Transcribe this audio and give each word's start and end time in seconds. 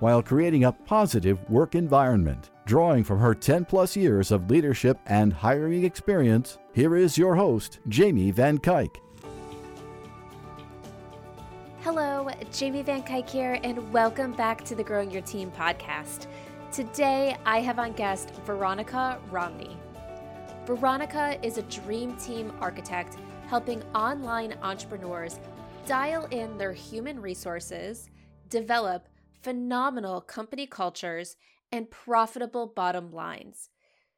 while 0.00 0.22
creating 0.22 0.64
a 0.64 0.72
positive 0.72 1.38
work 1.48 1.74
environment. 1.74 2.50
Drawing 2.66 3.04
from 3.04 3.18
her 3.18 3.34
10 3.34 3.64
plus 3.64 3.96
years 3.96 4.30
of 4.30 4.50
leadership 4.50 4.98
and 5.06 5.32
hiring 5.32 5.84
experience, 5.84 6.58
here 6.72 6.96
is 6.96 7.16
your 7.16 7.34
host, 7.34 7.78
Jamie 7.88 8.30
Van 8.30 8.58
Cuyk. 8.58 8.96
Hello, 11.82 12.28
Jamie 12.52 12.82
Van 12.82 13.02
Cuyk 13.02 13.28
here, 13.28 13.58
and 13.64 13.92
welcome 13.92 14.32
back 14.32 14.64
to 14.64 14.74
the 14.74 14.84
Growing 14.84 15.10
Your 15.10 15.22
Team 15.22 15.50
podcast. 15.50 16.26
Today, 16.72 17.36
I 17.44 17.60
have 17.60 17.78
on 17.78 17.92
guest 17.92 18.34
Veronica 18.46 19.18
Romney. 19.30 19.76
Veronica 20.66 21.38
is 21.44 21.58
a 21.58 21.62
dream 21.62 22.16
team 22.16 22.52
architect 22.60 23.16
helping 23.48 23.82
online 23.94 24.54
entrepreneurs 24.62 25.40
dial 25.86 26.26
in 26.30 26.56
their 26.56 26.72
human 26.72 27.20
resources, 27.20 28.10
develop 28.48 29.08
phenomenal 29.42 30.20
company 30.20 30.66
cultures, 30.66 31.36
and 31.72 31.90
profitable 31.90 32.66
bottom 32.66 33.12
lines. 33.12 33.70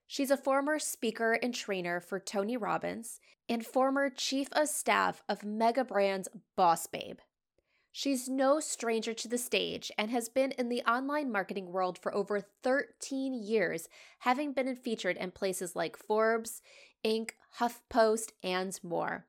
She's 0.06 0.30
a 0.30 0.36
former 0.36 0.78
speaker 0.78 1.34
and 1.34 1.54
trainer 1.54 2.00
for 2.00 2.20
Tony 2.20 2.56
Robbins 2.56 3.20
and 3.48 3.64
former 3.64 4.10
chief 4.10 4.48
of 4.52 4.68
staff 4.68 5.22
of 5.28 5.44
mega 5.44 5.84
brands 5.84 6.28
Boss 6.56 6.86
Babe. 6.86 7.18
She's 7.94 8.28
no 8.28 8.58
stranger 8.58 9.12
to 9.12 9.28
the 9.28 9.36
stage 9.36 9.92
and 9.98 10.10
has 10.10 10.30
been 10.30 10.52
in 10.52 10.70
the 10.70 10.82
online 10.82 11.30
marketing 11.30 11.72
world 11.72 11.98
for 11.98 12.14
over 12.14 12.40
13 12.40 13.34
years, 13.34 13.88
having 14.20 14.54
been 14.54 14.74
featured 14.74 15.18
in 15.18 15.30
places 15.30 15.76
like 15.76 15.96
Forbes, 15.96 16.62
Inc., 17.04 17.32
HuffPost, 17.58 18.32
and 18.42 18.78
more. 18.82 19.26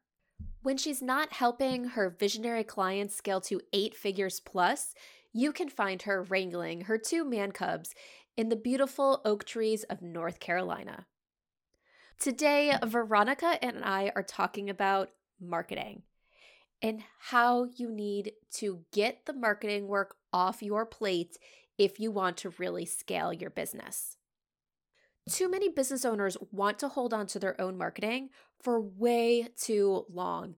When 0.61 0.77
she's 0.77 1.01
not 1.01 1.33
helping 1.33 1.89
her 1.89 2.09
visionary 2.09 2.63
clients 2.63 3.15
scale 3.15 3.41
to 3.41 3.59
eight 3.73 3.95
figures 3.95 4.39
plus, 4.39 4.95
you 5.33 5.51
can 5.51 5.67
find 5.67 6.03
her 6.03 6.23
wrangling 6.23 6.81
her 6.81 6.97
two 6.97 7.25
man 7.25 7.51
cubs 7.51 7.93
in 8.37 8.49
the 8.49 8.55
beautiful 8.55 9.21
oak 9.25 9.43
trees 9.43 9.83
of 9.83 10.01
North 10.01 10.39
Carolina. 10.39 11.05
Today, 12.19 12.71
mm. 12.73 12.87
Veronica 12.87 13.57
and 13.61 13.83
I 13.83 14.11
are 14.15 14.23
talking 14.23 14.69
about 14.69 15.09
marketing 15.41 16.03
and 16.81 17.01
how 17.19 17.65
you 17.75 17.89
need 17.89 18.33
to 18.55 18.85
get 18.91 19.25
the 19.25 19.33
marketing 19.33 19.87
work 19.87 20.15
off 20.31 20.61
your 20.61 20.85
plate 20.85 21.37
if 21.77 21.99
you 21.99 22.11
want 22.11 22.37
to 22.37 22.53
really 22.57 22.85
scale 22.85 23.33
your 23.33 23.49
business. 23.49 24.17
Too 25.29 25.49
many 25.49 25.69
business 25.69 26.03
owners 26.03 26.37
want 26.51 26.79
to 26.79 26.89
hold 26.89 27.13
on 27.13 27.27
to 27.27 27.39
their 27.39 27.59
own 27.59 27.77
marketing 27.77 28.29
for 28.61 28.79
way 28.81 29.47
too 29.57 30.05
long. 30.09 30.55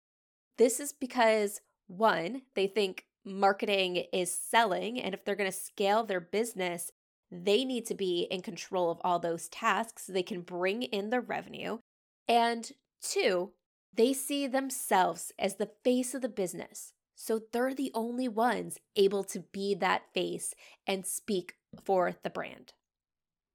This 0.58 0.80
is 0.80 0.94
because, 0.94 1.62
one, 1.88 2.42
they 2.56 2.66
think 2.66 3.05
marketing 3.26 4.06
is 4.14 4.31
selling. 4.31 5.02
And 5.02 5.14
if 5.14 5.26
they're 5.26 5.36
going 5.36 5.52
to 5.52 5.58
scale 5.58 6.04
their 6.04 6.22
business, 6.22 6.92
they 7.31 7.66
need 7.66 7.86
to 7.88 7.95
be 7.95 8.28
in 8.30 8.42
control 8.42 8.92
of 8.92 9.00
all 9.04 9.20
those 9.20 9.50
tasks 9.50 10.06
so 10.06 10.14
they 10.14 10.23
can 10.23 10.42
bring 10.42 10.84
in 10.84 11.09
the 11.09 11.20
revenue. 11.20 11.80
And 12.28 12.72
two, 13.02 13.52
they 13.94 14.14
see 14.14 14.48
themselves 14.48 15.31
as 15.40 15.56
the 15.56 15.72
face 15.84 16.13
of 16.13 16.22
the 16.22 16.30
business. 16.30 16.94
So 17.16 17.41
they're 17.52 17.74
the 17.74 17.91
only 17.94 18.28
ones 18.28 18.78
able 18.96 19.24
to 19.25 19.40
be 19.40 19.74
that 19.75 20.13
face 20.13 20.53
and 20.86 21.06
speak 21.06 21.56
for 21.84 22.13
the 22.24 22.30
brand. 22.30 22.74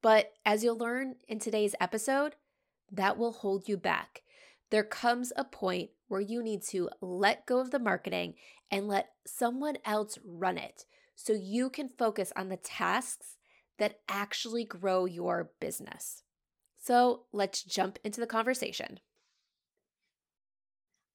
But 0.02 0.32
as 0.46 0.64
you'll 0.64 0.78
learn 0.78 1.16
in 1.28 1.38
today's 1.38 1.74
episode, 1.78 2.36
that 2.90 3.18
will 3.18 3.32
hold 3.32 3.68
you 3.68 3.76
back. 3.76 4.22
There 4.70 4.82
comes 4.82 5.32
a 5.36 5.44
point 5.44 5.90
where 6.10 6.20
you 6.20 6.42
need 6.42 6.60
to 6.60 6.90
let 7.00 7.46
go 7.46 7.60
of 7.60 7.70
the 7.70 7.78
marketing 7.78 8.34
and 8.70 8.88
let 8.88 9.10
someone 9.26 9.76
else 9.84 10.18
run 10.24 10.58
it 10.58 10.84
so 11.14 11.32
you 11.32 11.70
can 11.70 11.88
focus 11.88 12.32
on 12.34 12.48
the 12.48 12.56
tasks 12.56 13.36
that 13.78 14.00
actually 14.08 14.64
grow 14.64 15.04
your 15.04 15.52
business. 15.60 16.24
So 16.82 17.26
let's 17.32 17.62
jump 17.62 17.98
into 18.02 18.20
the 18.20 18.26
conversation. 18.26 18.98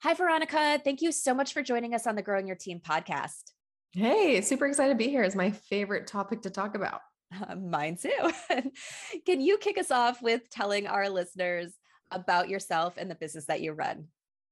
Hi, 0.02 0.14
Veronica. 0.14 0.80
Thank 0.84 1.02
you 1.02 1.12
so 1.12 1.34
much 1.34 1.52
for 1.52 1.62
joining 1.62 1.94
us 1.94 2.08
on 2.08 2.16
the 2.16 2.22
Growing 2.22 2.48
Your 2.48 2.56
Team 2.56 2.80
podcast. 2.80 3.52
Hey, 3.92 4.40
super 4.42 4.66
excited 4.66 4.94
to 4.94 4.98
be 4.98 5.10
here. 5.10 5.24
It's 5.24 5.36
my 5.36 5.52
favorite 5.52 6.08
topic 6.08 6.44
to 6.44 6.50
talk 6.50 6.76
about. 6.76 7.02
Uh, 7.50 7.56
mine 7.56 7.98
too. 7.98 8.32
Can 9.26 9.42
you 9.42 9.58
kick 9.58 9.78
us 9.78 9.92
off 9.92 10.22
with 10.22 10.50
telling 10.50 10.88
our 10.88 11.10
listeners 11.10 11.74
about 12.12 12.48
yourself 12.48 12.96
and 12.98 13.10
the 13.10 13.16
business 13.16 13.46
that 13.46 13.62
you 13.62 13.74
run? 13.74 14.08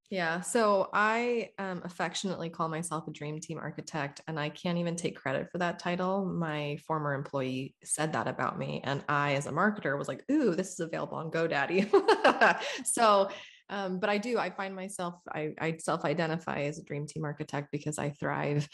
Yeah. 0.10 0.42
So 0.42 0.90
I 0.94 1.50
um, 1.58 1.82
affectionately 1.84 2.50
call 2.50 2.70
myself 2.70 3.08
a 3.08 3.12
dream 3.12 3.40
team 3.40 3.58
architect, 3.58 4.22
and 4.28 4.40
I 4.40 4.50
can't 4.50 4.78
even 4.78 4.96
take 4.96 5.16
credit 5.16 5.50
for 5.52 5.58
that 5.58 5.80
title. 5.80 6.26
My 6.26 6.78
former 6.88 7.14
employee 7.14 7.74
said 7.84 8.14
that 8.14 8.28
about 8.28 8.60
me. 8.60 8.82
And 8.84 9.04
I, 9.10 9.34
as 9.34 9.48
a 9.48 9.52
marketer, 9.52 9.98
was 9.98 10.08
like, 10.08 10.24
ooh, 10.32 10.54
this 10.56 10.74
is 10.74 10.80
available 10.82 11.18
on 11.18 11.32
GoDaddy. 11.32 11.90
so, 12.86 13.30
um, 13.70 14.00
but 14.00 14.10
I 14.10 14.20
do, 14.20 14.38
I 14.38 14.52
find 14.52 14.76
myself, 14.76 15.16
I, 15.34 15.54
I 15.60 15.78
self 15.78 16.06
identify 16.06 16.60
as 16.62 16.78
a 16.78 16.84
dream 16.84 17.08
team 17.08 17.24
architect 17.24 17.70
because 17.72 17.98
I 17.98 18.12
thrive 18.12 18.68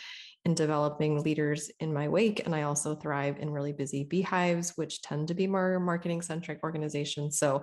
in 0.46 0.56
developing 0.56 1.22
leaders 1.22 1.70
in 1.80 1.94
my 1.94 2.10
wake. 2.10 2.46
And 2.46 2.56
I 2.56 2.64
also 2.64 2.96
thrive 2.96 3.38
in 3.40 3.50
really 3.50 3.72
busy 3.72 4.04
beehives, 4.04 4.74
which 4.76 5.02
tend 5.02 5.28
to 5.30 5.34
be 5.34 5.48
more 5.48 5.80
marketing 5.80 6.22
centric 6.22 6.60
organizations. 6.64 7.38
So 7.38 7.62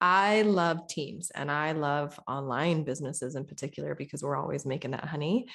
I 0.00 0.42
love 0.42 0.86
teams 0.86 1.30
and 1.34 1.50
I 1.50 1.72
love 1.72 2.18
online 2.28 2.84
businesses 2.84 3.34
in 3.34 3.44
particular 3.44 3.94
because 3.94 4.22
we're 4.22 4.36
always 4.36 4.64
making 4.64 4.92
that 4.92 5.04
honey. 5.04 5.46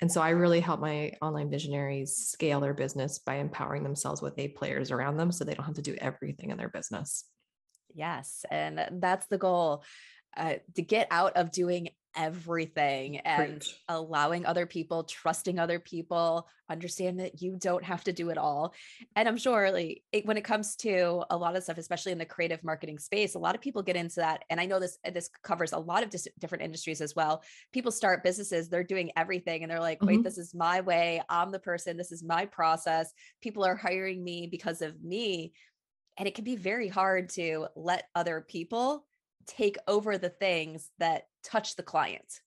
And 0.00 0.10
so 0.10 0.22
I 0.22 0.30
really 0.30 0.60
help 0.60 0.80
my 0.80 1.12
online 1.20 1.50
visionaries 1.50 2.16
scale 2.16 2.60
their 2.60 2.72
business 2.72 3.18
by 3.18 3.36
empowering 3.36 3.82
themselves 3.82 4.22
with 4.22 4.38
A 4.38 4.48
players 4.48 4.90
around 4.90 5.18
them 5.18 5.30
so 5.30 5.44
they 5.44 5.54
don't 5.54 5.66
have 5.66 5.74
to 5.74 5.82
do 5.82 5.96
everything 6.00 6.50
in 6.50 6.56
their 6.56 6.70
business. 6.70 7.24
Yes. 7.94 8.44
And 8.50 8.86
that's 8.92 9.26
the 9.26 9.38
goal 9.38 9.84
uh, 10.36 10.54
to 10.76 10.82
get 10.82 11.08
out 11.10 11.36
of 11.36 11.50
doing 11.50 11.90
everything 12.16 13.18
and 13.18 13.60
Preach. 13.60 13.80
allowing 13.88 14.46
other 14.46 14.66
people, 14.66 15.04
trusting 15.04 15.58
other 15.58 15.78
people, 15.78 16.48
understand 16.68 17.20
that 17.20 17.42
you 17.42 17.56
don't 17.56 17.84
have 17.84 18.04
to 18.04 18.12
do 18.12 18.30
it 18.30 18.38
all. 18.38 18.74
And 19.16 19.28
I'm 19.28 19.36
sure 19.36 19.70
like 19.70 20.02
it, 20.12 20.26
when 20.26 20.36
it 20.36 20.44
comes 20.44 20.76
to 20.76 21.24
a 21.30 21.36
lot 21.36 21.56
of 21.56 21.62
stuff, 21.62 21.78
especially 21.78 22.12
in 22.12 22.18
the 22.18 22.24
creative 22.24 22.62
marketing 22.62 22.98
space, 22.98 23.34
a 23.34 23.38
lot 23.38 23.54
of 23.54 23.60
people 23.60 23.82
get 23.82 23.96
into 23.96 24.16
that. 24.16 24.44
And 24.50 24.60
I 24.60 24.66
know 24.66 24.78
this, 24.78 24.98
this 25.12 25.30
covers 25.42 25.72
a 25.72 25.78
lot 25.78 26.02
of 26.02 26.10
dis- 26.10 26.28
different 26.38 26.64
industries 26.64 27.00
as 27.00 27.16
well. 27.16 27.42
People 27.72 27.92
start 27.92 28.24
businesses, 28.24 28.68
they're 28.68 28.84
doing 28.84 29.10
everything 29.16 29.62
and 29.62 29.70
they're 29.70 29.80
like, 29.80 30.02
wait, 30.02 30.14
mm-hmm. 30.14 30.22
this 30.22 30.38
is 30.38 30.54
my 30.54 30.80
way. 30.80 31.22
I'm 31.28 31.50
the 31.50 31.58
person. 31.58 31.96
This 31.96 32.12
is 32.12 32.22
my 32.22 32.46
process. 32.46 33.12
People 33.42 33.64
are 33.64 33.76
hiring 33.76 34.22
me 34.22 34.48
because 34.50 34.82
of 34.82 35.02
me. 35.02 35.52
And 36.18 36.28
it 36.28 36.34
can 36.34 36.44
be 36.44 36.56
very 36.56 36.88
hard 36.88 37.30
to 37.30 37.68
let 37.74 38.04
other 38.14 38.44
people 38.46 39.06
take 39.46 39.76
over 39.86 40.18
the 40.18 40.28
things 40.28 40.90
that 40.98 41.24
touch 41.44 41.76
the 41.76 41.82
client. 41.82 42.40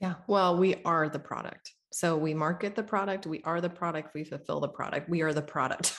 Yeah. 0.00 0.14
Well, 0.26 0.56
we 0.56 0.76
are 0.84 1.08
the 1.08 1.18
product. 1.18 1.72
So 1.94 2.16
we 2.16 2.34
market 2.34 2.74
the 2.74 2.82
product, 2.82 3.24
we 3.24 3.40
are 3.44 3.60
the 3.60 3.70
product, 3.70 4.14
we 4.14 4.24
fulfill 4.24 4.58
the 4.58 4.68
product, 4.68 5.08
we 5.08 5.22
are 5.22 5.32
the 5.32 5.42
product. 5.42 5.94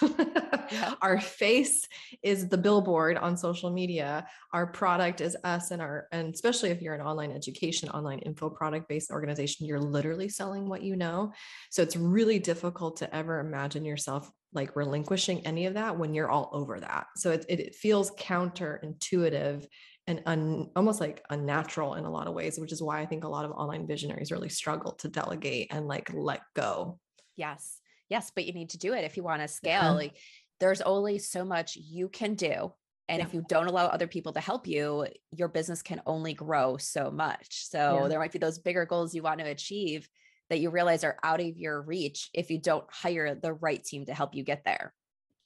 yeah. 0.69 0.93
Our 1.01 1.21
face 1.21 1.87
is 2.21 2.49
the 2.49 2.57
billboard 2.57 3.17
on 3.17 3.37
social 3.37 3.71
media. 3.71 4.27
Our 4.51 4.67
product 4.67 5.21
is 5.21 5.37
us 5.45 5.71
and 5.71 5.81
our 5.81 6.09
and 6.11 6.33
especially 6.33 6.71
if 6.71 6.81
you're 6.81 6.95
an 6.95 7.01
online 7.01 7.31
education, 7.31 7.87
online 7.89 8.19
info 8.19 8.49
product 8.49 8.89
based 8.89 9.09
organization, 9.09 9.67
you're 9.67 9.79
literally 9.79 10.27
selling 10.27 10.67
what 10.67 10.83
you 10.83 10.97
know. 10.97 11.31
So 11.71 11.81
it's 11.81 11.95
really 11.95 12.39
difficult 12.39 12.97
to 12.97 13.15
ever 13.15 13.39
imagine 13.39 13.85
yourself 13.85 14.29
like 14.51 14.75
relinquishing 14.75 15.47
any 15.47 15.65
of 15.65 15.75
that 15.75 15.97
when 15.97 16.13
you're 16.13 16.29
all 16.29 16.49
over 16.51 16.77
that. 16.77 17.07
So 17.15 17.31
it, 17.31 17.45
it 17.47 17.75
feels 17.75 18.11
counterintuitive 18.11 19.65
and 20.07 20.21
un, 20.25 20.69
almost 20.75 21.01
like 21.01 21.23
unnatural 21.29 21.95
in 21.95 22.05
a 22.05 22.11
lot 22.11 22.27
of 22.27 22.33
ways, 22.33 22.59
which 22.59 22.71
is 22.71 22.81
why 22.81 23.01
I 23.01 23.05
think 23.05 23.23
a 23.23 23.29
lot 23.29 23.45
of 23.45 23.51
online 23.51 23.87
visionaries 23.87 24.31
really 24.31 24.49
struggle 24.49 24.93
to 24.93 25.07
delegate 25.07 25.67
and 25.71 25.87
like 25.87 26.11
let 26.13 26.41
go. 26.55 26.99
Yes. 27.35 27.79
Yes. 28.09 28.31
But 28.33 28.45
you 28.45 28.53
need 28.53 28.69
to 28.71 28.77
do 28.77 28.93
it 28.93 29.03
if 29.03 29.17
you 29.17 29.23
want 29.23 29.41
to 29.41 29.47
scale. 29.47 29.81
Yeah. 29.81 29.89
Like 29.91 30.17
there's 30.59 30.81
only 30.81 31.17
so 31.17 31.43
much 31.43 31.75
you 31.75 32.07
can 32.09 32.35
do. 32.35 32.71
And 33.07 33.19
yeah. 33.19 33.25
if 33.25 33.33
you 33.33 33.43
don't 33.47 33.67
allow 33.67 33.85
other 33.85 34.07
people 34.07 34.33
to 34.33 34.39
help 34.39 34.67
you, 34.67 35.07
your 35.31 35.47
business 35.47 35.81
can 35.81 36.01
only 36.05 36.33
grow 36.33 36.77
so 36.77 37.11
much. 37.11 37.67
So 37.67 38.01
yeah. 38.01 38.07
there 38.07 38.19
might 38.19 38.31
be 38.31 38.39
those 38.39 38.59
bigger 38.59 38.85
goals 38.85 39.13
you 39.13 39.21
want 39.21 39.39
to 39.39 39.45
achieve 39.47 40.07
that 40.49 40.59
you 40.59 40.69
realize 40.69 41.03
are 41.03 41.17
out 41.23 41.39
of 41.39 41.57
your 41.57 41.81
reach 41.81 42.29
if 42.33 42.51
you 42.51 42.59
don't 42.59 42.85
hire 42.91 43.35
the 43.35 43.53
right 43.53 43.83
team 43.83 44.05
to 44.05 44.13
help 44.13 44.35
you 44.35 44.43
get 44.43 44.63
there. 44.63 44.93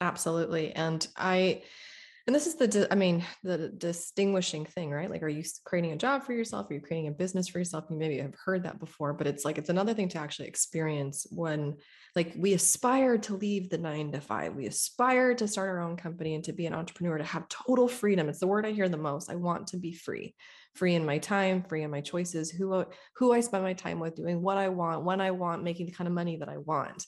Absolutely. 0.00 0.72
And 0.72 1.06
I, 1.16 1.62
and 2.26 2.34
this 2.36 2.46
is 2.46 2.56
the 2.56 2.88
i 2.90 2.94
mean 2.94 3.24
the 3.42 3.68
distinguishing 3.76 4.64
thing 4.64 4.90
right? 4.90 5.10
Like 5.10 5.22
are 5.22 5.28
you 5.28 5.42
creating 5.64 5.92
a 5.92 5.96
job 5.96 6.24
for 6.24 6.32
yourself? 6.32 6.70
Are 6.70 6.74
you 6.74 6.80
creating 6.80 7.08
a 7.08 7.12
business 7.12 7.48
for 7.48 7.58
yourself? 7.58 7.84
You 7.90 7.96
maybe 7.96 8.18
have 8.18 8.34
heard 8.44 8.64
that 8.64 8.78
before 8.78 9.12
but 9.12 9.26
it's 9.26 9.44
like 9.44 9.58
it's 9.58 9.68
another 9.68 9.94
thing 9.94 10.08
to 10.10 10.18
actually 10.18 10.48
experience 10.48 11.26
when 11.30 11.76
like 12.16 12.34
we 12.36 12.54
aspire 12.54 13.18
to 13.18 13.36
leave 13.36 13.70
the 13.70 13.78
nine 13.78 14.12
to 14.12 14.20
five. 14.20 14.54
We 14.54 14.66
aspire 14.66 15.34
to 15.34 15.48
start 15.48 15.68
our 15.68 15.80
own 15.80 15.96
company 15.96 16.34
and 16.34 16.44
to 16.44 16.52
be 16.52 16.66
an 16.66 16.74
entrepreneur 16.74 17.18
to 17.18 17.24
have 17.24 17.48
total 17.48 17.88
freedom. 17.88 18.28
It's 18.28 18.40
the 18.40 18.46
word 18.46 18.66
i 18.66 18.72
hear 18.72 18.88
the 18.88 18.96
most. 18.96 19.30
I 19.30 19.36
want 19.36 19.68
to 19.68 19.76
be 19.76 19.92
free. 19.92 20.34
Free 20.74 20.94
in 20.94 21.06
my 21.06 21.18
time 21.18 21.64
free 21.68 21.82
in 21.82 21.90
my 21.90 22.00
choices 22.00 22.50
who 22.50 22.84
who 23.16 23.32
i 23.32 23.40
spend 23.40 23.64
my 23.64 23.72
time 23.72 23.98
with 23.98 24.14
doing 24.14 24.40
what 24.40 24.56
i 24.56 24.68
want 24.68 25.04
when 25.04 25.20
i 25.20 25.30
want 25.30 25.64
making 25.64 25.86
the 25.86 25.92
kind 25.92 26.06
of 26.06 26.14
money 26.14 26.36
that 26.36 26.48
i 26.48 26.58
want. 26.58 27.04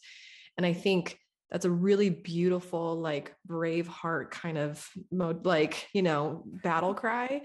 And 0.57 0.67
i 0.67 0.73
think 0.73 1.19
that's 1.53 1.67
a 1.67 1.71
really 1.71 2.09
beautiful 2.09 2.99
like 2.99 3.35
brave 3.45 3.87
heart 3.87 4.31
kind 4.31 4.57
of 4.57 4.89
mode 5.13 5.45
like 5.45 5.87
you 5.93 6.03
know 6.03 6.43
battle 6.47 6.95
cry. 6.95 7.43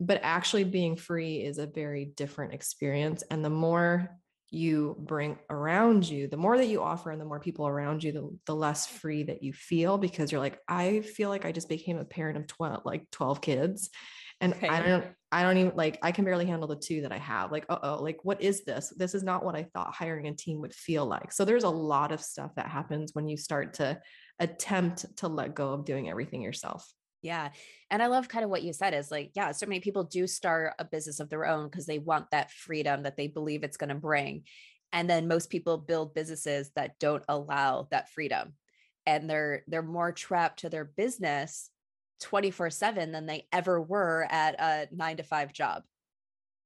But 0.00 0.20
actually 0.22 0.62
being 0.62 0.94
free 0.96 1.38
is 1.38 1.58
a 1.58 1.66
very 1.66 2.04
different 2.04 2.54
experience. 2.54 3.24
And 3.28 3.44
the 3.44 3.50
more 3.50 4.16
you 4.50 4.96
bring 4.98 5.38
around 5.50 6.08
you 6.08 6.26
the 6.26 6.36
more 6.36 6.56
that 6.56 6.68
you 6.68 6.82
offer 6.82 7.10
and 7.10 7.20
the 7.20 7.24
more 7.24 7.38
people 7.38 7.68
around 7.68 8.02
you 8.02 8.12
the, 8.12 8.38
the 8.46 8.54
less 8.54 8.86
free 8.86 9.22
that 9.22 9.42
you 9.42 9.52
feel 9.52 9.98
because 9.98 10.32
you're 10.32 10.40
like 10.40 10.58
i 10.66 11.00
feel 11.00 11.28
like 11.28 11.44
i 11.44 11.52
just 11.52 11.68
became 11.68 11.98
a 11.98 12.04
parent 12.04 12.38
of 12.38 12.46
12 12.46 12.80
like 12.86 13.04
12 13.10 13.42
kids 13.42 13.90
and 14.40 14.54
i 14.68 14.80
don't 14.80 15.04
i 15.32 15.42
don't 15.42 15.56
even 15.56 15.72
like 15.74 15.98
i 16.02 16.12
can 16.12 16.24
barely 16.24 16.46
handle 16.46 16.68
the 16.68 16.76
two 16.76 17.02
that 17.02 17.12
i 17.12 17.18
have 17.18 17.50
like 17.50 17.66
oh 17.68 17.98
like 18.02 18.18
what 18.22 18.40
is 18.40 18.64
this 18.64 18.92
this 18.96 19.14
is 19.14 19.22
not 19.22 19.44
what 19.44 19.56
i 19.56 19.62
thought 19.74 19.94
hiring 19.94 20.28
a 20.28 20.34
team 20.34 20.60
would 20.60 20.74
feel 20.74 21.04
like 21.04 21.32
so 21.32 21.44
there's 21.44 21.64
a 21.64 21.68
lot 21.68 22.12
of 22.12 22.20
stuff 22.20 22.54
that 22.54 22.68
happens 22.68 23.14
when 23.14 23.28
you 23.28 23.36
start 23.36 23.74
to 23.74 23.98
attempt 24.38 25.04
to 25.16 25.28
let 25.28 25.54
go 25.54 25.72
of 25.72 25.84
doing 25.84 26.08
everything 26.08 26.40
yourself 26.40 26.86
yeah. 27.22 27.50
And 27.90 28.02
I 28.02 28.06
love 28.06 28.28
kind 28.28 28.44
of 28.44 28.50
what 28.50 28.62
you 28.62 28.72
said 28.72 28.94
is 28.94 29.10
like, 29.10 29.32
yeah, 29.34 29.52
so 29.52 29.66
many 29.66 29.80
people 29.80 30.04
do 30.04 30.26
start 30.26 30.74
a 30.78 30.84
business 30.84 31.20
of 31.20 31.28
their 31.28 31.46
own 31.46 31.68
because 31.68 31.86
they 31.86 31.98
want 31.98 32.30
that 32.30 32.52
freedom 32.52 33.02
that 33.02 33.16
they 33.16 33.26
believe 33.26 33.64
it's 33.64 33.76
going 33.76 33.88
to 33.88 33.94
bring. 33.96 34.44
And 34.92 35.10
then 35.10 35.28
most 35.28 35.50
people 35.50 35.78
build 35.78 36.14
businesses 36.14 36.70
that 36.76 36.98
don't 36.98 37.24
allow 37.28 37.88
that 37.90 38.10
freedom. 38.10 38.54
And 39.04 39.28
they're 39.28 39.64
they're 39.66 39.82
more 39.82 40.12
trapped 40.12 40.60
to 40.60 40.68
their 40.68 40.84
business 40.84 41.70
24 42.20 42.70
7 42.70 43.12
than 43.12 43.26
they 43.26 43.46
ever 43.52 43.80
were 43.80 44.26
at 44.30 44.60
a 44.60 44.94
nine 44.94 45.16
to 45.16 45.22
five 45.22 45.52
job. 45.52 45.82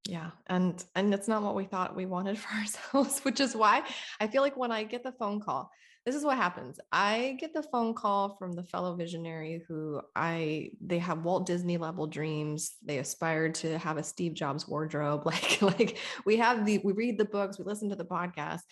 Yeah 0.08 0.30
and 0.48 0.82
and 0.96 1.14
it's 1.14 1.28
not 1.28 1.42
what 1.42 1.54
we 1.54 1.64
thought 1.64 1.94
we 1.94 2.06
wanted 2.06 2.38
for 2.40 2.52
ourselves 2.56 3.20
which 3.20 3.38
is 3.38 3.54
why 3.54 3.84
i 4.18 4.26
feel 4.26 4.42
like 4.42 4.56
when 4.56 4.72
i 4.72 4.82
get 4.82 5.04
the 5.04 5.12
phone 5.12 5.38
call 5.40 5.70
this 6.04 6.16
is 6.16 6.24
what 6.24 6.36
happens. 6.36 6.80
I 6.90 7.36
get 7.38 7.54
the 7.54 7.62
phone 7.62 7.94
call 7.94 8.36
from 8.36 8.52
the 8.52 8.64
fellow 8.64 8.96
visionary 8.96 9.62
who 9.68 10.00
i 10.16 10.70
they 10.80 10.98
have 10.98 11.24
walt 11.24 11.46
disney 11.46 11.78
level 11.78 12.06
dreams. 12.08 12.76
They 12.84 12.98
aspire 12.98 13.50
to 13.50 13.78
have 13.78 13.98
a 13.98 14.02
steve 14.02 14.34
jobs 14.34 14.66
wardrobe. 14.66 15.22
Like 15.26 15.62
like 15.62 15.98
we 16.26 16.38
have 16.38 16.66
the 16.66 16.78
we 16.78 16.92
read 16.92 17.18
the 17.18 17.24
books 17.24 17.58
we 17.58 17.64
listen 17.64 17.88
to 17.90 17.96
the 17.96 18.04
podcast 18.04 18.62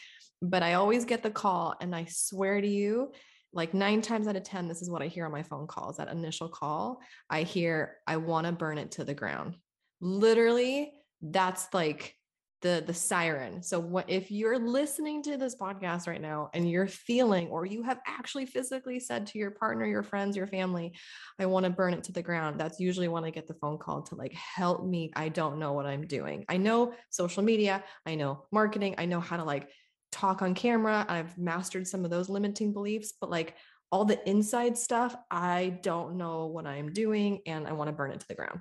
but 0.42 0.62
i 0.62 0.74
always 0.74 1.04
get 1.04 1.22
the 1.22 1.30
call 1.30 1.74
and 1.80 1.94
i 1.94 2.06
swear 2.08 2.60
to 2.60 2.66
you 2.66 3.12
like 3.52 3.74
nine 3.74 4.02
times 4.02 4.28
out 4.28 4.36
of 4.36 4.44
10, 4.44 4.68
this 4.68 4.82
is 4.82 4.90
what 4.90 5.02
I 5.02 5.06
hear 5.06 5.24
on 5.24 5.32
my 5.32 5.42
phone 5.42 5.66
calls. 5.66 5.96
That 5.96 6.08
initial 6.08 6.48
call, 6.48 7.00
I 7.28 7.42
hear, 7.42 7.96
I 8.06 8.16
want 8.16 8.46
to 8.46 8.52
burn 8.52 8.78
it 8.78 8.92
to 8.92 9.04
the 9.04 9.14
ground. 9.14 9.56
Literally, 10.00 10.92
that's 11.22 11.72
like 11.74 12.16
the 12.62 12.82
the 12.86 12.94
siren. 12.94 13.62
So 13.62 13.80
what 13.80 14.08
if 14.08 14.30
you're 14.30 14.58
listening 14.58 15.22
to 15.24 15.36
this 15.36 15.56
podcast 15.56 16.06
right 16.06 16.20
now 16.20 16.50
and 16.52 16.70
you're 16.70 16.86
feeling 16.86 17.48
or 17.48 17.64
you 17.64 17.82
have 17.82 18.00
actually 18.06 18.46
physically 18.46 19.00
said 19.00 19.26
to 19.28 19.38
your 19.38 19.50
partner, 19.50 19.86
your 19.86 20.02
friends, 20.02 20.36
your 20.36 20.46
family, 20.46 20.92
I 21.38 21.46
want 21.46 21.64
to 21.64 21.70
burn 21.70 21.94
it 21.94 22.04
to 22.04 22.12
the 22.12 22.22
ground. 22.22 22.60
That's 22.60 22.78
usually 22.78 23.08
when 23.08 23.24
I 23.24 23.30
get 23.30 23.48
the 23.48 23.54
phone 23.54 23.78
call 23.78 24.02
to 24.02 24.14
like 24.14 24.34
help 24.34 24.84
me. 24.84 25.10
I 25.16 25.30
don't 25.30 25.58
know 25.58 25.72
what 25.72 25.86
I'm 25.86 26.06
doing. 26.06 26.44
I 26.48 26.58
know 26.58 26.92
social 27.08 27.42
media, 27.42 27.82
I 28.04 28.14
know 28.14 28.44
marketing, 28.52 28.94
I 28.98 29.06
know 29.06 29.20
how 29.20 29.38
to 29.38 29.44
like 29.44 29.70
talk 30.12 30.42
on 30.42 30.54
camera. 30.54 31.04
I've 31.08 31.36
mastered 31.38 31.86
some 31.86 32.04
of 32.04 32.10
those 32.10 32.28
limiting 32.28 32.72
beliefs, 32.72 33.12
but 33.20 33.30
like 33.30 33.56
all 33.92 34.04
the 34.04 34.28
inside 34.28 34.78
stuff, 34.78 35.16
I 35.30 35.78
don't 35.82 36.16
know 36.16 36.46
what 36.46 36.66
I'm 36.66 36.92
doing 36.92 37.40
and 37.46 37.66
I 37.66 37.72
want 37.72 37.88
to 37.88 37.92
burn 37.92 38.12
it 38.12 38.20
to 38.20 38.28
the 38.28 38.34
ground. 38.34 38.60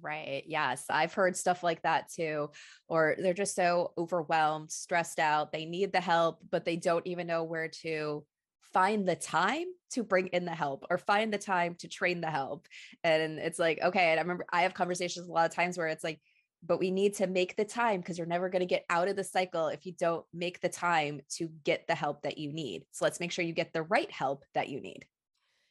Right. 0.00 0.44
Yes. 0.46 0.84
I've 0.88 1.12
heard 1.12 1.36
stuff 1.36 1.64
like 1.64 1.82
that 1.82 2.08
too. 2.08 2.50
Or 2.88 3.16
they're 3.18 3.34
just 3.34 3.56
so 3.56 3.92
overwhelmed, 3.98 4.70
stressed 4.70 5.18
out. 5.18 5.50
They 5.50 5.64
need 5.64 5.92
the 5.92 6.00
help, 6.00 6.40
but 6.50 6.64
they 6.64 6.76
don't 6.76 7.06
even 7.06 7.26
know 7.26 7.42
where 7.42 7.68
to 7.82 8.24
find 8.72 9.08
the 9.08 9.16
time 9.16 9.66
to 9.90 10.04
bring 10.04 10.28
in 10.28 10.44
the 10.44 10.54
help 10.54 10.84
or 10.88 10.98
find 10.98 11.32
the 11.32 11.38
time 11.38 11.74
to 11.80 11.88
train 11.88 12.20
the 12.20 12.30
help. 12.30 12.68
And 13.02 13.38
it's 13.38 13.58
like, 13.58 13.80
okay. 13.82 14.10
And 14.10 14.20
I 14.20 14.22
remember 14.22 14.46
I 14.52 14.62
have 14.62 14.74
conversations 14.74 15.26
a 15.26 15.32
lot 15.32 15.48
of 15.48 15.54
times 15.54 15.76
where 15.76 15.88
it's 15.88 16.04
like, 16.04 16.20
but 16.66 16.78
we 16.78 16.90
need 16.90 17.14
to 17.14 17.26
make 17.26 17.56
the 17.56 17.64
time 17.64 18.00
because 18.00 18.18
you're 18.18 18.26
never 18.26 18.48
going 18.48 18.60
to 18.60 18.66
get 18.66 18.84
out 18.90 19.08
of 19.08 19.16
the 19.16 19.24
cycle 19.24 19.68
if 19.68 19.86
you 19.86 19.92
don't 19.92 20.24
make 20.32 20.60
the 20.60 20.68
time 20.68 21.20
to 21.36 21.48
get 21.64 21.86
the 21.86 21.94
help 21.94 22.22
that 22.22 22.38
you 22.38 22.52
need. 22.52 22.84
So 22.92 23.04
let's 23.04 23.20
make 23.20 23.32
sure 23.32 23.44
you 23.44 23.52
get 23.52 23.72
the 23.72 23.82
right 23.82 24.10
help 24.10 24.44
that 24.54 24.68
you 24.68 24.80
need. 24.80 25.06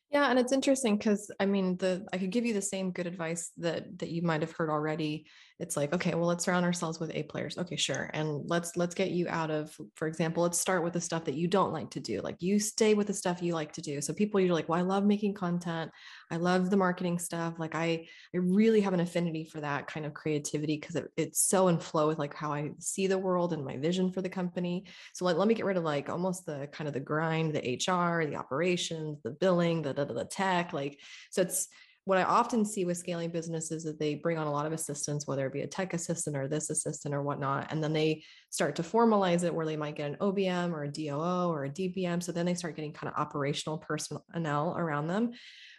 Yeah, 0.09 0.29
and 0.29 0.39
it's 0.39 0.53
interesting 0.53 0.97
because 0.97 1.29
I 1.39 1.45
mean, 1.45 1.75
the 1.77 2.07
I 2.13 2.17
could 2.17 2.31
give 2.31 2.45
you 2.45 2.53
the 2.53 2.61
same 2.61 2.91
good 2.91 3.07
advice 3.07 3.51
that 3.57 3.99
that 3.99 4.09
you 4.09 4.21
might 4.21 4.41
have 4.41 4.53
heard 4.53 4.69
already. 4.69 5.27
It's 5.59 5.75
like, 5.75 5.91
okay, 5.93 6.13
well, 6.13 6.27
let's 6.27 6.45
surround 6.45 6.65
ourselves 6.65 6.99
with 6.99 7.11
A 7.15 7.23
players. 7.23 7.57
Okay, 7.57 7.75
sure, 7.75 8.11
and 8.13 8.47
let's 8.47 8.77
let's 8.77 8.93
get 8.93 9.09
you 9.09 9.27
out 9.27 9.49
of, 9.49 9.75
for 9.95 10.07
example, 10.07 10.43
let's 10.43 10.59
start 10.59 10.83
with 10.83 10.93
the 10.93 11.01
stuff 11.01 11.25
that 11.25 11.33
you 11.33 11.47
don't 11.47 11.73
like 11.73 11.89
to 11.91 11.99
do. 11.99 12.21
Like 12.21 12.41
you 12.41 12.59
stay 12.59 12.93
with 12.93 13.07
the 13.07 13.13
stuff 13.13 13.41
you 13.41 13.53
like 13.53 13.71
to 13.73 13.81
do. 13.81 13.99
So 14.01 14.13
people, 14.13 14.39
you're 14.39 14.53
like, 14.53 14.69
well, 14.69 14.79
I 14.79 14.83
love 14.83 15.03
making 15.03 15.33
content. 15.33 15.89
I 16.29 16.35
love 16.35 16.69
the 16.69 16.77
marketing 16.77 17.17
stuff. 17.17 17.55
Like 17.57 17.73
I 17.73 18.05
I 18.35 18.37
really 18.37 18.81
have 18.81 18.93
an 18.93 18.99
affinity 18.99 19.45
for 19.45 19.59
that 19.61 19.87
kind 19.87 20.05
of 20.05 20.13
creativity 20.13 20.77
because 20.79 20.95
it, 20.95 21.11
it's 21.17 21.41
so 21.41 21.69
in 21.69 21.79
flow 21.79 22.07
with 22.07 22.19
like 22.19 22.35
how 22.35 22.53
I 22.53 22.71
see 22.79 23.07
the 23.07 23.17
world 23.17 23.51
and 23.51 23.65
my 23.65 23.77
vision 23.77 24.11
for 24.11 24.21
the 24.21 24.29
company. 24.29 24.85
So 25.13 25.25
like, 25.25 25.37
let 25.37 25.47
me 25.47 25.55
get 25.55 25.65
rid 25.65 25.77
of 25.77 25.83
like 25.83 26.07
almost 26.07 26.45
the 26.45 26.67
kind 26.71 26.87
of 26.87 26.93
the 26.93 26.99
grind, 26.99 27.53
the 27.53 27.77
HR, 27.77 28.25
the 28.25 28.35
operations, 28.35 29.21
the 29.23 29.31
billing, 29.31 29.81
the 29.81 29.93
the, 29.93 30.05
the 30.05 30.25
tech 30.25 30.71
like 30.73 30.99
so 31.31 31.41
it's 31.41 31.67
what 32.07 32.17
I 32.17 32.23
often 32.23 32.63
see 32.63 32.85
with 32.85 32.97
scaling 32.97 33.31
businesses 33.31 33.79
is 33.79 33.83
that 33.83 33.99
they 33.99 34.15
bring 34.15 34.37
on 34.37 34.47
a 34.47 34.51
lot 34.51 34.65
of 34.65 34.71
assistants, 34.71 35.27
whether 35.27 35.45
it 35.45 35.51
be 35.51 35.63
a 35.63 35.67
tech 35.67 35.93
assistant 35.93 36.37
or 36.37 36.47
this 36.47 36.69
assistant 36.69 37.13
or 37.13 37.21
whatnot. 37.21 37.67
And 37.69 37.83
then 37.83 37.91
they 37.91 38.23
start 38.49 38.77
to 38.77 38.81
formalize 38.81 39.43
it 39.43 39.53
where 39.53 39.65
they 39.65 39.75
might 39.75 39.97
get 39.97 40.11
an 40.11 40.17
OBM 40.21 40.71
or 40.71 40.83
a 40.83 40.87
DOO 40.87 41.49
or 41.49 41.65
a 41.65 41.69
DPM. 41.69 42.23
So 42.23 42.31
then 42.31 42.45
they 42.45 42.53
start 42.53 42.77
getting 42.77 42.93
kind 42.93 43.11
of 43.13 43.19
operational 43.19 43.77
personnel 43.77 44.73
around 44.77 45.07
them. 45.07 45.31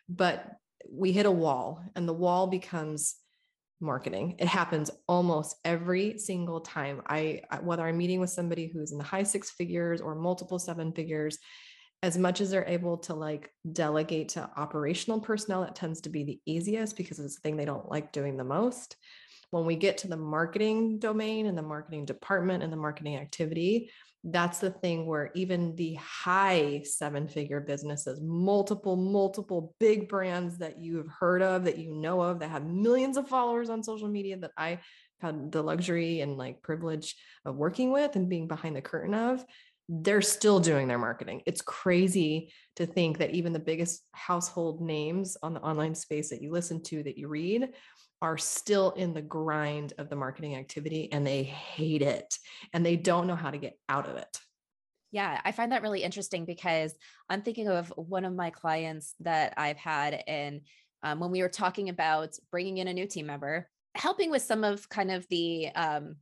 But 0.07 0.45
we 0.87 1.13
hit 1.13 1.25
a 1.25 1.31
wall 1.31 1.82
and 1.97 2.06
the 2.06 2.13
wall 2.13 2.47
becomes 2.47 3.17
marketing. 3.81 4.35
It 4.39 4.49
happens 4.49 4.91
almost 5.06 5.56
every 5.65 6.19
single 6.19 6.61
time. 6.61 7.01
I, 7.06 7.41
whether 7.63 7.87
I'm 7.87 7.97
meeting 7.97 8.20
with 8.20 8.29
somebody 8.29 8.67
who's 8.67 8.93
in 8.93 8.99
the 8.99 9.05
high 9.05 9.23
six 9.23 9.53
figures 9.53 10.03
or 10.03 10.15
multiple 10.15 10.58
seven 10.58 10.93
figures, 10.93 11.39
as 12.02 12.17
much 12.17 12.40
as 12.40 12.50
they're 12.50 12.69
able 12.69 12.96
to 12.98 13.14
like 13.14 13.50
delegate 13.72 14.31
to 14.31 14.48
operational 14.56 15.20
personnel, 15.20 15.62
that 15.62 15.74
tends 15.74 16.00
to 16.02 16.10
be 16.10 16.24
the 16.24 16.40
easiest 16.46 16.96
because 16.96 17.19
it's 17.19 17.36
the 17.36 17.40
thing 17.40 17.56
they 17.56 17.64
don't 17.64 17.90
like 17.90 18.12
doing 18.12 18.36
the 18.36 18.44
most. 18.44 18.96
When 19.50 19.64
we 19.64 19.76
get 19.76 19.98
to 19.98 20.08
the 20.08 20.17
marketing 20.17 20.98
domain 20.98 21.46
and 21.46 21.56
the 21.56 21.62
marketing 21.62 22.05
department 22.05 22.62
and 22.62 22.72
the 22.72 22.76
marketing 22.76 23.17
activity, 23.17 23.90
that's 24.24 24.58
the 24.58 24.70
thing 24.70 25.06
where 25.06 25.31
even 25.34 25.74
the 25.76 25.94
high 25.94 26.82
seven 26.84 27.28
figure 27.28 27.60
businesses, 27.60 28.20
multiple, 28.20 28.96
multiple 28.96 29.74
big 29.81 30.08
brands 30.08 30.58
that 30.58 30.78
you 30.78 30.98
have 30.98 31.08
heard 31.08 31.40
of, 31.40 31.64
that 31.64 31.78
you 31.78 31.94
know 31.94 32.20
of, 32.20 32.40
that 32.40 32.50
have 32.50 32.67
millions 32.67 33.17
of 33.17 33.28
followers 33.28 33.70
on 33.70 33.82
social 33.82 34.08
media 34.08 34.36
that 34.36 34.50
I 34.56 34.81
had 35.20 35.50
the 35.50 35.62
luxury 35.62 36.20
and 36.20 36.36
like 36.36 36.62
privilege 36.62 37.17
of 37.44 37.56
working 37.56 37.93
with 37.93 38.17
and 38.17 38.28
being 38.28 38.48
behind 38.48 38.76
the 38.76 38.82
curtain 38.82 39.14
of, 39.14 39.44
they're 39.89 40.23
still 40.23 40.61
doing 40.61 40.87
their 40.87 40.99
marketing. 40.99 41.43
It's 41.47 41.63
crazy 41.63 42.53
to 42.77 42.85
think 42.87 43.19
that 43.19 43.31
even 43.31 43.53
the 43.53 43.59
biggest 43.59 44.03
household 44.13 44.83
names 44.83 45.37
on 45.43 45.55
the 45.55 45.61
online 45.61 45.95
space 45.95 46.31
that 46.31 46.43
you 46.43 46.53
listen 46.53 46.83
to, 46.85 47.03
that 47.03 47.17
you 47.17 47.29
read, 47.29 47.71
are 48.21 48.37
still 48.37 48.91
in 48.93 49.15
the 49.15 49.23
grind 49.23 49.95
of 49.99 50.11
the 50.11 50.17
marketing 50.17 50.57
activity 50.57 51.11
and 51.13 51.27
they 51.27 51.43
hate 51.43 52.03
it 52.03 52.37
and 52.73 52.85
they 52.85 52.97
don't 52.97 53.27
know 53.27 53.37
how 53.37 53.51
to 53.51 53.59
get 53.59 53.79
out 53.89 54.09
of 54.09 54.17
it. 54.17 54.39
Yeah, 55.11 55.41
I 55.43 55.53
find 55.53 55.73
that 55.73 55.83
really 55.83 56.03
interesting 56.03 56.45
because 56.45 56.95
I'm 57.31 57.41
thinking 57.41 57.69
of 57.69 57.93
one 57.97 58.27
of 58.27 58.35
my 58.35 58.51
clients 58.51 59.15
that 59.21 59.55
I've 59.57 59.79
had. 59.79 60.23
And 60.27 60.61
um, 61.03 61.19
when 61.21 61.31
we 61.31 61.41
were 61.41 61.49
talking 61.49 61.89
about 61.89 62.37
bringing 62.51 62.79
in 62.79 62.89
a 62.89 62.93
new 62.93 63.07
team 63.07 63.27
member, 63.27 63.69
helping 63.95 64.31
with 64.31 64.43
some 64.43 64.65
of 64.65 64.87
kind 64.91 65.11
of 65.11 65.27
the 65.29 65.69
um, 65.75 66.17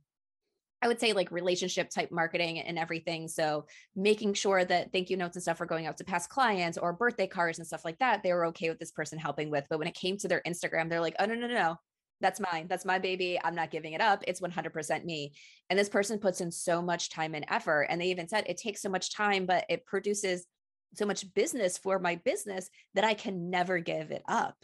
I 0.81 0.87
would 0.87 0.99
say 0.99 1.13
like 1.13 1.31
relationship 1.31 1.89
type 1.89 2.11
marketing 2.11 2.59
and 2.59 2.77
everything. 2.77 3.27
So 3.27 3.65
making 3.95 4.35
sure 4.35 4.63
that 4.63 4.91
thank 4.91 5.09
you 5.09 5.17
notes 5.17 5.35
and 5.35 5.41
stuff 5.41 5.59
are 5.59 5.65
going 5.65 5.87
out 5.87 5.97
to 5.97 6.03
past 6.03 6.29
clients 6.29 6.77
or 6.77 6.93
birthday 6.93 7.27
cards 7.27 7.57
and 7.57 7.65
stuff 7.65 7.83
like 7.83 7.97
that, 7.97 8.21
they 8.21 8.31
were 8.31 8.45
okay 8.47 8.69
with 8.69 8.77
this 8.77 8.91
person 8.91 9.17
helping 9.17 9.49
with. 9.49 9.65
But 9.69 9.79
when 9.79 9.87
it 9.87 9.95
came 9.95 10.17
to 10.17 10.27
their 10.27 10.43
Instagram, 10.45 10.89
they're 10.89 11.01
like, 11.01 11.15
oh, 11.19 11.25
no, 11.25 11.33
no, 11.33 11.47
no, 11.47 11.53
no, 11.53 11.75
that's 12.21 12.39
mine. 12.39 12.67
That's 12.69 12.85
my 12.85 12.99
baby. 12.99 13.39
I'm 13.43 13.55
not 13.55 13.71
giving 13.71 13.93
it 13.93 14.01
up. 14.01 14.23
It's 14.27 14.39
100% 14.39 15.03
me. 15.03 15.33
And 15.69 15.79
this 15.79 15.89
person 15.89 16.19
puts 16.19 16.41
in 16.41 16.51
so 16.51 16.81
much 16.81 17.09
time 17.09 17.33
and 17.33 17.45
effort. 17.49 17.87
And 17.89 17.99
they 17.99 18.07
even 18.07 18.27
said 18.27 18.45
it 18.47 18.57
takes 18.57 18.81
so 18.81 18.89
much 18.89 19.15
time, 19.15 19.47
but 19.47 19.65
it 19.69 19.85
produces 19.85 20.45
so 20.93 21.05
much 21.05 21.33
business 21.33 21.77
for 21.77 21.99
my 21.99 22.15
business 22.15 22.69
that 22.93 23.03
I 23.03 23.13
can 23.13 23.49
never 23.49 23.79
give 23.79 24.11
it 24.11 24.23
up. 24.27 24.55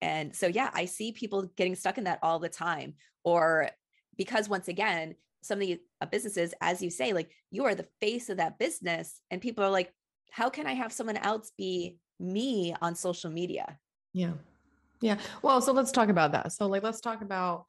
And 0.00 0.34
so, 0.34 0.46
yeah, 0.46 0.70
I 0.72 0.86
see 0.86 1.12
people 1.12 1.50
getting 1.56 1.74
stuck 1.74 1.98
in 1.98 2.04
that 2.04 2.20
all 2.22 2.38
the 2.38 2.48
time. 2.48 2.94
Or 3.24 3.68
because 4.16 4.48
once 4.48 4.68
again, 4.68 5.14
some 5.42 5.60
of 5.60 5.66
the 5.66 5.80
uh, 6.00 6.06
businesses, 6.06 6.54
as 6.60 6.82
you 6.82 6.90
say, 6.90 7.12
like 7.12 7.30
you 7.50 7.64
are 7.64 7.74
the 7.74 7.86
face 8.00 8.28
of 8.28 8.36
that 8.38 8.58
business, 8.58 9.20
and 9.30 9.40
people 9.40 9.64
are 9.64 9.70
like, 9.70 9.92
how 10.30 10.48
can 10.50 10.66
I 10.66 10.74
have 10.74 10.92
someone 10.92 11.16
else 11.16 11.52
be 11.56 11.98
me 12.18 12.74
on 12.80 12.94
social 12.94 13.30
media? 13.30 13.78
Yeah. 14.12 14.32
Yeah. 15.00 15.18
Well, 15.42 15.60
so 15.62 15.72
let's 15.72 15.92
talk 15.92 16.08
about 16.08 16.32
that. 16.32 16.52
So, 16.52 16.66
like, 16.66 16.82
let's 16.82 17.00
talk 17.00 17.22
about 17.22 17.64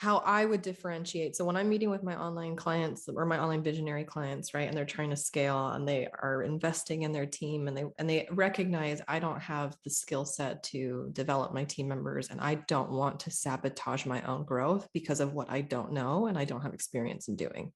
how 0.00 0.16
I 0.24 0.46
would 0.46 0.62
differentiate. 0.62 1.36
So 1.36 1.44
when 1.44 1.58
I'm 1.58 1.68
meeting 1.68 1.90
with 1.90 2.02
my 2.02 2.16
online 2.16 2.56
clients 2.56 3.06
or 3.06 3.26
my 3.26 3.38
online 3.38 3.62
visionary 3.62 4.02
clients, 4.02 4.54
right, 4.54 4.66
and 4.66 4.74
they're 4.74 4.86
trying 4.86 5.10
to 5.10 5.16
scale 5.16 5.68
and 5.68 5.86
they 5.86 6.08
are 6.22 6.42
investing 6.42 7.02
in 7.02 7.12
their 7.12 7.26
team 7.26 7.68
and 7.68 7.76
they 7.76 7.84
and 7.98 8.08
they 8.08 8.26
recognize 8.30 9.02
I 9.06 9.18
don't 9.18 9.42
have 9.42 9.76
the 9.84 9.90
skill 9.90 10.24
set 10.24 10.62
to 10.64 11.10
develop 11.12 11.52
my 11.52 11.64
team 11.64 11.86
members 11.86 12.30
and 12.30 12.40
I 12.40 12.54
don't 12.66 12.90
want 12.90 13.20
to 13.20 13.30
sabotage 13.30 14.06
my 14.06 14.22
own 14.22 14.46
growth 14.46 14.88
because 14.94 15.20
of 15.20 15.34
what 15.34 15.50
I 15.50 15.60
don't 15.60 15.92
know 15.92 16.28
and 16.28 16.38
I 16.38 16.46
don't 16.46 16.62
have 16.62 16.72
experience 16.72 17.28
in 17.28 17.36
doing 17.36 17.70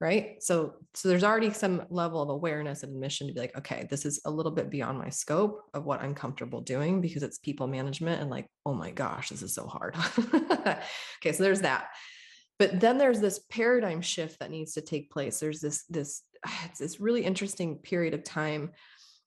right? 0.00 0.42
So 0.42 0.74
so 0.94 1.08
there's 1.08 1.24
already 1.24 1.52
some 1.52 1.84
level 1.88 2.20
of 2.20 2.28
awareness 2.28 2.82
and 2.82 2.92
admission 2.92 3.26
to 3.26 3.32
be 3.32 3.40
like 3.40 3.56
okay 3.56 3.86
this 3.90 4.04
is 4.04 4.20
a 4.24 4.30
little 4.30 4.52
bit 4.52 4.70
beyond 4.70 4.98
my 4.98 5.08
scope 5.08 5.62
of 5.72 5.84
what 5.84 6.00
i'm 6.00 6.14
comfortable 6.14 6.60
doing 6.60 7.00
because 7.00 7.22
it's 7.22 7.38
people 7.38 7.66
management 7.66 8.20
and 8.20 8.30
like 8.30 8.46
oh 8.66 8.74
my 8.74 8.90
gosh 8.90 9.30
this 9.30 9.42
is 9.42 9.54
so 9.54 9.66
hard. 9.66 9.96
Okay 11.20 11.32
so 11.32 11.42
there's 11.42 11.62
that. 11.62 11.86
But 12.58 12.80
then 12.80 12.98
there's 12.98 13.20
this 13.20 13.40
paradigm 13.50 14.00
shift 14.00 14.38
that 14.40 14.50
needs 14.50 14.74
to 14.74 14.80
take 14.80 15.10
place. 15.10 15.40
There's 15.40 15.60
this 15.60 15.84
this 15.88 16.22
it's 16.64 16.78
this 16.78 17.00
really 17.00 17.24
interesting 17.24 17.76
period 17.78 18.14
of 18.14 18.24
time 18.24 18.72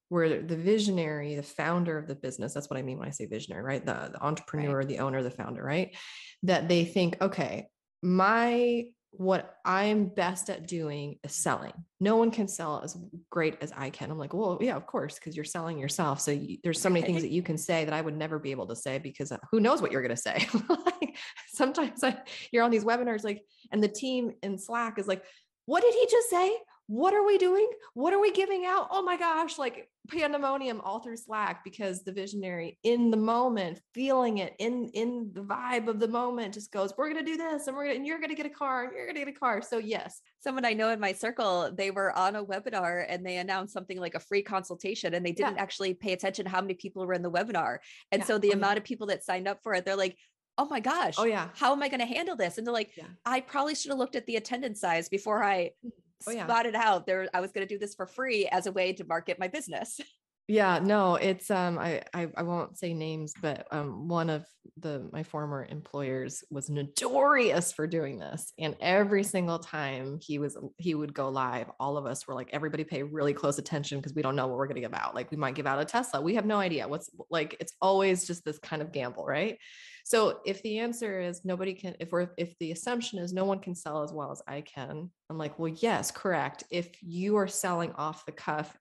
where 0.09 0.41
the 0.41 0.55
visionary 0.55 1.35
the 1.35 1.43
founder 1.43 1.97
of 1.97 2.07
the 2.07 2.15
business 2.15 2.53
that's 2.53 2.69
what 2.69 2.79
i 2.79 2.81
mean 2.81 2.97
when 2.97 3.09
i 3.09 3.11
say 3.11 3.25
visionary 3.25 3.63
right? 3.63 3.85
The, 3.85 4.11
the 4.13 4.23
entrepreneur 4.23 4.77
right. 4.77 4.87
the 4.87 4.99
owner 4.99 5.21
the 5.21 5.31
founder 5.31 5.63
right? 5.63 5.95
That 6.43 6.69
they 6.69 6.85
think 6.85 7.17
okay 7.21 7.67
my 8.01 8.85
what 9.17 9.57
I'm 9.65 10.05
best 10.05 10.49
at 10.49 10.67
doing 10.67 11.17
is 11.23 11.35
selling. 11.35 11.73
No 11.99 12.15
one 12.17 12.31
can 12.31 12.47
sell 12.47 12.81
as 12.83 12.97
great 13.29 13.57
as 13.61 13.73
I 13.75 13.89
can. 13.89 14.11
I'm 14.11 14.17
like, 14.17 14.33
well, 14.33 14.57
yeah, 14.61 14.75
of 14.75 14.85
course, 14.85 15.15
because 15.15 15.35
you're 15.35 15.45
selling 15.45 15.79
yourself. 15.79 16.21
So 16.21 16.31
you, 16.31 16.57
there's 16.63 16.79
so 16.79 16.89
many 16.89 17.05
things 17.05 17.21
that 17.21 17.31
you 17.31 17.41
can 17.41 17.57
say 17.57 17.85
that 17.85 17.93
I 17.93 18.01
would 18.01 18.15
never 18.15 18.39
be 18.39 18.51
able 18.51 18.67
to 18.67 18.75
say 18.75 18.99
because 18.99 19.31
uh, 19.31 19.37
who 19.51 19.59
knows 19.59 19.81
what 19.81 19.91
you're 19.91 20.01
going 20.01 20.15
to 20.15 20.21
say. 20.21 20.47
like, 20.69 21.15
sometimes 21.49 22.03
I, 22.03 22.17
you're 22.51 22.63
on 22.63 22.71
these 22.71 22.85
webinars, 22.85 23.23
like, 23.23 23.43
and 23.71 23.83
the 23.83 23.87
team 23.87 24.33
in 24.43 24.57
Slack 24.57 24.99
is 24.99 25.07
like, 25.07 25.23
what 25.65 25.81
did 25.81 25.93
he 25.93 26.07
just 26.09 26.29
say? 26.29 26.55
what 26.87 27.13
are 27.13 27.25
we 27.25 27.37
doing? 27.37 27.67
What 27.93 28.13
are 28.13 28.19
we 28.19 28.31
giving 28.31 28.65
out? 28.65 28.87
Oh 28.91 29.01
my 29.01 29.17
gosh, 29.17 29.57
like 29.57 29.89
pandemonium 30.07 30.81
all 30.81 30.99
through 30.99 31.17
Slack 31.17 31.63
because 31.63 32.03
the 32.03 32.11
visionary 32.11 32.77
in 32.83 33.11
the 33.11 33.17
moment, 33.17 33.81
feeling 33.93 34.39
it 34.39 34.53
in 34.59 34.89
in 34.93 35.31
the 35.33 35.41
vibe 35.41 35.87
of 35.87 35.99
the 35.99 36.07
moment, 36.07 36.53
just 36.53 36.71
goes, 36.71 36.93
"We're 36.97 37.09
gonna 37.09 37.23
do 37.25 37.37
this, 37.37 37.67
and 37.67 37.75
we're 37.75 37.85
gonna, 37.85 37.95
and 37.95 38.05
you're 38.05 38.19
gonna 38.19 38.35
get 38.35 38.45
a 38.45 38.49
car, 38.49 38.85
and 38.85 38.93
you're 38.95 39.07
gonna 39.07 39.19
get 39.19 39.27
a 39.27 39.39
car." 39.39 39.61
So 39.61 39.77
yes, 39.77 40.21
someone 40.39 40.65
I 40.65 40.73
know 40.73 40.89
in 40.89 40.99
my 40.99 41.13
circle, 41.13 41.71
they 41.73 41.91
were 41.91 42.11
on 42.17 42.35
a 42.35 42.43
webinar 42.43 43.05
and 43.07 43.25
they 43.25 43.37
announced 43.37 43.73
something 43.73 43.99
like 43.99 44.15
a 44.15 44.19
free 44.19 44.41
consultation, 44.41 45.13
and 45.13 45.25
they 45.25 45.31
didn't 45.31 45.55
yeah. 45.55 45.61
actually 45.61 45.93
pay 45.93 46.13
attention 46.13 46.45
to 46.45 46.51
how 46.51 46.61
many 46.61 46.73
people 46.73 47.05
were 47.05 47.13
in 47.13 47.21
the 47.21 47.31
webinar, 47.31 47.77
and 48.11 48.21
yeah. 48.21 48.25
so 48.25 48.37
the 48.37 48.49
oh, 48.49 48.57
amount 48.57 48.75
yeah. 48.75 48.79
of 48.79 48.83
people 48.83 49.07
that 49.07 49.23
signed 49.23 49.47
up 49.47 49.59
for 49.63 49.73
it, 49.73 49.85
they're 49.85 49.95
like, 49.95 50.17
oh 50.59 50.65
my 50.65 50.79
gosh 50.79 51.13
oh 51.19 51.23
yeah 51.23 51.49
how 51.53 51.71
am 51.71 51.83
i 51.83 51.87
going 51.87 51.99
to 51.99 52.05
handle 52.07 52.35
this 52.35 52.57
and 52.57 52.65
they're 52.65 52.73
like 52.73 52.89
yeah. 52.97 53.03
i 53.27 53.39
probably 53.39 53.75
should 53.75 53.91
have 53.91 53.99
looked 53.99 54.15
at 54.15 54.25
the 54.25 54.37
attendance 54.37 54.79
size 54.81 55.07
before 55.07 55.43
i 55.43 55.69
mm 55.85 55.91
oh, 56.25 56.31
yeah. 56.31 56.45
spotted 56.45 56.75
out 56.75 57.05
there 57.05 57.27
I 57.33 57.41
was 57.41 57.51
going 57.51 57.67
to 57.67 57.73
do 57.73 57.79
this 57.79 57.95
for 57.95 58.07
free 58.07 58.47
as 58.47 58.65
a 58.65 58.71
way 58.71 58.93
to 58.93 59.03
market 59.05 59.39
my 59.39 59.47
business. 59.47 59.99
Yeah, 60.49 60.79
no, 60.81 61.15
it's 61.15 61.51
um 61.51 61.77
I, 61.77 62.03
I 62.13 62.29
I 62.37 62.43
won't 62.43 62.77
say 62.77 62.93
names, 62.93 63.33
but 63.41 63.67
um 63.69 64.07
one 64.07 64.29
of 64.29 64.45
the 64.77 65.09
my 65.11 65.23
former 65.23 65.67
employers 65.69 66.41
was 66.49 66.69
notorious 66.69 67.73
for 67.73 67.85
doing 67.85 68.17
this. 68.17 68.53
And 68.57 68.77
every 68.79 69.23
single 69.23 69.59
time 69.59 70.19
he 70.21 70.39
was 70.39 70.57
he 70.77 70.95
would 70.95 71.13
go 71.13 71.27
live, 71.27 71.69
all 71.81 71.97
of 71.97 72.05
us 72.05 72.25
were 72.25 72.33
like, 72.33 72.49
everybody 72.53 72.85
pay 72.85 73.03
really 73.03 73.33
close 73.33 73.57
attention 73.57 73.99
because 73.99 74.13
we 74.13 74.21
don't 74.21 74.37
know 74.37 74.47
what 74.47 74.57
we're 74.57 74.67
gonna 74.67 74.79
give 74.79 74.93
out. 74.93 75.15
Like 75.15 75.31
we 75.31 75.37
might 75.37 75.55
give 75.55 75.67
out 75.67 75.81
a 75.81 75.85
Tesla. 75.85 76.21
We 76.21 76.35
have 76.35 76.45
no 76.45 76.59
idea 76.59 76.87
what's 76.87 77.09
like 77.29 77.57
it's 77.59 77.73
always 77.81 78.25
just 78.25 78.45
this 78.45 78.57
kind 78.57 78.81
of 78.81 78.93
gamble, 78.93 79.25
right? 79.25 79.57
So 80.07 80.39
if 80.45 80.63
the 80.63 80.79
answer 80.79 81.19
is 81.19 81.43
nobody 81.43 81.73
can, 81.73 81.93
if 81.99 82.13
we're, 82.13 82.29
if 82.37 82.57
the 82.59 82.71
assumption 82.71 83.19
is 83.19 83.33
no 83.33 83.43
one 83.43 83.59
can 83.59 83.75
sell 83.75 84.03
as 84.03 84.13
well 84.13 84.31
as 84.31 84.41
I 84.47 84.61
can, 84.61 85.11
I'm 85.29 85.37
like, 85.37 85.59
well, 85.59 85.67
yes, 85.67 86.11
correct. 86.11 86.63
If 86.69 87.03
you 87.03 87.35
are 87.35 87.47
selling 87.49 87.91
off 87.91 88.25
the 88.25 88.31
cuff 88.31 88.73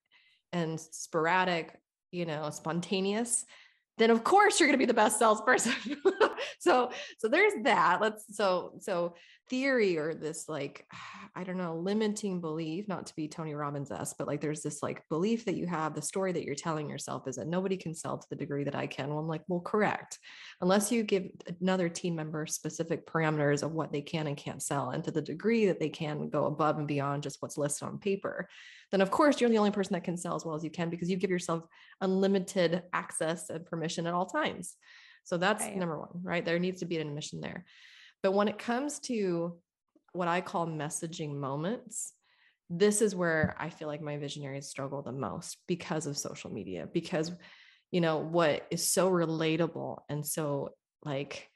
and 0.53 0.79
sporadic, 0.79 1.81
you 2.13 2.27
know, 2.27 2.49
spontaneous, 2.51 3.45
then 3.99 4.11
of 4.11 4.23
course 4.23 4.61
you're 4.61 4.69
going 4.69 4.79
to 4.79 4.83
be 4.83 4.87
the 4.87 4.95
best 4.95 5.19
salesperson. 5.19 5.75
so, 6.61 6.93
so 7.19 7.27
there's 7.27 7.55
that. 7.65 8.01
Let's, 8.01 8.25
so, 8.31 8.75
so 8.79 9.17
theory 9.49 9.97
or 9.97 10.15
this 10.15 10.49
like 10.49 10.87
i 11.37 11.45
don't 11.45 11.59
know 11.59 11.77
limiting 11.77 12.41
belief 12.41 12.89
not 12.89 13.07
to 13.07 13.15
be 13.15 13.29
tony 13.29 13.55
robbins-esque 13.55 14.17
but 14.19 14.27
like 14.27 14.41
there's 14.41 14.63
this 14.63 14.83
like 14.83 15.07
belief 15.09 15.45
that 15.45 15.57
you 15.57 15.67
have 15.67 15.95
the 15.95 16.03
story 16.03 16.33
that 16.33 16.45
you're 16.45 16.55
telling 16.55 16.89
yourself 16.89 17.29
is 17.29 17.37
that 17.37 17.47
nobody 17.47 17.77
can 17.77 17.95
sell 17.95 18.17
to 18.17 18.27
the 18.31 18.37
degree 18.37 18.65
that 18.65 18.75
i 18.75 18.87
can. 18.87 19.09
Well 19.09 19.19
i'm 19.19 19.29
like 19.29 19.43
well 19.49 19.61
correct. 19.61 20.19
Unless 20.61 20.91
you 20.91 21.03
give 21.03 21.29
another 21.61 21.89
team 21.89 22.17
member 22.17 22.47
specific 22.47 23.07
parameters 23.07 23.63
of 23.63 23.73
what 23.73 23.93
they 23.93 24.01
can 24.01 24.27
and 24.27 24.37
can't 24.37 24.63
sell 24.63 24.91
and 24.91 25.05
to 25.05 25.11
the 25.11 25.23
degree 25.23 25.67
that 25.67 25.79
they 25.79 25.91
can 25.91 26.29
go 26.29 26.47
above 26.47 26.79
and 26.79 26.89
beyond 26.89 27.23
just 27.23 27.43
what's 27.43 27.59
listed 27.59 27.89
on 27.89 27.99
paper 27.99 28.49
then 28.91 29.01
of 29.01 29.11
course 29.11 29.41
you're 29.41 29.51
the 29.51 29.59
only 29.59 29.71
person 29.71 29.95
that 29.95 30.05
can 30.05 30.17
sell 30.17 30.35
as 30.35 30.45
well 30.45 30.55
as 30.55 30.65
you 30.65 30.71
can 30.71 30.91
because 30.91 31.11
you 31.11 31.17
give 31.17 31.31
yourself 31.31 31.65
unlimited 32.01 32.83
access 32.93 33.51
and 33.51 33.67
permission 33.67 34.07
at 34.07 34.15
all 34.15 34.27
times. 34.27 34.77
So 35.25 35.37
that's 35.37 35.65
right. 35.65 35.77
number 35.77 35.99
one 35.99 36.23
right? 36.23 36.45
There 36.45 36.59
needs 36.59 36.81
to 36.81 36.87
be 36.87 36.99
an 36.99 37.09
admission 37.09 37.41
there 37.41 37.65
but 38.23 38.33
when 38.33 38.49
it 38.49 38.59
comes 38.59 38.99
to 39.01 39.59
what 40.13 40.29
I 40.29 40.41
call 40.41 40.67
messaging 40.67 41.35
moments, 41.35 42.13
this 42.69 43.01
is 43.01 43.15
where 43.15 43.55
I 43.59 43.71
feel 43.71 43.89
like 43.89 44.03
my 44.03 44.17
visionaries 44.17 44.69
struggle 44.69 45.03
the 45.03 45.13
most 45.13 45.59
because 45.69 46.07
of 46.07 46.19
social 46.19 46.51
media, 46.51 46.89
because, 46.93 47.31
you 47.91 48.01
know, 48.01 48.19
what 48.19 48.67
is 48.71 48.87
so 48.87 49.11
relatable 49.11 49.99
and 50.09 50.27
so 50.27 50.71
like 51.05 51.49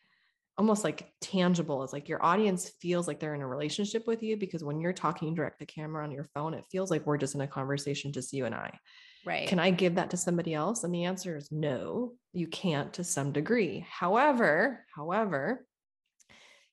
almost 0.61 0.85
like 0.85 1.11
tangible 1.21 1.83
is 1.83 1.93
like 1.93 2.09
your 2.09 2.23
audience 2.23 2.71
feels 2.81 3.09
like 3.09 3.19
they're 3.19 3.35
in 3.35 3.41
a 3.41 3.47
relationship 3.47 4.07
with 4.07 4.23
you 4.23 4.37
because 4.37 4.63
when 4.63 4.79
you're 4.79 4.93
talking 4.93 5.35
direct 5.35 5.59
to 5.59 5.67
camera 5.67 6.05
on 6.05 6.11
your 6.11 6.25
phone, 6.35 6.53
it 6.53 6.67
feels 6.71 6.91
like 6.91 7.07
we're 7.07 7.17
just 7.17 7.35
in 7.35 7.41
a 7.41 7.47
conversation, 7.47 8.13
just 8.13 8.33
you 8.33 8.45
and 8.45 8.55
I. 8.55 8.79
Right. 9.25 9.49
Can 9.49 9.59
I 9.59 9.71
give 9.71 9.95
that 9.95 10.11
to 10.11 10.17
somebody 10.17 10.55
else? 10.55 10.85
And 10.85 10.95
the 10.95 11.05
answer 11.05 11.37
is 11.37 11.51
no, 11.51 12.13
you 12.33 12.47
can't 12.47 12.93
to 12.95 13.05
some 13.05 13.33
degree. 13.33 13.87
However, 13.89 14.85
however, 14.95 15.67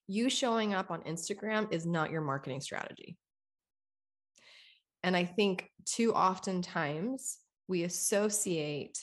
you 0.07 0.29
showing 0.29 0.73
up 0.73 0.89
on 0.91 1.01
Instagram 1.01 1.71
is 1.71 1.85
not 1.85 2.11
your 2.11 2.21
marketing 2.21 2.61
strategy. 2.61 3.17
And 5.03 5.15
I 5.15 5.25
think 5.25 5.69
too 5.85 6.13
often 6.13 6.61
times 6.61 7.37
we 7.67 7.83
associate 7.83 8.97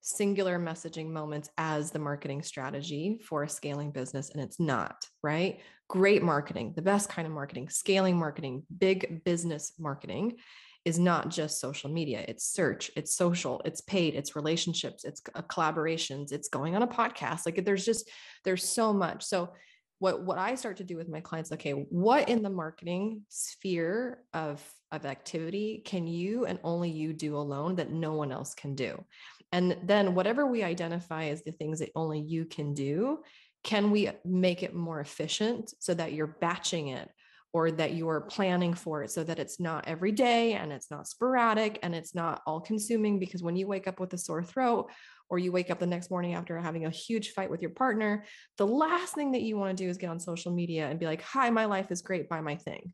singular 0.00 0.58
messaging 0.58 1.10
moments 1.10 1.50
as 1.58 1.90
the 1.90 1.98
marketing 1.98 2.42
strategy 2.42 3.20
for 3.22 3.42
a 3.42 3.48
scaling 3.48 3.90
business, 3.90 4.30
and 4.30 4.40
it's 4.40 4.58
not, 4.58 5.06
right? 5.22 5.60
Great 5.88 6.22
marketing, 6.22 6.72
the 6.76 6.82
best 6.82 7.08
kind 7.08 7.26
of 7.26 7.34
marketing, 7.34 7.68
scaling 7.68 8.16
marketing, 8.16 8.62
big 8.78 9.22
business 9.24 9.72
marketing 9.78 10.36
is 10.84 10.98
not 10.98 11.28
just 11.28 11.60
social 11.60 11.90
media 11.90 12.24
it's 12.28 12.46
search 12.46 12.90
it's 12.96 13.14
social 13.14 13.60
it's 13.64 13.80
paid 13.82 14.14
it's 14.14 14.36
relationships 14.36 15.04
it's 15.04 15.20
uh, 15.34 15.42
collaborations 15.42 16.32
it's 16.32 16.48
going 16.48 16.74
on 16.76 16.82
a 16.82 16.86
podcast 16.86 17.44
like 17.44 17.62
there's 17.64 17.84
just 17.84 18.08
there's 18.44 18.66
so 18.66 18.92
much 18.92 19.22
so 19.22 19.50
what 19.98 20.22
what 20.22 20.38
i 20.38 20.54
start 20.54 20.76
to 20.76 20.84
do 20.84 20.96
with 20.96 21.08
my 21.08 21.20
clients 21.20 21.52
okay 21.52 21.72
what 21.72 22.28
in 22.28 22.42
the 22.42 22.50
marketing 22.50 23.22
sphere 23.28 24.18
of 24.32 24.62
of 24.92 25.04
activity 25.04 25.82
can 25.84 26.06
you 26.06 26.46
and 26.46 26.58
only 26.64 26.90
you 26.90 27.12
do 27.12 27.36
alone 27.36 27.76
that 27.76 27.90
no 27.90 28.14
one 28.14 28.32
else 28.32 28.54
can 28.54 28.74
do? 28.74 29.04
And 29.52 29.76
then 29.82 30.14
whatever 30.14 30.46
we 30.46 30.62
identify 30.62 31.24
as 31.26 31.42
the 31.42 31.52
things 31.52 31.80
that 31.80 31.90
only 31.94 32.20
you 32.20 32.44
can 32.44 32.74
do 32.74 33.20
can 33.64 33.90
we 33.90 34.08
make 34.24 34.62
it 34.62 34.74
more 34.74 35.00
efficient 35.00 35.74
so 35.80 35.92
that 35.92 36.12
you're 36.12 36.28
batching 36.40 36.88
it 36.88 37.10
or 37.52 37.72
that 37.72 37.94
you're 37.94 38.20
planning 38.20 38.72
for 38.72 39.02
it 39.02 39.10
so 39.10 39.24
that 39.24 39.40
it's 39.40 39.58
not 39.58 39.88
every 39.88 40.12
day 40.12 40.52
and 40.52 40.72
it's 40.72 40.90
not 40.92 41.08
sporadic 41.08 41.78
and 41.82 41.92
it's 41.94 42.14
not 42.14 42.40
all 42.46 42.60
consuming? 42.60 43.18
Because 43.18 43.42
when 43.42 43.56
you 43.56 43.66
wake 43.66 43.88
up 43.88 43.98
with 43.98 44.12
a 44.12 44.18
sore 44.18 44.44
throat 44.44 44.90
or 45.30 45.38
you 45.38 45.52
wake 45.52 45.70
up 45.70 45.78
the 45.78 45.86
next 45.86 46.10
morning 46.10 46.34
after 46.34 46.58
having 46.58 46.86
a 46.86 46.90
huge 46.90 47.30
fight 47.30 47.50
with 47.50 47.60
your 47.60 47.70
partner, 47.70 48.24
the 48.56 48.66
last 48.66 49.14
thing 49.14 49.32
that 49.32 49.42
you 49.42 49.56
want 49.56 49.76
to 49.76 49.84
do 49.84 49.88
is 49.88 49.98
get 49.98 50.10
on 50.10 50.20
social 50.20 50.52
media 50.52 50.88
and 50.88 50.98
be 50.98 51.06
like, 51.06 51.22
hi, 51.22 51.50
my 51.50 51.66
life 51.66 51.90
is 51.90 52.02
great, 52.02 52.28
buy 52.28 52.40
my 52.40 52.56
thing. 52.56 52.92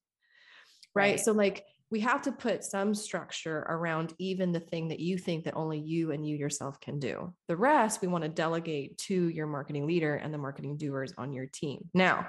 Right? 0.95 1.11
right. 1.12 1.21
So, 1.21 1.33
like, 1.33 1.64
we 1.91 2.00
have 2.00 2.23
to 2.23 2.33
put 2.33 2.64
some 2.64 2.95
structure 2.95 3.59
around 3.69 4.14
even 4.19 4.53
the 4.53 4.61
thing 4.61 4.88
that 4.88 5.00
you 5.00 5.17
think 5.19 5.45
that 5.45 5.55
only 5.55 5.79
you 5.79 6.11
and 6.11 6.26
you 6.26 6.37
yourself 6.37 6.81
can 6.81 6.99
do. 6.99 7.33
The 7.47 7.57
rest 7.57 8.03
we 8.03 8.09
want 8.09 8.25
to 8.25 8.29
delegate 8.29 8.99
to 8.99 9.29
your 9.29 9.47
marketing 9.47 9.87
leader 9.87 10.17
and 10.17 10.33
the 10.33 10.38
marketing 10.38 10.76
doers 10.76 11.12
on 11.19 11.33
your 11.33 11.47
team. 11.47 11.88
Now, 11.95 12.29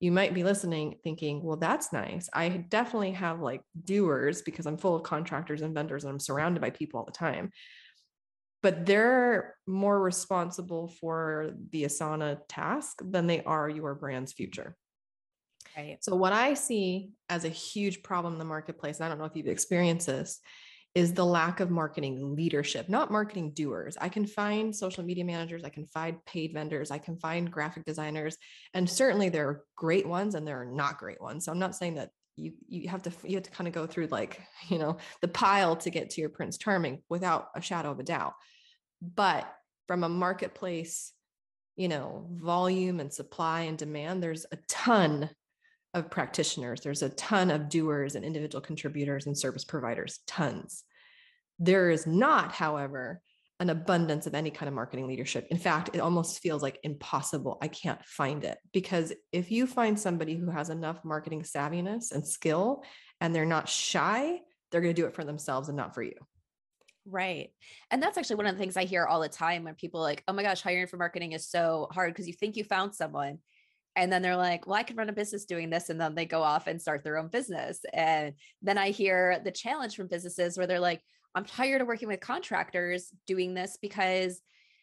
you 0.00 0.10
might 0.10 0.34
be 0.34 0.42
listening 0.42 0.96
thinking, 1.04 1.42
well, 1.42 1.56
that's 1.56 1.92
nice. 1.92 2.28
I 2.34 2.48
definitely 2.48 3.12
have 3.12 3.40
like 3.40 3.62
doers 3.84 4.42
because 4.42 4.66
I'm 4.66 4.76
full 4.76 4.96
of 4.96 5.02
contractors 5.02 5.62
and 5.62 5.74
vendors 5.74 6.04
and 6.04 6.12
I'm 6.12 6.20
surrounded 6.20 6.60
by 6.60 6.70
people 6.70 6.98
all 6.98 7.06
the 7.06 7.12
time. 7.12 7.52
But 8.64 8.86
they're 8.86 9.56
more 9.66 10.00
responsible 10.00 10.88
for 10.88 11.52
the 11.70 11.84
Asana 11.84 12.38
task 12.48 13.02
than 13.04 13.26
they 13.26 13.42
are 13.42 13.68
your 13.68 13.94
brand's 13.94 14.32
future. 14.32 14.74
Right. 15.76 15.98
So, 16.00 16.16
what 16.16 16.32
I 16.32 16.54
see 16.54 17.10
as 17.28 17.44
a 17.44 17.50
huge 17.50 18.02
problem 18.02 18.32
in 18.32 18.38
the 18.38 18.46
marketplace, 18.46 18.96
and 18.96 19.04
I 19.04 19.10
don't 19.10 19.18
know 19.18 19.26
if 19.26 19.36
you've 19.36 19.48
experienced 19.48 20.06
this, 20.06 20.40
is 20.94 21.12
the 21.12 21.26
lack 21.26 21.60
of 21.60 21.70
marketing 21.70 22.34
leadership, 22.34 22.88
not 22.88 23.10
marketing 23.10 23.52
doers. 23.52 23.98
I 24.00 24.08
can 24.08 24.26
find 24.26 24.74
social 24.74 25.04
media 25.04 25.26
managers, 25.26 25.62
I 25.62 25.68
can 25.68 25.86
find 25.86 26.24
paid 26.24 26.54
vendors, 26.54 26.90
I 26.90 26.96
can 26.98 27.18
find 27.18 27.52
graphic 27.52 27.84
designers, 27.84 28.38
and 28.72 28.88
certainly 28.88 29.28
there 29.28 29.46
are 29.46 29.64
great 29.76 30.08
ones 30.08 30.34
and 30.36 30.46
there 30.46 30.62
are 30.62 30.72
not 30.72 30.96
great 30.96 31.20
ones. 31.20 31.44
So 31.44 31.52
I'm 31.52 31.58
not 31.58 31.76
saying 31.76 31.96
that 31.96 32.08
you 32.36 32.52
you 32.66 32.88
have 32.88 33.02
to 33.02 33.12
you 33.24 33.34
have 33.34 33.44
to 33.44 33.50
kind 33.50 33.68
of 33.68 33.74
go 33.74 33.86
through 33.86 34.06
like, 34.06 34.40
you 34.68 34.78
know, 34.78 34.96
the 35.20 35.28
pile 35.28 35.76
to 35.76 35.90
get 35.90 36.08
to 36.10 36.22
your 36.22 36.30
prince 36.30 36.56
charming 36.56 37.02
without 37.10 37.48
a 37.54 37.60
shadow 37.60 37.90
of 37.90 37.98
a 37.98 38.04
doubt. 38.04 38.32
But 39.14 39.52
from 39.86 40.04
a 40.04 40.08
marketplace, 40.08 41.12
you 41.76 41.88
know, 41.88 42.26
volume 42.30 43.00
and 43.00 43.12
supply 43.12 43.62
and 43.62 43.76
demand, 43.76 44.22
there's 44.22 44.46
a 44.50 44.58
ton 44.68 45.30
of 45.92 46.10
practitioners. 46.10 46.80
There's 46.80 47.02
a 47.02 47.10
ton 47.10 47.50
of 47.50 47.68
doers 47.68 48.14
and 48.14 48.24
individual 48.24 48.62
contributors 48.62 49.26
and 49.26 49.36
service 49.36 49.64
providers, 49.64 50.20
tons. 50.26 50.84
There 51.58 51.90
is 51.90 52.06
not, 52.06 52.52
however, 52.52 53.20
an 53.60 53.70
abundance 53.70 54.26
of 54.26 54.34
any 54.34 54.50
kind 54.50 54.68
of 54.68 54.74
marketing 54.74 55.06
leadership. 55.06 55.46
In 55.50 55.58
fact, 55.58 55.90
it 55.94 56.00
almost 56.00 56.40
feels 56.40 56.62
like 56.62 56.80
impossible. 56.82 57.58
I 57.62 57.68
can't 57.68 58.04
find 58.04 58.42
it 58.42 58.58
because 58.72 59.12
if 59.30 59.52
you 59.52 59.66
find 59.66 59.98
somebody 59.98 60.34
who 60.36 60.50
has 60.50 60.70
enough 60.70 61.04
marketing 61.04 61.42
savviness 61.42 62.10
and 62.10 62.26
skill 62.26 62.82
and 63.20 63.32
they're 63.32 63.46
not 63.46 63.68
shy, 63.68 64.40
they're 64.70 64.80
going 64.80 64.94
to 64.94 65.00
do 65.00 65.06
it 65.06 65.14
for 65.14 65.24
themselves 65.24 65.68
and 65.68 65.76
not 65.76 65.94
for 65.94 66.02
you. 66.02 66.14
Right. 67.06 67.50
And 67.90 68.02
that's 68.02 68.16
actually 68.16 68.36
one 68.36 68.46
of 68.46 68.54
the 68.54 68.58
things 68.58 68.76
I 68.76 68.84
hear 68.84 69.04
all 69.04 69.20
the 69.20 69.28
time 69.28 69.64
when 69.64 69.74
people 69.74 70.00
like, 70.00 70.22
oh 70.26 70.32
my 70.32 70.42
gosh, 70.42 70.62
hiring 70.62 70.86
for 70.86 70.96
marketing 70.96 71.32
is 71.32 71.48
so 71.48 71.88
hard 71.92 72.12
because 72.12 72.26
you 72.26 72.32
think 72.32 72.56
you 72.56 72.64
found 72.64 72.94
someone 72.94 73.38
and 73.96 74.12
then 74.12 74.22
they're 74.22 74.36
like 74.36 74.66
well 74.66 74.76
i 74.76 74.82
can 74.82 74.96
run 74.96 75.08
a 75.08 75.12
business 75.12 75.44
doing 75.44 75.70
this 75.70 75.90
and 75.90 76.00
then 76.00 76.14
they 76.14 76.24
go 76.24 76.42
off 76.42 76.66
and 76.66 76.80
start 76.80 77.04
their 77.04 77.18
own 77.18 77.28
business 77.28 77.80
and 77.92 78.34
then 78.62 78.78
i 78.78 78.90
hear 78.90 79.40
the 79.44 79.50
challenge 79.50 79.96
from 79.96 80.06
businesses 80.06 80.56
where 80.56 80.66
they're 80.66 80.80
like 80.80 81.00
i'm 81.34 81.44
tired 81.44 81.80
of 81.80 81.86
working 81.86 82.08
with 82.08 82.20
contractors 82.20 83.10
doing 83.26 83.54
this 83.54 83.78
because 83.80 84.40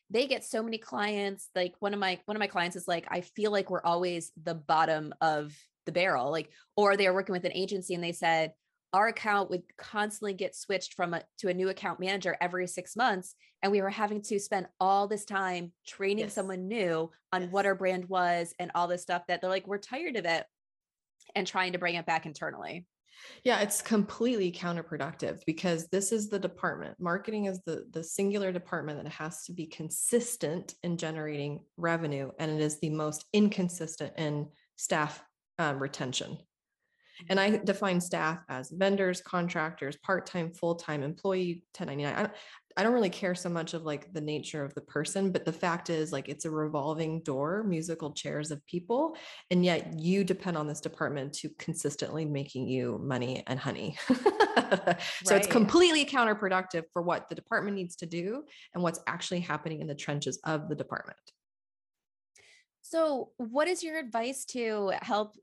they 0.09 0.27
get 0.27 0.43
so 0.43 0.61
many 0.61 0.77
clients 0.77 1.49
like 1.55 1.73
one 1.79 1.93
of 1.93 1.99
my 1.99 2.19
one 2.25 2.35
of 2.35 2.39
my 2.39 2.47
clients 2.47 2.75
is 2.75 2.87
like 2.87 3.05
i 3.09 3.21
feel 3.21 3.51
like 3.51 3.69
we're 3.69 3.83
always 3.83 4.31
the 4.43 4.55
bottom 4.55 5.13
of 5.21 5.55
the 5.85 5.91
barrel 5.91 6.31
like 6.31 6.49
or 6.75 6.95
they're 6.95 7.13
working 7.13 7.33
with 7.33 7.45
an 7.45 7.53
agency 7.53 7.93
and 7.93 8.03
they 8.03 8.11
said 8.11 8.51
our 8.93 9.07
account 9.07 9.49
would 9.49 9.63
constantly 9.77 10.33
get 10.33 10.55
switched 10.55 10.93
from 10.93 11.13
a 11.13 11.23
to 11.39 11.49
a 11.49 11.53
new 11.53 11.69
account 11.69 11.99
manager 11.99 12.37
every 12.41 12.67
six 12.67 12.95
months 12.95 13.35
and 13.63 13.71
we 13.71 13.81
were 13.81 13.89
having 13.89 14.21
to 14.21 14.39
spend 14.39 14.67
all 14.79 15.07
this 15.07 15.25
time 15.25 15.71
training 15.85 16.25
yes. 16.25 16.33
someone 16.33 16.67
new 16.67 17.09
on 17.31 17.43
yes. 17.43 17.51
what 17.51 17.65
our 17.65 17.75
brand 17.75 18.07
was 18.09 18.53
and 18.59 18.71
all 18.75 18.87
this 18.87 19.01
stuff 19.01 19.23
that 19.27 19.41
they're 19.41 19.49
like 19.49 19.67
we're 19.67 19.77
tired 19.77 20.15
of 20.15 20.25
it 20.25 20.45
and 21.35 21.47
trying 21.47 21.73
to 21.73 21.79
bring 21.79 21.95
it 21.95 22.05
back 22.05 22.25
internally 22.25 22.85
yeah 23.43 23.59
it's 23.59 23.81
completely 23.81 24.51
counterproductive 24.51 25.39
because 25.45 25.87
this 25.87 26.11
is 26.11 26.29
the 26.29 26.39
department 26.39 26.95
marketing 26.99 27.45
is 27.45 27.61
the 27.65 27.85
the 27.91 28.03
singular 28.03 28.51
department 28.51 29.01
that 29.01 29.11
has 29.11 29.43
to 29.43 29.53
be 29.53 29.65
consistent 29.65 30.73
in 30.83 30.97
generating 30.97 31.59
revenue 31.77 32.31
and 32.39 32.51
it 32.51 32.61
is 32.61 32.79
the 32.79 32.89
most 32.89 33.25
inconsistent 33.31 34.11
in 34.17 34.47
staff 34.75 35.23
um, 35.59 35.79
retention 35.79 36.37
and 37.29 37.39
I 37.39 37.57
define 37.57 38.01
staff 38.01 38.39
as 38.49 38.71
vendors, 38.71 39.21
contractors, 39.21 39.97
part-time, 39.97 40.53
full-time 40.53 41.03
employee, 41.03 41.63
1099. 41.77 42.13
I 42.13 42.21
don't, 42.23 42.33
I 42.77 42.83
don't 42.83 42.93
really 42.93 43.09
care 43.09 43.35
so 43.35 43.49
much 43.49 43.73
of 43.73 43.83
like 43.83 44.13
the 44.13 44.21
nature 44.21 44.63
of 44.63 44.73
the 44.73 44.81
person, 44.81 45.31
but 45.31 45.45
the 45.45 45.53
fact 45.53 45.89
is 45.89 46.11
like 46.11 46.29
it's 46.29 46.45
a 46.45 46.49
revolving 46.49 47.21
door, 47.21 47.63
musical 47.63 48.13
chairs 48.13 48.51
of 48.51 48.65
people. 48.65 49.15
And 49.49 49.65
yet 49.65 49.99
you 49.99 50.23
depend 50.23 50.57
on 50.57 50.67
this 50.67 50.81
department 50.81 51.33
to 51.33 51.49
consistently 51.59 52.25
making 52.25 52.67
you 52.67 52.99
money 53.03 53.43
and 53.47 53.59
honey. 53.59 53.97
so 55.23 55.35
it's 55.35 55.47
completely 55.47 56.05
counterproductive 56.05 56.83
for 56.93 57.01
what 57.01 57.29
the 57.29 57.35
department 57.35 57.75
needs 57.75 57.95
to 57.97 58.05
do 58.05 58.43
and 58.73 58.81
what's 58.81 58.99
actually 59.07 59.41
happening 59.41 59.81
in 59.81 59.87
the 59.87 59.95
trenches 59.95 60.39
of 60.45 60.69
the 60.69 60.75
department. 60.75 61.19
So, 62.83 63.29
what 63.37 63.67
is 63.67 63.83
your 63.83 63.97
advice 63.97 64.43
to 64.45 64.93
help 65.01 65.35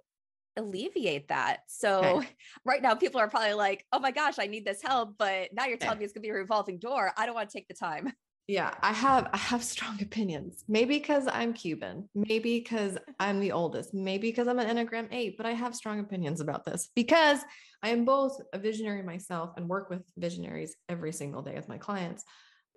alleviate 0.59 1.29
that. 1.29 1.61
So 1.69 2.01
okay. 2.01 2.29
right 2.65 2.83
now 2.83 2.95
people 2.95 3.21
are 3.21 3.29
probably 3.29 3.55
like, 3.55 3.87
"Oh 3.93 4.01
my 4.01 4.11
gosh, 4.11 4.39
I 4.39 4.47
need 4.47 4.65
this 4.65 4.83
help," 4.83 5.15
but 5.19 5.53
now 5.53 5.67
you're 5.67 5.79
telling 5.79 5.93
okay. 5.93 6.01
me 6.01 6.05
it's 6.05 6.13
going 6.13 6.23
to 6.23 6.27
be 6.27 6.31
a 6.31 6.35
revolving 6.35 6.79
door. 6.79 7.13
I 7.17 7.27
don't 7.27 7.35
want 7.35 7.49
to 7.49 7.57
take 7.57 7.69
the 7.69 7.75
time. 7.75 8.13
Yeah, 8.49 8.73
I 8.81 8.95
have 8.95 9.29
I 9.33 9.37
have 9.37 9.63
strong 9.75 10.01
opinions. 10.03 10.65
Maybe 10.69 10.99
because 10.99 11.29
I'm 11.31 11.53
Cuban, 11.53 12.09
maybe 12.15 12.59
because 12.59 12.99
I'm 13.21 13.41
the 13.41 13.53
oldest, 13.53 13.95
maybe 13.95 14.29
because 14.29 14.49
I'm 14.49 14.59
an 14.59 14.75
Enneagram 14.75 15.09
8, 15.13 15.37
but 15.37 15.47
I 15.47 15.53
have 15.53 15.77
strong 15.77 16.01
opinions 16.01 16.41
about 16.41 16.65
this 16.65 16.89
because 16.95 17.41
I 17.83 17.91
am 17.91 18.05
both 18.05 18.41
a 18.53 18.59
visionary 18.59 19.03
myself 19.03 19.51
and 19.57 19.69
work 19.69 19.91
with 19.91 20.03
visionaries 20.17 20.75
every 20.89 21.13
single 21.13 21.43
day 21.43 21.55
with 21.55 21.69
my 21.69 21.79
clients. 21.79 22.25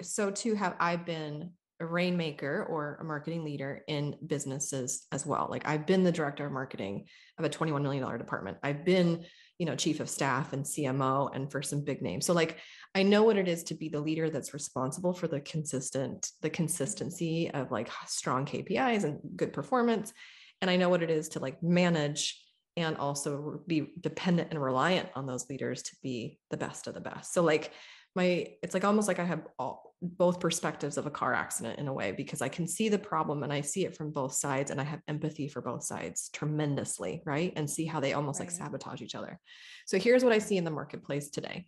So 0.02 0.30
too 0.30 0.56
have 0.56 0.76
I 0.80 0.98
been 0.98 1.52
a 1.82 1.86
rainmaker 1.86 2.66
or 2.70 2.98
a 3.02 3.04
marketing 3.04 3.44
leader 3.44 3.84
in 3.88 4.16
businesses 4.26 5.08
as 5.12 5.26
well. 5.26 5.48
Like 5.50 5.68
I've 5.68 5.86
been 5.86 6.04
the 6.04 6.12
director 6.12 6.46
of 6.46 6.52
marketing 6.52 7.08
of 7.38 7.46
a 7.46 7.50
$21 7.50 7.82
million 7.82 8.18
department. 8.18 8.58
I've 8.64 8.86
been, 8.86 9.26
you 9.58 9.66
know, 9.66 9.76
chief 9.76 10.00
of 10.00 10.10
staff 10.10 10.54
and 10.54 10.64
CMO 10.64 11.36
and 11.36 11.52
for 11.52 11.62
some 11.62 11.84
big 11.84 12.02
names. 12.02 12.26
So 12.26 12.34
like 12.34 12.58
I 12.94 13.04
know 13.04 13.24
what 13.24 13.38
it 13.38 13.48
is 13.48 13.64
to 13.66 13.74
be 13.74 13.90
the 13.90 14.00
leader 14.00 14.30
that's 14.30 14.54
responsible 14.54 15.14
for 15.14 15.28
the 15.28 15.42
consistent, 15.42 16.30
the 16.42 16.50
consistency 16.50 17.50
of 17.52 17.72
like 17.72 17.90
strong 18.08 18.46
KPIs 18.46 19.04
and 19.04 19.20
good 19.36 19.52
performance. 19.52 20.14
And 20.62 20.70
I 20.70 20.78
know 20.78 20.90
what 20.90 21.04
it 21.04 21.10
is 21.10 21.30
to 21.30 21.40
like 21.40 21.62
manage 21.64 22.40
and 22.78 22.96
also 22.98 23.62
be 23.68 23.92
dependent 24.00 24.52
and 24.52 24.62
reliant 24.62 25.10
on 25.16 25.26
those 25.26 25.50
leaders 25.50 25.82
to 25.84 25.96
be 26.04 26.40
the 26.52 26.58
best 26.58 26.88
of 26.88 26.94
the 26.94 27.02
best. 27.02 27.34
So 27.34 27.42
like 27.42 27.74
my 28.16 28.48
it's 28.62 28.74
like 28.74 28.84
almost 28.84 29.08
like 29.08 29.20
I 29.20 29.26
have 29.26 29.42
all 29.58 29.91
both 30.02 30.40
perspectives 30.40 30.98
of 30.98 31.06
a 31.06 31.12
car 31.12 31.34
accident 31.34 31.78
in 31.78 31.88
a 31.88 31.94
way 31.94 32.12
because 32.12 32.42
I 32.42 32.50
can 32.50 32.68
see 32.68 32.90
the 32.90 32.98
problem 32.98 33.44
and 33.44 33.54
I 33.54 33.62
see 33.62 33.86
it 33.86 33.96
from 33.96 34.12
both 34.12 34.34
sides 34.34 34.72
and 34.72 34.82
I 34.82 34.84
have 34.84 35.02
empathy 35.08 35.48
for 35.48 35.62
both 35.62 35.84
sides 35.84 36.30
tremendously, 36.34 37.22
right? 37.26 37.54
And 37.56 37.70
see 37.70 37.86
how 37.86 38.00
they 38.00 38.14
almost 38.14 38.40
right. 38.40 38.48
like 38.48 38.56
sabotage 38.56 39.02
each 39.02 39.16
other. 39.16 39.40
So 39.86 40.00
here's 40.00 40.24
what 40.24 40.34
I 40.34 40.40
see 40.40 40.58
in 40.58 40.64
the 40.64 40.72
marketplace 40.72 41.30
today. 41.30 41.68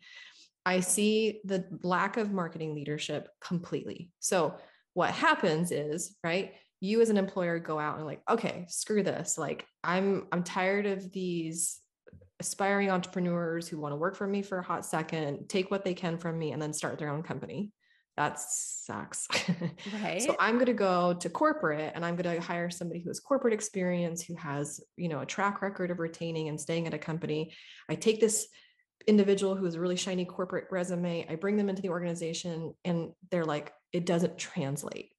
I 0.65 0.79
see 0.79 1.41
the 1.43 1.65
lack 1.83 2.17
of 2.17 2.31
marketing 2.31 2.73
leadership 2.73 3.27
completely. 3.39 4.09
So 4.19 4.55
what 4.93 5.11
happens 5.11 5.71
is, 5.71 6.15
right? 6.23 6.53
You 6.79 7.01
as 7.01 7.09
an 7.09 7.17
employer 7.17 7.59
go 7.59 7.77
out 7.79 7.97
and 7.97 8.05
like, 8.05 8.21
okay, 8.29 8.65
screw 8.67 9.03
this. 9.03 9.37
Like 9.37 9.65
I'm 9.83 10.27
I'm 10.31 10.43
tired 10.43 10.85
of 10.85 11.11
these 11.11 11.79
aspiring 12.39 12.89
entrepreneurs 12.89 13.67
who 13.67 13.79
want 13.79 13.91
to 13.91 13.97
work 13.97 14.15
for 14.15 14.27
me 14.27 14.41
for 14.41 14.57
a 14.57 14.63
hot 14.63 14.85
second, 14.85 15.47
take 15.49 15.69
what 15.69 15.85
they 15.85 15.93
can 15.93 16.17
from 16.17 16.37
me, 16.37 16.51
and 16.51 16.61
then 16.61 16.73
start 16.73 16.97
their 16.97 17.09
own 17.09 17.23
company. 17.23 17.71
That 18.17 18.39
sucks. 18.39 19.27
Right. 20.01 20.21
so 20.21 20.35
I'm 20.39 20.55
going 20.55 20.67
to 20.67 20.73
go 20.73 21.13
to 21.13 21.29
corporate 21.29 21.93
and 21.95 22.05
I'm 22.05 22.15
going 22.15 22.35
to 22.35 22.41
hire 22.41 22.69
somebody 22.69 22.99
who 22.99 23.09
has 23.09 23.19
corporate 23.19 23.53
experience, 23.53 24.21
who 24.21 24.35
has, 24.35 24.81
you 24.97 25.09
know, 25.09 25.19
a 25.19 25.25
track 25.25 25.61
record 25.61 25.91
of 25.91 25.99
retaining 25.99 26.47
and 26.47 26.59
staying 26.59 26.87
at 26.87 26.93
a 26.93 26.99
company. 26.99 27.53
I 27.89 27.95
take 27.95 28.19
this 28.19 28.47
individual 29.07 29.55
who 29.55 29.65
has 29.65 29.75
a 29.75 29.79
really 29.79 29.95
shiny 29.95 30.25
corporate 30.25 30.65
resume, 30.71 31.25
I 31.29 31.35
bring 31.35 31.57
them 31.57 31.69
into 31.69 31.81
the 31.81 31.89
organization 31.89 32.73
and 32.85 33.11
they're 33.31 33.45
like, 33.45 33.73
it 33.91 34.05
doesn't 34.05 34.37
translate 34.37 35.09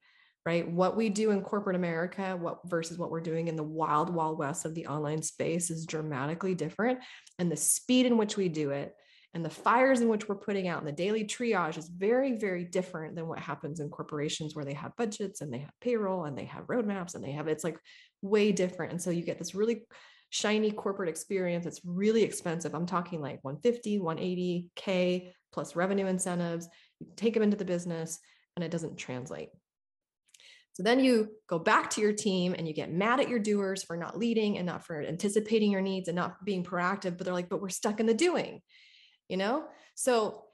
right? 0.46 0.70
What 0.70 0.96
we 0.96 1.08
do 1.08 1.30
in 1.30 1.40
corporate 1.40 1.76
America, 1.76 2.36
what 2.38 2.58
versus 2.66 2.98
what 2.98 3.10
we're 3.10 3.20
doing 3.20 3.48
in 3.48 3.56
the 3.56 3.62
wild, 3.62 4.10
wild 4.10 4.38
west 4.38 4.64
of 4.64 4.74
the 4.74 4.86
online 4.86 5.22
space 5.22 5.70
is 5.70 5.86
dramatically 5.86 6.54
different. 6.54 6.98
And 7.38 7.50
the 7.50 7.56
speed 7.56 8.06
in 8.06 8.18
which 8.18 8.36
we 8.36 8.48
do 8.48 8.70
it 8.70 8.94
and 9.34 9.44
the 9.44 9.50
fires 9.50 10.00
in 10.00 10.08
which 10.08 10.28
we're 10.28 10.36
putting 10.36 10.68
out 10.68 10.78
and 10.78 10.86
the 10.86 10.92
daily 10.92 11.24
triage 11.24 11.76
is 11.76 11.88
very, 11.88 12.38
very 12.38 12.64
different 12.64 13.16
than 13.16 13.26
what 13.26 13.40
happens 13.40 13.80
in 13.80 13.88
corporations 13.88 14.54
where 14.54 14.64
they 14.64 14.74
have 14.74 14.96
budgets 14.96 15.40
and 15.40 15.52
they 15.52 15.58
have 15.58 15.72
payroll 15.80 16.24
and 16.24 16.38
they 16.38 16.44
have 16.44 16.68
roadmaps 16.68 17.16
and 17.16 17.24
they 17.24 17.32
have 17.32 17.48
it's 17.48 17.64
like 17.64 17.78
way 18.22 18.52
different. 18.52 18.92
And 18.92 19.02
so 19.02 19.10
you 19.10 19.22
get 19.22 19.38
this 19.38 19.54
really 19.54 19.82
shiny 20.30 20.70
corporate 20.70 21.08
experience. 21.08 21.66
It's 21.66 21.80
really 21.84 22.22
expensive. 22.22 22.74
I'm 22.74 22.86
talking 22.86 23.20
like 23.20 23.40
150, 23.42 23.98
180K 23.98 25.32
plus 25.52 25.76
revenue 25.76 26.06
incentives. 26.06 26.68
You 27.00 27.08
take 27.16 27.34
them 27.34 27.42
into 27.42 27.56
the 27.56 27.64
business 27.64 28.20
and 28.54 28.64
it 28.64 28.70
doesn't 28.70 28.96
translate. 28.96 29.50
So 30.74 30.82
then 30.82 30.98
you 30.98 31.28
go 31.48 31.60
back 31.60 31.90
to 31.90 32.00
your 32.00 32.12
team 32.12 32.54
and 32.56 32.66
you 32.66 32.74
get 32.74 32.92
mad 32.92 33.20
at 33.20 33.28
your 33.28 33.38
doers 33.38 33.84
for 33.84 33.96
not 33.96 34.18
leading 34.18 34.58
and 34.58 34.66
not 34.66 34.84
for 34.84 35.00
anticipating 35.00 35.70
your 35.70 35.80
needs 35.80 36.08
and 36.08 36.16
not 36.16 36.44
being 36.44 36.64
proactive. 36.64 37.16
But 37.16 37.24
they're 37.24 37.34
like, 37.34 37.48
but 37.48 37.60
we're 37.60 37.68
stuck 37.68 38.00
in 38.00 38.06
the 38.06 38.14
doing, 38.14 38.60
you 39.28 39.36
know? 39.36 39.64
So 39.94 40.44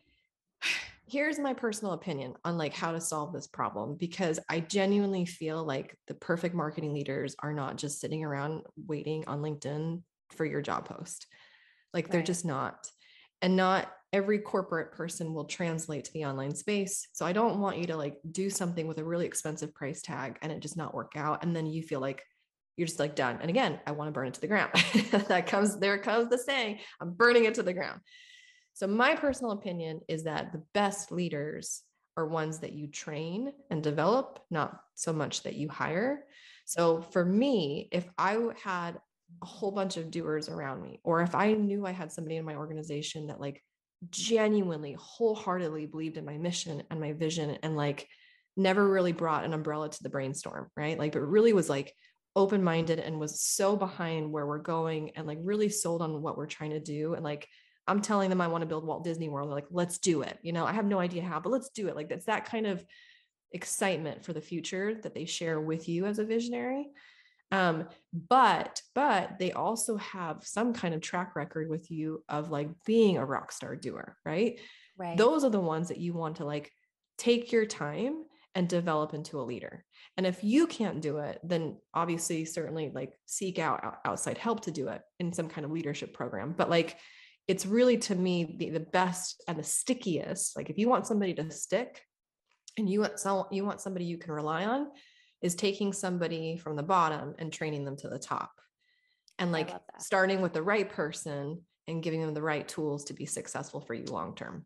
here's 1.07 1.39
my 1.39 1.55
personal 1.55 1.93
opinion 1.93 2.35
on 2.45 2.57
like 2.57 2.75
how 2.75 2.93
to 2.93 3.01
solve 3.01 3.33
this 3.33 3.49
problem 3.49 3.97
because 3.97 4.39
I 4.49 4.61
genuinely 4.61 5.25
feel 5.27 5.65
like 5.65 5.97
the 6.07 6.15
perfect 6.15 6.55
marketing 6.55 6.95
leaders 6.95 7.35
are 7.41 7.53
not 7.53 7.77
just 7.77 8.01
sitting 8.01 8.25
around 8.25 8.63
waiting 8.87 9.25
on 9.27 9.43
LinkedIn 9.43 10.03
for 10.31 10.45
your 10.45 10.63
job 10.63 10.87
post. 10.87 11.27
Like 11.93 12.11
they're 12.11 12.23
just 12.23 12.45
not. 12.45 12.89
And 13.43 13.57
not 13.57 13.91
every 14.13 14.39
corporate 14.39 14.93
person 14.93 15.35
will 15.35 15.45
translate 15.45 16.05
to 16.05 16.13
the 16.13 16.25
online 16.25 16.55
space. 16.55 17.09
So 17.13 17.25
I 17.25 17.33
don't 17.33 17.61
want 17.61 17.79
you 17.79 17.87
to 17.87 17.97
like 17.97 18.17
do 18.31 18.51
something 18.51 18.87
with 18.87 18.99
a 18.99 19.05
really 19.05 19.27
expensive 19.27 19.75
price 19.75 20.03
tag 20.03 20.39
and 20.43 20.53
it 20.53 20.61
just 20.61 20.77
not 20.77 20.95
work 20.95 21.13
out 21.17 21.43
and 21.43 21.55
then 21.55 21.67
you 21.67 21.83
feel 21.83 22.01
like 22.01 22.23
you're 22.77 22.87
just 22.87 22.99
like 22.99 23.15
done. 23.15 23.39
And 23.41 23.51
again, 23.51 23.81
I 23.87 23.93
want 23.93 24.09
to 24.09 24.13
burn 24.13 24.29
it 24.29 24.35
to 24.35 24.41
the 24.41 24.47
ground. 24.47 24.73
that 25.11 25.47
comes 25.47 25.79
there 25.79 25.99
comes 25.99 26.29
the 26.29 26.39
saying, 26.39 26.79
I'm 27.01 27.13
burning 27.13 27.45
it 27.45 27.55
to 27.55 27.63
the 27.63 27.75
ground. 27.75 28.01
So, 28.81 28.87
my 28.87 29.15
personal 29.15 29.53
opinion 29.53 30.01
is 30.09 30.25
that 30.25 30.53
the 30.53 30.63
best 30.73 31.13
leaders 31.13 31.83
are 32.17 32.25
ones 32.25 32.61
that 32.61 32.73
you 32.73 32.87
train 32.87 33.53
and 33.69 33.83
develop, 33.83 34.43
not 34.51 34.81
so 34.95 35.13
much 35.13 35.43
that 35.43 35.55
you 35.55 35.69
hire. 35.69 36.25
So, 36.65 37.03
for 37.03 37.23
me, 37.23 37.91
if 37.93 38.09
I 38.17 38.39
had 38.65 38.99
a 39.43 39.45
whole 39.45 39.71
bunch 39.71 39.99
of 39.99 40.11
doers 40.11 40.49
around 40.49 40.81
me, 40.81 40.99
or 41.05 41.21
if 41.21 41.35
I 41.35 41.53
knew 41.53 41.85
I 41.85 41.91
had 41.91 42.11
somebody 42.11 42.37
in 42.37 42.47
my 42.47 42.55
organization 42.55 43.27
that 43.27 43.39
like 43.39 43.63
genuinely, 44.09 44.97
wholeheartedly 44.99 45.85
believed 45.85 46.17
in 46.17 46.25
my 46.25 46.39
mission 46.39 46.83
and 46.91 46.99
my 46.99 47.13
vision 47.13 47.59
and 47.63 47.77
like 47.77 48.09
never 48.57 48.89
really 48.89 49.13
brought 49.13 49.45
an 49.45 49.53
umbrella 49.53 49.91
to 49.91 50.03
the 50.03 50.09
brainstorm, 50.09 50.71
right? 50.75 50.99
Like, 50.99 51.13
but 51.13 51.21
really 51.21 51.53
was 51.53 51.69
like 51.69 51.93
open 52.35 52.65
minded 52.65 52.99
and 52.99 53.21
was 53.21 53.43
so 53.43 53.77
behind 53.77 54.33
where 54.33 54.47
we're 54.47 54.57
going 54.57 55.11
and 55.17 55.27
like 55.27 55.39
really 55.43 55.69
sold 55.69 56.01
on 56.01 56.23
what 56.23 56.39
we're 56.39 56.47
trying 56.47 56.71
to 56.71 56.81
do 56.81 57.13
and 57.13 57.23
like 57.23 57.47
I'm 57.87 58.03
telling 58.03 58.31
them 58.31 58.41
I 58.41 58.49
want 58.49 58.63
to 58.63 58.67
build 58.67 58.87
Walt 58.87 59.05
Disney 59.05 59.29
World. 59.29 59.49
They're 59.49 59.55
like, 59.57 59.67
let's 59.71 59.99
do 59.99 60.23
it. 60.23 60.39
You 60.43 60.53
know, 60.53 60.65
I 60.65 60.73
have 60.73 60.85
no 60.85 61.01
idea 61.01 61.23
how, 61.23 61.41
but 61.41 61.51
let's 61.51 61.71
do 61.71 61.89
it. 61.89 61.97
Like 61.97 62.09
that's 62.09 62.27
that 62.27 62.45
kind 62.45 62.67
of 62.67 62.85
excitement 63.53 64.25
for 64.25 64.33
the 64.33 64.41
future 64.41 64.95
that 65.03 65.15
they 65.15 65.25
share 65.25 65.61
with 65.61 65.89
you 65.89 66.07
as 66.07 66.19
a 66.19 66.25
visionary. 66.25 66.89
Um, 67.53 67.89
but 68.13 68.81
but 68.95 69.39
they 69.39 69.53
also 69.53 69.97
have 69.97 70.47
some 70.47 70.73
kind 70.73 70.95
of 70.95 71.01
track 71.01 71.35
record 71.35 71.69
with 71.69 71.91
you 71.91 72.23
of 72.29 72.51
like 72.51 72.69
being 72.87 73.17
a 73.17 73.25
rock 73.25 73.51
star 73.51 73.75
doer, 73.75 74.17
right? 74.25 74.61
Right. 74.97 75.17
Those 75.17 75.45
are 75.45 75.51
the 75.51 75.61
ones 75.61 75.89
that 75.89 75.99
you 75.99 76.13
want 76.13 76.37
to 76.37 76.45
like 76.45 76.71
take 77.19 77.51
your 77.51 77.67
time 77.67 78.25
and 78.55 78.69
develop 78.69 79.15
into 79.15 79.41
a 79.41 79.43
leader. 79.43 79.85
And 80.17 80.27
if 80.27 80.43
you 80.43 80.67
can't 80.67 81.01
do 81.01 81.19
it, 81.19 81.41
then 81.43 81.79
obviously 81.95 82.45
certainly 82.45 82.91
like 82.95 83.13
seek 83.27 83.59
out 83.59 83.85
out- 83.85 83.99
outside 84.05 84.39
help 84.39 84.63
to 84.63 84.71
do 84.71 84.89
it 84.89 85.03
in 85.19 85.33
some 85.33 85.49
kind 85.49 85.65
of 85.65 85.71
leadership 85.71 86.13
program. 86.13 86.55
But 86.57 86.71
like 86.71 86.99
it's 87.51 87.67
really 87.67 87.99
to 87.99 88.15
me 88.15 88.55
the, 88.59 88.71
the 88.71 88.79
best 88.79 89.43
and 89.49 89.59
the 89.59 89.65
stickiest. 89.65 90.57
Like 90.57 90.71
if 90.71 90.79
you 90.79 90.89
want 90.89 91.09
somebody 91.09 91.35
to 91.35 91.51
stick 91.51 92.01
and 92.79 92.89
you 92.89 93.01
want 93.01 93.19
some 93.19 93.47
you 93.51 93.65
want 93.65 93.81
somebody 93.81 94.05
you 94.05 94.19
can 94.19 94.33
rely 94.33 94.67
on, 94.67 94.87
is 95.43 95.57
taking 95.57 95.93
somebody 95.93 96.57
from 96.57 96.77
the 96.77 96.85
bottom 96.85 97.35
and 97.41 97.53
training 97.53 97.85
them 97.85 97.97
to 97.97 98.09
the 98.09 98.21
top. 98.21 98.53
And 99.41 99.51
like 99.51 99.75
starting 99.99 100.43
with 100.43 100.53
the 100.53 100.63
right 100.63 100.89
person 100.89 101.63
and 101.89 102.05
giving 102.05 102.21
them 102.21 102.35
the 102.35 102.43
right 102.43 102.69
tools 102.69 103.03
to 103.07 103.15
be 103.15 103.27
successful 103.27 103.81
for 103.81 103.95
you 103.95 104.05
long 104.05 104.37
term. 104.37 104.65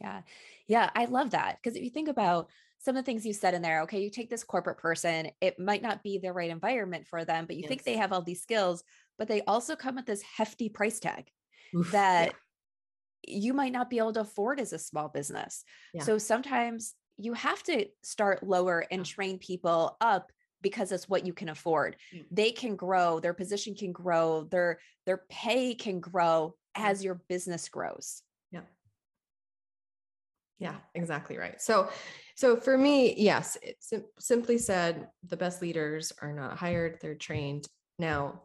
Yeah. 0.00 0.20
Yeah. 0.68 0.88
I 0.94 1.06
love 1.06 1.30
that. 1.30 1.56
Because 1.60 1.76
if 1.76 1.82
you 1.82 1.90
think 1.90 2.08
about 2.08 2.48
some 2.78 2.96
of 2.96 3.04
the 3.04 3.06
things 3.06 3.26
you 3.26 3.32
said 3.32 3.54
in 3.54 3.62
there, 3.62 3.82
okay, 3.82 4.00
you 4.00 4.08
take 4.08 4.30
this 4.30 4.44
corporate 4.44 4.78
person, 4.78 5.30
it 5.40 5.58
might 5.58 5.82
not 5.82 6.04
be 6.04 6.18
the 6.18 6.32
right 6.32 6.50
environment 6.50 7.08
for 7.08 7.24
them, 7.24 7.46
but 7.46 7.56
you 7.56 7.66
think 7.66 7.82
they 7.82 7.96
have 7.96 8.12
all 8.12 8.22
these 8.22 8.40
skills, 8.40 8.84
but 9.18 9.26
they 9.26 9.42
also 9.42 9.74
come 9.74 9.96
with 9.96 10.06
this 10.06 10.22
hefty 10.22 10.68
price 10.68 11.00
tag 11.00 11.24
Oof, 11.74 11.86
yeah, 11.86 11.92
that 11.92 12.34
you 13.26 13.52
might 13.52 13.72
not 13.72 13.90
be 13.90 13.98
able 13.98 14.12
to 14.14 14.20
afford 14.20 14.60
as 14.60 14.72
a 14.72 14.78
small 14.78 15.08
business. 15.08 15.64
Yeah. 15.92 16.02
So 16.02 16.18
sometimes 16.18 16.94
you 17.18 17.34
have 17.34 17.62
to 17.64 17.86
start 18.02 18.42
lower 18.42 18.84
and 18.90 19.04
train 19.04 19.38
people 19.38 19.96
up 20.00 20.32
because 20.62 20.92
it's 20.92 21.08
what 21.08 21.26
you 21.26 21.32
can 21.32 21.48
afford. 21.48 21.96
Mm. 22.14 22.24
They 22.30 22.50
can 22.50 22.76
grow, 22.76 23.20
their 23.20 23.34
position 23.34 23.74
can 23.74 23.92
grow, 23.92 24.44
their 24.50 24.78
their 25.06 25.22
pay 25.30 25.74
can 25.74 26.00
grow 26.00 26.54
as 26.74 27.04
your 27.04 27.20
business 27.28 27.68
grows. 27.68 28.22
Yeah. 28.52 28.60
Yeah, 30.58 30.76
exactly 30.94 31.38
right. 31.38 31.60
So, 31.60 31.88
so 32.36 32.56
for 32.56 32.76
me, 32.76 33.14
yes, 33.16 33.56
it's 33.62 33.92
simply 34.18 34.58
said, 34.58 35.08
the 35.26 35.36
best 35.36 35.62
leaders 35.62 36.12
are 36.20 36.32
not 36.32 36.58
hired; 36.58 36.98
they're 37.00 37.14
trained. 37.14 37.66
Now, 37.98 38.42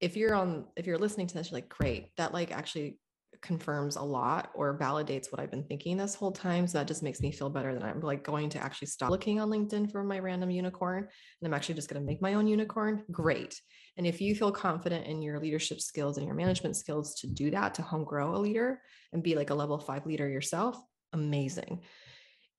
if 0.00 0.16
you're 0.16 0.34
on, 0.34 0.66
if 0.76 0.86
you're 0.86 0.98
listening 0.98 1.26
to 1.28 1.34
this, 1.34 1.50
you're 1.50 1.56
like, 1.58 1.68
great, 1.68 2.14
that 2.16 2.32
like 2.32 2.52
actually 2.52 2.98
confirms 3.42 3.96
a 3.96 4.02
lot 4.02 4.50
or 4.54 4.78
validates 4.78 5.30
what 5.30 5.40
I've 5.40 5.50
been 5.50 5.64
thinking 5.64 5.96
this 5.96 6.14
whole 6.14 6.32
time. 6.32 6.66
So 6.66 6.78
that 6.78 6.88
just 6.88 7.02
makes 7.02 7.20
me 7.20 7.32
feel 7.32 7.50
better 7.50 7.74
that 7.74 7.82
I'm 7.82 8.00
like 8.00 8.22
going 8.22 8.48
to 8.50 8.58
actually 8.58 8.88
stop 8.88 9.10
looking 9.10 9.40
on 9.40 9.50
LinkedIn 9.50 9.90
for 9.90 10.02
my 10.02 10.18
random 10.18 10.50
unicorn 10.50 10.98
and 11.04 11.46
I'm 11.46 11.54
actually 11.54 11.74
just 11.76 11.88
going 11.88 12.00
to 12.00 12.06
make 12.06 12.20
my 12.20 12.34
own 12.34 12.46
unicorn. 12.46 13.04
Great. 13.10 13.60
And 13.96 14.06
if 14.06 14.20
you 14.20 14.34
feel 14.34 14.52
confident 14.52 15.06
in 15.06 15.22
your 15.22 15.38
leadership 15.38 15.80
skills 15.80 16.18
and 16.18 16.26
your 16.26 16.34
management 16.34 16.76
skills 16.76 17.14
to 17.20 17.26
do 17.26 17.50
that, 17.50 17.74
to 17.74 17.82
home 17.82 18.04
grow 18.04 18.34
a 18.34 18.38
leader 18.38 18.80
and 19.12 19.22
be 19.22 19.34
like 19.34 19.50
a 19.50 19.54
level 19.54 19.78
five 19.78 20.06
leader 20.06 20.28
yourself, 20.28 20.76
amazing. 21.12 21.82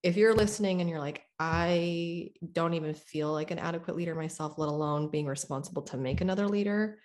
If 0.02 0.16
you're 0.16 0.34
listening 0.34 0.80
and 0.80 0.88
you're 0.88 1.00
like, 1.00 1.22
I 1.40 2.30
don't 2.52 2.74
even 2.74 2.94
feel 2.94 3.32
like 3.32 3.50
an 3.50 3.58
adequate 3.58 3.96
leader 3.96 4.14
myself, 4.14 4.54
let 4.56 4.68
alone 4.68 5.10
being 5.10 5.26
responsible 5.26 5.82
to 5.82 5.96
make 5.96 6.20
another 6.20 6.46
leader, 6.46 6.98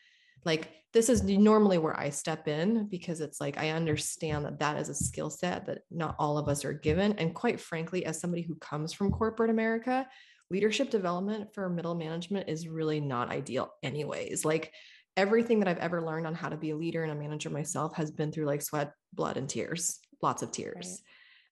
like 0.45 0.71
this 0.93 1.09
is 1.09 1.23
normally 1.23 1.79
where 1.79 1.99
I 1.99 2.09
step 2.09 2.47
in 2.47 2.87
because 2.87 3.19
it's 3.19 3.41
like 3.41 3.57
I 3.57 3.69
understand 3.69 4.45
that 4.45 4.59
that 4.59 4.77
is 4.77 4.89
a 4.89 4.95
skill 4.95 5.31
set 5.31 5.65
that 5.65 5.79
not 5.89 6.15
all 6.19 6.37
of 6.37 6.47
us 6.47 6.63
are 6.63 6.73
given. 6.73 7.13
And 7.13 7.33
quite 7.33 7.59
frankly, 7.59 8.05
as 8.05 8.19
somebody 8.19 8.43
who 8.43 8.55
comes 8.55 8.93
from 8.93 9.11
corporate 9.11 9.49
America, 9.49 10.07
leadership 10.51 10.91
development 10.91 11.53
for 11.53 11.67
middle 11.67 11.95
management 11.95 12.47
is 12.47 12.67
really 12.67 12.99
not 12.99 13.31
ideal, 13.31 13.73
anyways. 13.81 14.45
Like 14.45 14.71
everything 15.17 15.59
that 15.59 15.67
I've 15.67 15.79
ever 15.79 16.05
learned 16.05 16.27
on 16.27 16.35
how 16.35 16.49
to 16.49 16.57
be 16.57 16.69
a 16.69 16.75
leader 16.75 17.03
and 17.03 17.11
a 17.11 17.15
manager 17.15 17.49
myself 17.49 17.95
has 17.95 18.11
been 18.11 18.31
through 18.31 18.45
like 18.45 18.61
sweat, 18.61 18.93
blood, 19.13 19.37
and 19.37 19.49
tears, 19.49 19.99
lots 20.21 20.43
of 20.43 20.51
tears. 20.51 21.01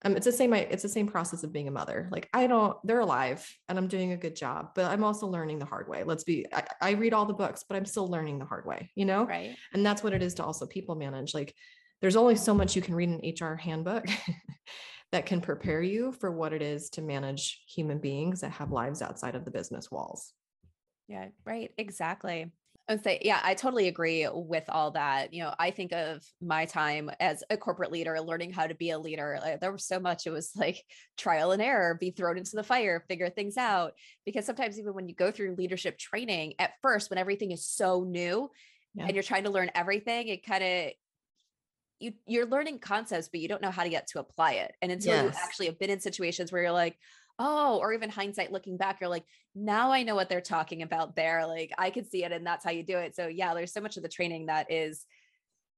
Um, 0.03 0.15
it's 0.15 0.25
the 0.25 0.31
same. 0.31 0.53
It's 0.53 0.83
the 0.83 0.89
same 0.89 1.07
process 1.07 1.43
of 1.43 1.53
being 1.53 1.67
a 1.67 1.71
mother. 1.71 2.09
Like 2.11 2.27
I 2.33 2.47
don't, 2.47 2.75
they're 2.83 2.99
alive, 3.01 3.47
and 3.69 3.77
I'm 3.77 3.87
doing 3.87 4.13
a 4.13 4.17
good 4.17 4.35
job, 4.35 4.71
but 4.73 4.85
I'm 4.85 5.03
also 5.03 5.27
learning 5.27 5.59
the 5.59 5.65
hard 5.65 5.87
way. 5.87 6.03
Let's 6.03 6.23
be. 6.23 6.45
I, 6.51 6.63
I 6.81 6.91
read 6.91 7.13
all 7.13 7.25
the 7.25 7.33
books, 7.33 7.63
but 7.67 7.75
I'm 7.77 7.85
still 7.85 8.07
learning 8.07 8.39
the 8.39 8.45
hard 8.45 8.65
way. 8.65 8.91
You 8.95 9.05
know, 9.05 9.25
Right. 9.25 9.55
and 9.73 9.85
that's 9.85 10.03
what 10.03 10.13
it 10.13 10.23
is 10.23 10.33
to 10.35 10.43
also 10.43 10.65
people 10.65 10.95
manage. 10.95 11.33
Like 11.33 11.53
there's 12.01 12.15
only 12.15 12.35
so 12.35 12.53
much 12.53 12.75
you 12.75 12.81
can 12.81 12.95
read 12.95 13.09
in 13.09 13.33
HR 13.39 13.55
handbook 13.55 14.05
that 15.11 15.27
can 15.27 15.39
prepare 15.41 15.81
you 15.83 16.11
for 16.13 16.31
what 16.31 16.53
it 16.53 16.61
is 16.63 16.89
to 16.91 17.01
manage 17.01 17.63
human 17.67 17.99
beings 17.99 18.41
that 18.41 18.51
have 18.51 18.71
lives 18.71 19.01
outside 19.03 19.35
of 19.35 19.45
the 19.45 19.51
business 19.51 19.91
walls. 19.91 20.33
Yeah, 21.07 21.27
right. 21.45 21.71
Exactly. 21.77 22.51
Would 22.91 23.03
say, 23.03 23.19
yeah, 23.23 23.39
I 23.41 23.53
totally 23.53 23.87
agree 23.87 24.27
with 24.31 24.65
all 24.67 24.91
that. 24.91 25.33
You 25.33 25.43
know, 25.43 25.53
I 25.57 25.71
think 25.71 25.93
of 25.93 26.23
my 26.41 26.65
time 26.65 27.09
as 27.19 27.43
a 27.49 27.55
corporate 27.55 27.91
leader, 27.91 28.19
learning 28.19 28.51
how 28.51 28.67
to 28.67 28.75
be 28.75 28.89
a 28.89 28.99
leader. 28.99 29.39
Like, 29.41 29.61
there 29.61 29.71
was 29.71 29.85
so 29.85 29.99
much, 29.99 30.27
it 30.27 30.31
was 30.31 30.51
like 30.55 30.83
trial 31.17 31.51
and 31.51 31.61
error, 31.61 31.95
be 31.99 32.11
thrown 32.11 32.37
into 32.37 32.55
the 32.55 32.63
fire, 32.63 33.05
figure 33.07 33.29
things 33.29 33.55
out. 33.57 33.93
Because 34.25 34.45
sometimes, 34.45 34.77
even 34.77 34.93
when 34.93 35.07
you 35.07 35.15
go 35.15 35.31
through 35.31 35.55
leadership 35.55 35.97
training, 35.97 36.55
at 36.59 36.73
first, 36.81 37.09
when 37.09 37.19
everything 37.19 37.51
is 37.51 37.65
so 37.65 38.03
new 38.03 38.49
Yeah. 38.93 39.05
and 39.05 39.15
you're 39.15 39.23
trying 39.23 39.45
to 39.45 39.51
learn 39.51 39.71
everything, 39.73 40.27
it 40.27 40.45
kind 40.45 40.63
of, 40.63 40.91
you, 41.99 42.13
you're 42.25 42.47
learning 42.47 42.79
concepts, 42.79 43.29
but 43.29 43.39
you 43.39 43.47
don't 43.47 43.61
know 43.61 43.71
how 43.71 43.83
to 43.83 43.89
get 43.89 44.07
to 44.07 44.19
apply 44.19 44.53
it. 44.53 44.73
And 44.81 44.91
until 44.91 45.23
you 45.23 45.29
actually 45.29 45.67
have 45.67 45.79
been 45.79 45.91
in 45.91 45.99
situations 45.99 46.51
where 46.51 46.63
you're 46.63 46.71
like, 46.71 46.97
oh, 47.41 47.79
or 47.79 47.91
even 47.91 48.09
hindsight 48.09 48.51
looking 48.51 48.77
back, 48.77 49.01
you're 49.01 49.09
like, 49.09 49.25
now 49.55 49.91
I 49.91 50.03
know 50.03 50.13
what 50.15 50.29
they're 50.29 50.41
talking 50.41 50.83
about 50.83 51.15
there. 51.15 51.47
Like 51.47 51.71
I 51.77 51.89
could 51.89 52.07
see 52.07 52.23
it 52.23 52.31
and 52.31 52.45
that's 52.45 52.63
how 52.63 52.69
you 52.69 52.83
do 52.83 52.97
it. 52.97 53.15
So 53.15 53.27
yeah, 53.27 53.53
there's 53.55 53.73
so 53.73 53.81
much 53.81 53.97
of 53.97 54.03
the 54.03 54.09
training 54.09 54.45
that 54.45 54.71
is 54.71 55.05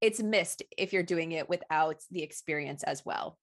it's 0.02 0.21
missed 0.21 0.62
if 0.78 0.91
you're 0.91 1.04
doing 1.04 1.32
it 1.32 1.47
without 1.47 2.02
the 2.12 2.21
experience 2.21 2.84
as 2.84 3.06
well. 3.06 3.39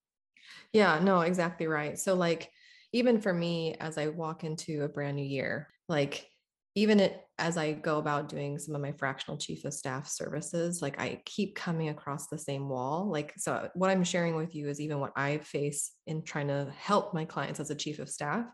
Yeah, 0.71 0.99
no, 0.99 1.21
exactly 1.21 1.65
right. 1.65 1.97
So 1.97 2.13
like 2.13 2.51
even 2.93 3.19
for 3.19 3.33
me 3.33 3.75
as 3.79 3.97
I 3.97 4.09
walk 4.09 4.43
into 4.43 4.83
a 4.83 4.89
brand 4.89 5.15
new 5.15 5.25
year, 5.25 5.67
like 5.89 6.29
even 6.75 6.99
it, 6.99 7.21
as 7.37 7.57
I 7.57 7.73
go 7.73 7.97
about 7.97 8.29
doing 8.29 8.57
some 8.57 8.75
of 8.75 8.81
my 8.81 8.93
fractional 8.93 9.37
chief 9.37 9.65
of 9.65 9.73
staff 9.73 10.07
services, 10.07 10.81
like 10.81 10.99
I 10.99 11.21
keep 11.25 11.55
coming 11.55 11.89
across 11.89 12.27
the 12.27 12.37
same 12.37 12.69
wall. 12.69 13.09
Like 13.11 13.33
so 13.37 13.69
what 13.73 13.89
I'm 13.89 14.03
sharing 14.03 14.35
with 14.35 14.55
you 14.55 14.69
is 14.69 14.79
even 14.79 14.99
what 14.99 15.11
I 15.15 15.39
face 15.39 15.91
in 16.07 16.23
trying 16.23 16.47
to 16.47 16.71
help 16.77 17.13
my 17.13 17.25
clients 17.25 17.59
as 17.59 17.71
a 17.71 17.75
chief 17.75 17.99
of 17.99 18.09
staff 18.09 18.45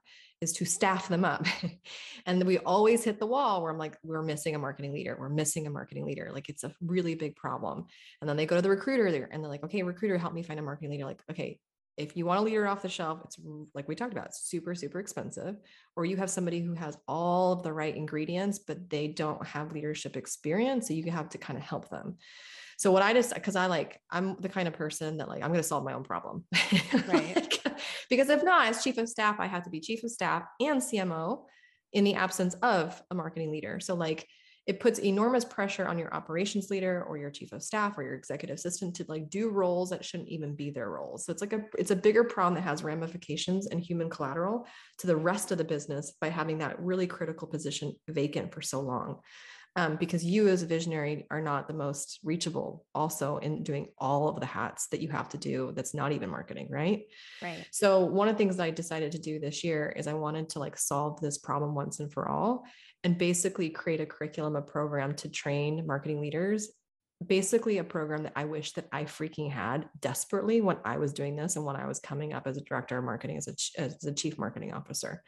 is 0.41 0.53
to 0.53 0.65
staff 0.65 1.07
them 1.07 1.25
up. 1.25 1.45
and 2.25 2.43
we 2.43 2.59
always 2.59 3.03
hit 3.03 3.19
the 3.19 3.25
wall 3.25 3.61
where 3.61 3.71
I'm 3.71 3.77
like, 3.77 3.97
we're 4.03 4.21
missing 4.21 4.55
a 4.55 4.59
marketing 4.59 4.93
leader. 4.93 5.17
We're 5.19 5.29
missing 5.29 5.65
a 5.65 5.71
marketing 5.71 6.05
leader. 6.05 6.29
Like 6.31 6.49
it's 6.49 6.63
a 6.63 6.73
really 6.81 7.15
big 7.15 7.35
problem. 7.35 7.85
And 8.21 8.29
then 8.29 8.37
they 8.37 8.45
go 8.45 8.55
to 8.55 8.61
the 8.61 8.69
recruiter 8.69 9.11
there 9.11 9.29
and 9.31 9.43
they're 9.43 9.49
like, 9.49 9.63
okay, 9.63 9.81
recruiter, 9.83 10.17
help 10.17 10.33
me 10.33 10.43
find 10.43 10.59
a 10.59 10.63
marketing 10.63 10.91
leader. 10.91 11.05
Like, 11.05 11.21
okay, 11.31 11.59
if 11.97 12.15
you 12.15 12.25
want 12.25 12.39
a 12.39 12.43
leader 12.43 12.67
off 12.67 12.83
the 12.83 12.89
shelf, 12.89 13.21
it's 13.23 13.37
like 13.73 13.87
we 13.87 13.95
talked 13.95 14.13
about, 14.13 14.35
super, 14.35 14.75
super 14.75 14.99
expensive. 14.99 15.55
Or 15.95 16.05
you 16.05 16.15
have 16.17 16.29
somebody 16.29 16.61
who 16.61 16.73
has 16.73 16.95
all 17.07 17.53
of 17.53 17.63
the 17.63 17.73
right 17.73 17.95
ingredients, 17.95 18.59
but 18.59 18.89
they 18.89 19.07
don't 19.07 19.45
have 19.45 19.71
leadership 19.71 20.15
experience. 20.15 20.87
So 20.87 20.93
you 20.93 21.11
have 21.11 21.29
to 21.29 21.39
kind 21.39 21.57
of 21.57 21.65
help 21.65 21.89
them. 21.89 22.17
So 22.77 22.91
what 22.91 23.01
I 23.01 23.13
just 23.13 23.33
because 23.33 23.55
I 23.55 23.65
like 23.65 23.99
I'm 24.11 24.35
the 24.39 24.49
kind 24.49 24.67
of 24.67 24.75
person 24.75 25.17
that 25.17 25.27
like 25.27 25.41
I'm 25.41 25.49
going 25.49 25.59
to 25.59 25.63
solve 25.63 25.83
my 25.83 25.93
own 25.93 26.03
problem. 26.03 26.45
Right. 27.07 27.35
Like, 27.35 27.77
because 28.09 28.29
if 28.29 28.43
not, 28.43 28.67
as 28.67 28.83
chief 28.83 28.97
of 28.97 29.09
staff, 29.09 29.39
I 29.39 29.47
have 29.47 29.63
to 29.63 29.69
be 29.69 29.79
chief 29.79 30.03
of 30.03 30.11
staff 30.11 30.43
and 30.59 30.81
CMO 30.81 31.43
in 31.93 32.03
the 32.03 32.15
absence 32.15 32.53
of 32.55 33.01
a 33.11 33.15
marketing 33.15 33.51
leader. 33.51 33.79
So, 33.79 33.95
like, 33.95 34.27
it 34.67 34.81
puts 34.81 34.99
enormous 34.99 35.45
pressure 35.45 35.87
on 35.87 35.97
your 35.97 36.13
operations 36.13 36.69
leader 36.69 37.05
or 37.07 37.17
your 37.17 37.31
chief 37.31 37.53
of 37.53 37.63
staff 37.63 37.97
or 37.97 38.03
your 38.03 38.15
executive 38.15 38.55
assistant 38.55 38.93
to 38.97 39.05
like 39.07 39.29
do 39.29 39.49
roles 39.49 39.89
that 39.89 40.03
shouldn't 40.03 40.29
even 40.29 40.55
be 40.55 40.69
their 40.69 40.89
roles. 40.89 41.25
So 41.25 41.31
it's 41.31 41.41
like 41.41 41.53
a 41.53 41.61
it's 41.77 41.91
a 41.91 41.95
bigger 41.95 42.25
problem 42.25 42.55
that 42.55 42.69
has 42.69 42.83
ramifications 42.83 43.67
and 43.67 43.79
human 43.79 44.09
collateral 44.09 44.67
to 44.99 45.07
the 45.07 45.15
rest 45.15 45.51
of 45.51 45.57
the 45.57 45.63
business 45.63 46.13
by 46.19 46.27
having 46.27 46.57
that 46.57 46.79
really 46.81 47.07
critical 47.07 47.47
position 47.47 47.93
vacant 48.09 48.53
for 48.53 48.61
so 48.61 48.81
long 48.81 49.21
um, 49.77 49.95
because 49.95 50.25
you 50.25 50.47
as 50.47 50.63
a 50.63 50.65
visionary 50.65 51.27
are 51.29 51.39
not 51.39 51.67
the 51.67 51.73
most 51.73 52.19
reachable 52.23 52.83
also 52.95 53.37
in 53.37 53.61
doing 53.61 53.87
all 53.99 54.27
of 54.27 54.39
the 54.39 54.45
hats 54.45 54.87
that 54.87 55.01
you 55.01 55.09
have 55.09 55.29
to 55.29 55.37
do 55.37 55.71
that's 55.75 55.93
not 55.93 56.11
even 56.11 56.29
marketing 56.29 56.67
right 56.69 57.03
right 57.41 57.65
so 57.71 58.03
one 58.03 58.27
of 58.27 58.33
the 58.33 58.37
things 58.37 58.57
that 58.57 58.63
i 58.63 58.71
decided 58.71 59.11
to 59.11 59.19
do 59.19 59.39
this 59.39 59.63
year 59.63 59.93
is 59.95 60.07
i 60.07 60.13
wanted 60.13 60.49
to 60.49 60.59
like 60.59 60.77
solve 60.77 61.21
this 61.21 61.37
problem 61.37 61.75
once 61.75 61.99
and 61.99 62.11
for 62.11 62.27
all 62.27 62.65
and 63.03 63.17
basically 63.17 63.69
create 63.69 64.01
a 64.01 64.05
curriculum 64.05 64.55
a 64.55 64.61
program 64.61 65.13
to 65.15 65.29
train 65.29 65.85
marketing 65.85 66.21
leaders 66.21 66.69
basically 67.25 67.79
a 67.79 67.83
program 67.83 68.23
that 68.23 68.33
i 68.35 68.45
wish 68.45 68.73
that 68.73 68.87
i 68.91 69.03
freaking 69.03 69.51
had 69.51 69.89
desperately 69.99 70.61
when 70.61 70.77
i 70.85 70.97
was 70.97 71.13
doing 71.13 71.35
this 71.35 71.55
and 71.55 71.65
when 71.65 71.75
i 71.75 71.87
was 71.87 71.99
coming 71.99 72.33
up 72.33 72.45
as 72.45 72.57
a 72.57 72.61
director 72.61 72.97
of 72.97 73.03
marketing 73.03 73.37
as 73.37 73.47
a, 73.47 73.81
as 73.81 74.03
a 74.03 74.13
chief 74.13 74.37
marketing 74.37 74.73
officer 74.73 75.23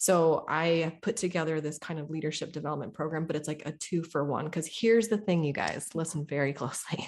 so 0.00 0.46
I 0.48 0.96
put 1.02 1.18
together 1.18 1.60
this 1.60 1.78
kind 1.78 2.00
of 2.00 2.08
leadership 2.08 2.52
development 2.52 2.94
program, 2.94 3.26
but 3.26 3.36
it's 3.36 3.46
like 3.46 3.64
a 3.66 3.72
two 3.72 4.02
for 4.02 4.24
one. 4.24 4.46
Because 4.46 4.66
here's 4.66 5.08
the 5.08 5.18
thing, 5.18 5.44
you 5.44 5.52
guys, 5.52 5.88
listen 5.94 6.24
very 6.24 6.52
closely. 6.54 7.06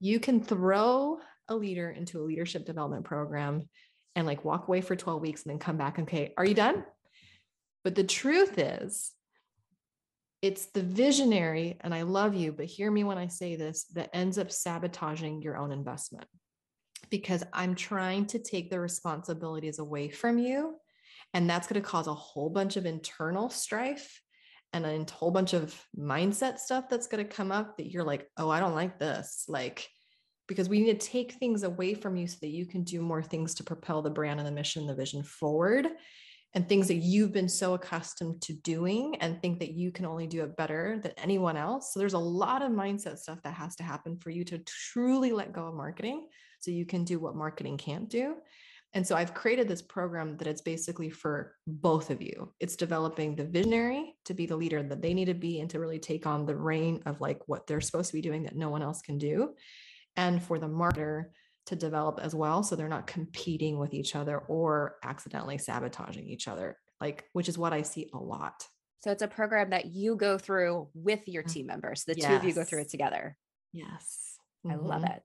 You 0.00 0.18
can 0.18 0.42
throw 0.42 1.18
a 1.48 1.54
leader 1.54 1.90
into 1.90 2.20
a 2.20 2.24
leadership 2.24 2.66
development 2.66 3.04
program 3.04 3.68
and 4.16 4.26
like 4.26 4.44
walk 4.44 4.66
away 4.66 4.80
for 4.80 4.96
12 4.96 5.22
weeks 5.22 5.44
and 5.44 5.52
then 5.52 5.60
come 5.60 5.76
back. 5.76 6.00
Okay, 6.00 6.34
are 6.36 6.44
you 6.44 6.54
done? 6.54 6.84
But 7.84 7.94
the 7.94 8.04
truth 8.04 8.58
is, 8.58 9.12
it's 10.42 10.66
the 10.66 10.82
visionary, 10.82 11.78
and 11.80 11.94
I 11.94 12.02
love 12.02 12.34
you, 12.34 12.52
but 12.52 12.66
hear 12.66 12.90
me 12.90 13.04
when 13.04 13.18
I 13.18 13.28
say 13.28 13.56
this, 13.56 13.84
that 13.94 14.10
ends 14.12 14.38
up 14.38 14.50
sabotaging 14.50 15.42
your 15.42 15.56
own 15.56 15.70
investment 15.70 16.26
because 17.10 17.44
I'm 17.52 17.74
trying 17.74 18.26
to 18.26 18.38
take 18.38 18.70
the 18.70 18.80
responsibilities 18.80 19.78
away 19.78 20.08
from 20.08 20.38
you 20.38 20.76
and 21.34 21.50
that's 21.50 21.66
going 21.66 21.82
to 21.82 21.86
cause 21.86 22.06
a 22.06 22.14
whole 22.14 22.48
bunch 22.48 22.76
of 22.76 22.86
internal 22.86 23.50
strife 23.50 24.20
and 24.72 24.86
a 24.86 25.12
whole 25.12 25.30
bunch 25.30 25.52
of 25.52 25.80
mindset 25.98 26.58
stuff 26.58 26.88
that's 26.88 27.08
going 27.08 27.24
to 27.24 27.36
come 27.36 27.52
up 27.52 27.76
that 27.76 27.90
you're 27.90 28.04
like, 28.04 28.28
oh, 28.36 28.48
I 28.48 28.60
don't 28.60 28.74
like 28.74 28.98
this. 28.98 29.44
Like, 29.48 29.88
because 30.46 30.68
we 30.68 30.80
need 30.80 31.00
to 31.00 31.06
take 31.06 31.32
things 31.32 31.62
away 31.62 31.94
from 31.94 32.16
you 32.16 32.26
so 32.26 32.38
that 32.40 32.48
you 32.48 32.66
can 32.66 32.84
do 32.84 33.00
more 33.00 33.22
things 33.22 33.54
to 33.54 33.64
propel 33.64 34.02
the 34.02 34.10
brand 34.10 34.40
and 34.40 34.46
the 34.46 34.52
mission, 34.52 34.86
the 34.86 34.94
vision 34.94 35.22
forward, 35.22 35.88
and 36.54 36.68
things 36.68 36.86
that 36.88 36.94
you've 36.94 37.32
been 37.32 37.48
so 37.48 37.74
accustomed 37.74 38.40
to 38.42 38.52
doing 38.52 39.16
and 39.16 39.40
think 39.40 39.58
that 39.58 39.72
you 39.72 39.90
can 39.90 40.06
only 40.06 40.26
do 40.26 40.42
it 40.44 40.56
better 40.56 41.00
than 41.02 41.12
anyone 41.18 41.56
else. 41.56 41.92
So 41.92 41.98
there's 41.98 42.14
a 42.14 42.18
lot 42.18 42.62
of 42.62 42.70
mindset 42.70 43.18
stuff 43.18 43.42
that 43.42 43.54
has 43.54 43.74
to 43.76 43.82
happen 43.82 44.16
for 44.16 44.30
you 44.30 44.44
to 44.44 44.58
truly 44.58 45.32
let 45.32 45.52
go 45.52 45.66
of 45.66 45.74
marketing 45.74 46.28
so 46.60 46.70
you 46.70 46.86
can 46.86 47.04
do 47.04 47.18
what 47.18 47.34
marketing 47.34 47.76
can't 47.76 48.08
do. 48.08 48.36
And 48.94 49.04
so 49.04 49.16
I've 49.16 49.34
created 49.34 49.66
this 49.66 49.82
program 49.82 50.36
that 50.36 50.46
it's 50.46 50.60
basically 50.60 51.10
for 51.10 51.56
both 51.66 52.10
of 52.10 52.22
you. 52.22 52.52
It's 52.60 52.76
developing 52.76 53.34
the 53.34 53.44
visionary 53.44 54.14
to 54.26 54.34
be 54.34 54.46
the 54.46 54.56
leader 54.56 54.84
that 54.84 55.02
they 55.02 55.12
need 55.12 55.24
to 55.24 55.34
be 55.34 55.58
and 55.58 55.68
to 55.70 55.80
really 55.80 55.98
take 55.98 56.26
on 56.26 56.46
the 56.46 56.54
reign 56.54 57.02
of 57.04 57.20
like 57.20 57.40
what 57.46 57.66
they're 57.66 57.80
supposed 57.80 58.10
to 58.10 58.16
be 58.16 58.22
doing 58.22 58.44
that 58.44 58.54
no 58.54 58.70
one 58.70 58.82
else 58.82 59.02
can 59.02 59.18
do. 59.18 59.54
And 60.16 60.40
for 60.40 60.60
the 60.60 60.68
marketer 60.68 61.24
to 61.66 61.76
develop 61.76 62.20
as 62.22 62.34
well. 62.34 62.62
So 62.62 62.76
they're 62.76 62.88
not 62.88 63.06
competing 63.06 63.78
with 63.78 63.94
each 63.94 64.14
other 64.14 64.38
or 64.38 64.96
accidentally 65.02 65.58
sabotaging 65.58 66.28
each 66.28 66.48
other, 66.48 66.76
like, 67.00 67.24
which 67.32 67.48
is 67.48 67.56
what 67.56 67.72
I 67.72 67.82
see 67.82 68.10
a 68.12 68.18
lot. 68.18 68.66
So 69.02 69.10
it's 69.10 69.22
a 69.22 69.28
program 69.28 69.70
that 69.70 69.86
you 69.86 70.16
go 70.16 70.38
through 70.38 70.88
with 70.94 71.26
your 71.26 71.42
mm. 71.42 71.52
team 71.52 71.66
members. 71.66 72.04
The 72.04 72.14
yes. 72.16 72.26
two 72.26 72.34
of 72.36 72.44
you 72.44 72.52
go 72.52 72.64
through 72.64 72.82
it 72.82 72.90
together. 72.90 73.36
Yes. 73.72 74.38
I 74.66 74.74
mm-hmm. 74.74 74.86
love 74.86 75.04
it. 75.04 75.22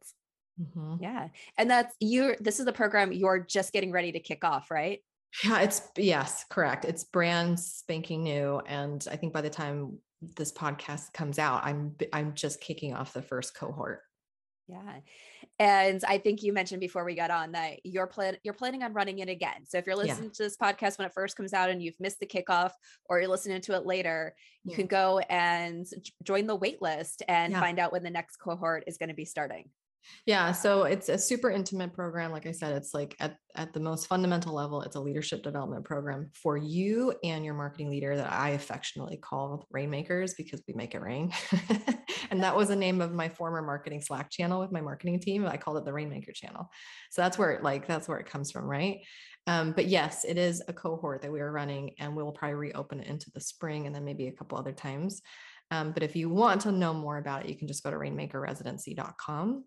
Mm-hmm. 0.61 0.95
Yeah. 1.01 1.27
And 1.57 1.71
that's 1.71 1.95
you 1.99 2.35
this 2.39 2.59
is 2.59 2.65
the 2.65 2.73
program 2.73 3.13
you're 3.13 3.39
just 3.39 3.71
getting 3.71 3.91
ready 3.91 4.11
to 4.11 4.19
kick 4.19 4.43
off, 4.43 4.69
right? 4.69 4.99
Yeah, 5.45 5.61
it's 5.61 5.81
yes, 5.95 6.43
correct. 6.49 6.85
It's 6.85 7.05
brand 7.05 7.59
spanking 7.59 8.23
new 8.23 8.61
and 8.67 9.05
I 9.09 9.15
think 9.15 9.31
by 9.31 9.41
the 9.41 9.49
time 9.49 9.99
this 10.35 10.51
podcast 10.51 11.13
comes 11.13 11.39
out, 11.39 11.63
I'm 11.63 11.95
I'm 12.11 12.33
just 12.33 12.59
kicking 12.59 12.93
off 12.93 13.13
the 13.13 13.21
first 13.21 13.55
cohort. 13.55 14.01
Yeah. 14.69 14.99
And 15.57 16.03
I 16.07 16.19
think 16.19 16.43
you 16.43 16.53
mentioned 16.53 16.79
before 16.79 17.03
we 17.03 17.15
got 17.15 17.31
on 17.31 17.53
that 17.53 17.83
you're 17.83 18.07
plan 18.07 18.37
you're 18.43 18.53
planning 18.53 18.83
on 18.83 18.93
running 18.93 19.19
it 19.19 19.27
again. 19.27 19.65
So 19.67 19.77
if 19.77 19.87
you're 19.87 19.95
listening 19.95 20.25
yeah. 20.25 20.35
to 20.35 20.43
this 20.43 20.57
podcast 20.57 20.97
when 20.97 21.07
it 21.07 21.13
first 21.13 21.35
comes 21.35 21.53
out 21.53 21.69
and 21.69 21.81
you've 21.81 21.99
missed 21.99 22.19
the 22.19 22.27
kickoff 22.27 22.71
or 23.05 23.19
you're 23.19 23.29
listening 23.29 23.61
to 23.61 23.75
it 23.75 23.85
later, 23.85 24.35
you 24.63 24.71
yeah. 24.71 24.75
can 24.77 24.87
go 24.87 25.19
and 25.29 25.87
join 26.23 26.45
the 26.45 26.55
wait 26.55 26.81
list 26.81 27.23
and 27.27 27.51
yeah. 27.51 27.59
find 27.59 27.79
out 27.79 27.91
when 27.91 28.03
the 28.03 28.09
next 28.09 28.37
cohort 28.37 28.83
is 28.85 28.97
going 28.97 29.09
to 29.09 29.15
be 29.15 29.25
starting. 29.25 29.69
Yeah, 30.25 30.51
so 30.51 30.83
it's 30.83 31.09
a 31.09 31.17
super 31.17 31.49
intimate 31.49 31.93
program. 31.93 32.31
Like 32.31 32.45
I 32.45 32.51
said, 32.51 32.75
it's 32.75 32.93
like 32.93 33.15
at, 33.19 33.37
at 33.55 33.73
the 33.73 33.79
most 33.79 34.07
fundamental 34.07 34.53
level, 34.53 34.81
it's 34.81 34.95
a 34.95 34.99
leadership 34.99 35.43
development 35.43 35.85
program 35.85 36.29
for 36.33 36.57
you 36.57 37.13
and 37.23 37.43
your 37.43 37.53
marketing 37.53 37.89
leader 37.89 38.15
that 38.15 38.31
I 38.31 38.49
affectionately 38.49 39.17
call 39.17 39.67
Rainmakers 39.71 40.33
because 40.35 40.61
we 40.67 40.73
make 40.73 40.95
it 40.95 41.01
rain. 41.01 41.31
and 42.31 42.43
that 42.43 42.55
was 42.55 42.69
the 42.69 42.75
name 42.75 43.01
of 43.01 43.13
my 43.13 43.29
former 43.29 43.61
marketing 43.61 44.01
Slack 44.01 44.29
channel 44.29 44.59
with 44.59 44.71
my 44.71 44.81
marketing 44.81 45.19
team. 45.19 45.45
I 45.45 45.57
called 45.57 45.77
it 45.77 45.85
the 45.85 45.93
Rainmaker 45.93 46.31
channel. 46.31 46.69
So 47.11 47.21
that's 47.21 47.37
where 47.37 47.51
it 47.51 47.63
like 47.63 47.87
that's 47.87 48.07
where 48.07 48.19
it 48.19 48.25
comes 48.25 48.51
from, 48.51 48.65
right? 48.65 48.99
Um, 49.47 49.71
but 49.71 49.87
yes, 49.87 50.25
it 50.25 50.37
is 50.37 50.61
a 50.67 50.73
cohort 50.73 51.23
that 51.23 51.31
we 51.31 51.39
are 51.39 51.51
running, 51.51 51.95
and 51.99 52.15
we'll 52.15 52.31
probably 52.31 52.55
reopen 52.55 52.99
it 52.99 53.07
into 53.07 53.31
the 53.33 53.41
spring 53.41 53.87
and 53.87 53.95
then 53.95 54.05
maybe 54.05 54.27
a 54.27 54.31
couple 54.31 54.57
other 54.57 54.71
times. 54.71 55.21
Um, 55.71 55.91
but 55.91 56.03
if 56.03 56.15
you 56.15 56.29
want 56.29 56.61
to 56.61 56.71
know 56.71 56.93
more 56.93 57.17
about 57.17 57.43
it, 57.43 57.49
you 57.49 57.55
can 57.55 57.67
just 57.67 57.83
go 57.83 57.91
to 57.91 57.97
rainmakerresidency.com 57.97 59.63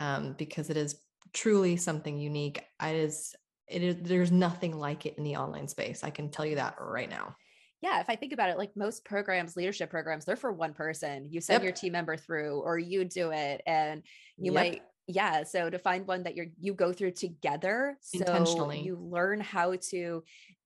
um, 0.00 0.34
because 0.38 0.70
it 0.70 0.76
is 0.76 0.96
truly 1.32 1.76
something 1.76 2.18
unique. 2.18 2.62
It 2.82 2.94
is, 2.94 3.34
it 3.68 3.82
is, 3.82 3.96
there's 4.00 4.32
nothing 4.32 4.78
like 4.78 5.06
it 5.06 5.16
in 5.18 5.24
the 5.24 5.36
online 5.36 5.68
space. 5.68 6.02
I 6.02 6.10
can 6.10 6.30
tell 6.30 6.46
you 6.46 6.56
that 6.56 6.76
right 6.80 7.10
now. 7.10 7.36
Yeah, 7.82 8.00
if 8.00 8.08
I 8.08 8.16
think 8.16 8.32
about 8.32 8.48
it, 8.48 8.56
like 8.56 8.70
most 8.76 9.04
programs, 9.04 9.56
leadership 9.56 9.90
programs, 9.90 10.24
they're 10.24 10.36
for 10.36 10.52
one 10.52 10.72
person. 10.72 11.28
You 11.30 11.42
send 11.42 11.56
yep. 11.56 11.64
your 11.64 11.72
team 11.72 11.92
member 11.92 12.16
through, 12.16 12.60
or 12.60 12.78
you 12.78 13.04
do 13.04 13.30
it, 13.30 13.60
and 13.66 14.02
you 14.38 14.52
yep. 14.52 14.54
might 14.54 14.82
yeah 15.06 15.42
so 15.42 15.68
to 15.68 15.78
find 15.78 16.06
one 16.06 16.22
that 16.22 16.34
you're 16.34 16.46
you 16.58 16.72
go 16.72 16.92
through 16.92 17.10
together 17.10 17.96
so 18.00 18.70
you 18.72 18.96
learn 18.96 19.40
how 19.40 19.74
to 19.76 20.22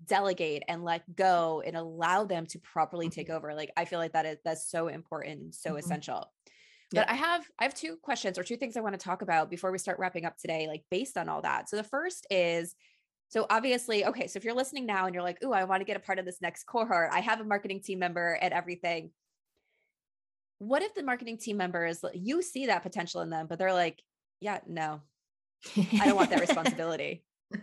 delegate 0.06 0.62
and 0.68 0.84
let 0.84 1.02
go 1.16 1.62
and 1.66 1.76
allow 1.76 2.24
them 2.24 2.46
to 2.46 2.58
properly 2.60 3.08
take 3.08 3.28
mm-hmm. 3.28 3.36
over 3.36 3.54
like 3.54 3.70
i 3.76 3.84
feel 3.84 3.98
like 3.98 4.12
that 4.12 4.26
is 4.26 4.38
that's 4.44 4.70
so 4.70 4.88
important 4.88 5.54
so 5.54 5.70
mm-hmm. 5.70 5.78
essential. 5.78 6.30
But 6.92 7.10
i 7.10 7.14
have 7.14 7.44
i 7.58 7.64
have 7.64 7.74
two 7.74 7.96
questions 7.96 8.38
or 8.38 8.44
two 8.44 8.56
things 8.56 8.76
i 8.76 8.80
want 8.80 8.98
to 8.98 9.04
talk 9.04 9.22
about 9.22 9.50
before 9.50 9.72
we 9.72 9.78
start 9.78 9.98
wrapping 9.98 10.24
up 10.24 10.38
today 10.38 10.66
like 10.68 10.84
based 10.90 11.18
on 11.18 11.28
all 11.28 11.42
that. 11.42 11.68
So 11.68 11.76
the 11.76 11.82
first 11.82 12.26
is 12.30 12.74
so 13.28 13.44
obviously 13.50 14.06
okay 14.06 14.26
so 14.26 14.38
if 14.38 14.44
you're 14.44 14.54
listening 14.54 14.86
now 14.86 15.04
and 15.04 15.14
you're 15.14 15.22
like 15.22 15.38
oh 15.42 15.52
i 15.52 15.64
want 15.64 15.80
to 15.80 15.84
get 15.84 15.98
a 15.98 16.00
part 16.00 16.18
of 16.18 16.24
this 16.24 16.40
next 16.40 16.64
cohort. 16.64 17.10
I 17.12 17.20
have 17.20 17.40
a 17.40 17.44
marketing 17.44 17.82
team 17.82 17.98
member 17.98 18.38
and 18.40 18.54
everything. 18.54 19.10
What 20.60 20.82
if 20.82 20.94
the 20.94 21.02
marketing 21.02 21.38
team 21.38 21.56
members 21.56 22.02
you 22.14 22.40
see 22.40 22.66
that 22.66 22.84
potential 22.84 23.20
in 23.20 23.30
them 23.30 23.48
but 23.48 23.58
they're 23.58 23.74
like 23.74 24.00
yeah, 24.40 24.60
no, 24.66 25.00
I 25.76 26.06
don't 26.06 26.16
want 26.16 26.30
that 26.30 26.40
responsibility. 26.40 27.24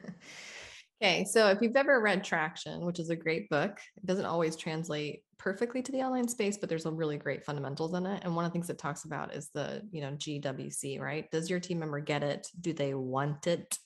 Okay, 1.04 1.26
so 1.26 1.50
if 1.50 1.62
you've 1.62 1.76
ever 1.76 2.00
read 2.00 2.24
Traction, 2.24 2.86
which 2.86 3.00
is 3.00 3.10
a 3.10 3.18
great 3.18 3.50
book, 3.50 3.78
it 3.98 4.06
doesn't 4.06 4.26
always 4.26 4.56
translate 4.56 5.24
perfectly 5.38 5.82
to 5.82 5.92
the 5.92 6.02
online 6.02 6.28
space, 6.28 6.58
but 6.58 6.70
there's 6.70 6.86
a 6.86 6.92
really 6.92 7.18
great 7.18 7.44
fundamentals 7.44 7.94
in 7.94 8.06
it. 8.06 8.24
And 8.24 8.34
one 8.34 8.46
of 8.46 8.52
the 8.52 8.54
things 8.54 8.70
it 8.70 8.78
talks 8.78 9.04
about 9.04 9.34
is 9.34 9.50
the, 9.54 9.82
you 9.92 10.00
know, 10.00 10.12
GWC, 10.12 11.02
right? 11.02 11.30
Does 11.32 11.50
your 11.50 11.60
team 11.60 11.80
member 11.80 12.00
get 12.00 12.24
it? 12.24 12.48
Do 12.62 12.72
they 12.72 12.94
want 12.94 13.46
it? 13.46 13.78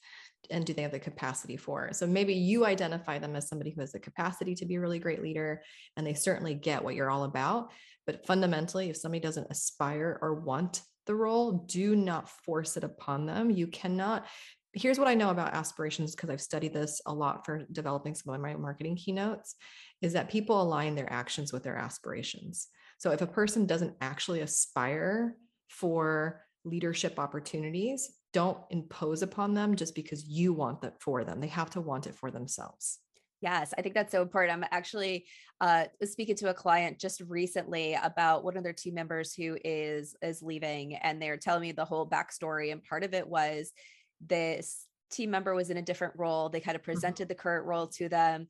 And 0.51 0.63
do 0.63 0.73
they 0.73 0.83
have 0.83 0.91
the 0.91 0.99
capacity 0.99 1.57
for 1.57 1.87
it? 1.87 1.95
So 1.95 2.05
maybe 2.05 2.35
you 2.35 2.65
identify 2.65 3.17
them 3.17 3.35
as 3.35 3.49
somebody 3.49 3.71
who 3.71 3.81
has 3.81 3.91
the 3.91 3.99
capacity 3.99 4.53
to 4.55 4.65
be 4.65 4.75
a 4.75 4.79
really 4.79 4.99
great 4.99 5.23
leader, 5.23 5.63
and 5.97 6.05
they 6.05 6.13
certainly 6.13 6.53
get 6.53 6.83
what 6.83 6.93
you're 6.93 7.09
all 7.09 7.23
about. 7.23 7.71
But 8.05 8.25
fundamentally, 8.27 8.89
if 8.91 8.97
somebody 8.97 9.19
doesn't 9.19 9.51
aspire 9.51 10.19
or 10.21 10.35
want 10.35 10.81
the 11.09 11.15
role, 11.15 11.65
do 11.65 11.95
not 11.95 12.29
force 12.29 12.77
it 12.77 12.83
upon 12.83 13.25
them. 13.25 13.49
You 13.49 13.65
cannot. 13.65 14.27
Here's 14.73 14.99
what 14.99 15.07
I 15.07 15.15
know 15.15 15.31
about 15.31 15.55
aspirations 15.55 16.15
because 16.15 16.29
I've 16.29 16.39
studied 16.39 16.71
this 16.71 17.01
a 17.07 17.11
lot 17.11 17.47
for 17.47 17.65
developing 17.71 18.13
some 18.13 18.31
of 18.31 18.39
my 18.39 18.55
marketing 18.55 18.95
keynotes 18.95 19.55
is 20.03 20.13
that 20.13 20.29
people 20.29 20.61
align 20.61 20.93
their 20.93 21.11
actions 21.11 21.51
with 21.51 21.63
their 21.63 21.77
aspirations. 21.77 22.67
So 22.99 23.09
if 23.09 23.23
a 23.23 23.27
person 23.27 23.65
doesn't 23.65 23.95
actually 24.01 24.41
aspire 24.41 25.35
for 25.67 26.41
leadership 26.63 27.17
opportunities, 27.17 28.11
don't 28.31 28.59
impose 28.69 29.23
upon 29.23 29.55
them 29.55 29.75
just 29.75 29.95
because 29.95 30.25
you 30.25 30.53
want 30.53 30.81
that 30.81 31.01
for 31.01 31.23
them. 31.23 31.39
They 31.39 31.47
have 31.47 31.71
to 31.71 31.81
want 31.81 32.05
it 32.05 32.13
for 32.13 32.29
themselves. 32.29 32.99
Yes, 33.41 33.73
I 33.77 33.81
think 33.81 33.95
that's 33.95 34.11
so 34.11 34.21
important. 34.21 34.51
I'm 34.53 34.67
actually 34.71 35.25
uh, 35.61 35.85
speaking 36.03 36.35
to 36.37 36.49
a 36.49 36.53
client 36.53 36.99
just 36.99 37.21
recently 37.21 37.93
about 37.93 38.43
one 38.43 38.57
of 38.57 38.63
their 38.63 38.73
team 38.73 38.93
members 38.95 39.33
who 39.33 39.57
is 39.63 40.15
is 40.21 40.41
leaving, 40.43 40.95
and 40.95 41.21
they're 41.21 41.37
telling 41.37 41.61
me 41.61 41.71
the 41.71 41.85
whole 41.85 42.07
backstory. 42.09 42.71
And 42.71 42.83
part 42.83 43.03
of 43.03 43.13
it 43.13 43.27
was 43.27 43.71
this 44.19 44.87
team 45.09 45.31
member 45.31 45.55
was 45.55 45.69
in 45.69 45.77
a 45.77 45.81
different 45.81 46.15
role. 46.17 46.49
They 46.49 46.59
kind 46.59 46.75
of 46.75 46.83
Mm-hmm. 46.93 46.99
presented 46.99 47.27
the 47.29 47.35
current 47.35 47.65
role 47.65 47.87
to 47.87 48.09
them. 48.09 48.47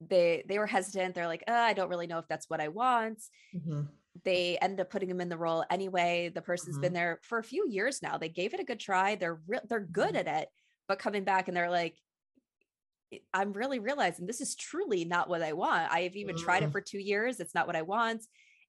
They 0.00 0.44
they 0.48 0.58
were 0.60 0.66
hesitant. 0.68 1.14
They're 1.16 1.26
like, 1.26 1.44
oh, 1.48 1.52
I 1.54 1.72
don't 1.72 1.88
really 1.90 2.06
know 2.06 2.18
if 2.18 2.28
that's 2.28 2.48
what 2.48 2.60
I 2.60 2.68
want. 2.68 3.20
Mhm. 3.54 3.88
They 4.24 4.58
ended 4.58 4.80
up 4.80 4.90
putting 4.90 5.08
them 5.08 5.20
in 5.20 5.28
the 5.28 5.38
role 5.38 5.64
anyway. 5.70 6.28
The 6.28 6.42
person's 6.42 6.78
Mhm. 6.78 6.80
been 6.80 6.92
there 6.92 7.20
for 7.22 7.38
a 7.38 7.44
few 7.44 7.68
years 7.68 8.02
now. 8.02 8.18
They 8.18 8.28
gave 8.28 8.54
it 8.54 8.60
a 8.60 8.64
good 8.64 8.80
try. 8.80 9.16
They're 9.16 9.40
real. 9.46 9.60
They're 9.68 9.80
good 9.80 10.14
Mhm. 10.14 10.16
at 10.16 10.26
it. 10.28 10.48
But 10.88 10.98
coming 11.00 11.24
back 11.24 11.48
and 11.48 11.56
they're 11.56 11.70
like, 11.70 11.94
"I- 11.94 11.98
I'm 13.32 13.52
really 13.52 13.78
realizing 13.78 14.26
this 14.26 14.40
is 14.40 14.54
truly 14.54 15.04
not 15.04 15.28
what 15.28 15.42
I 15.42 15.52
want. 15.54 15.90
I 15.90 16.00
have 16.00 16.16
even 16.16 16.36
tried 16.36 16.62
it 16.62 16.68
Mm. 16.68 16.72
for 16.72 16.80
two 16.80 16.98
years. 16.98 17.40
It's 17.40 17.54
not 17.54 17.66
what 17.66 17.76
I 17.76 17.82
want. 17.82 18.26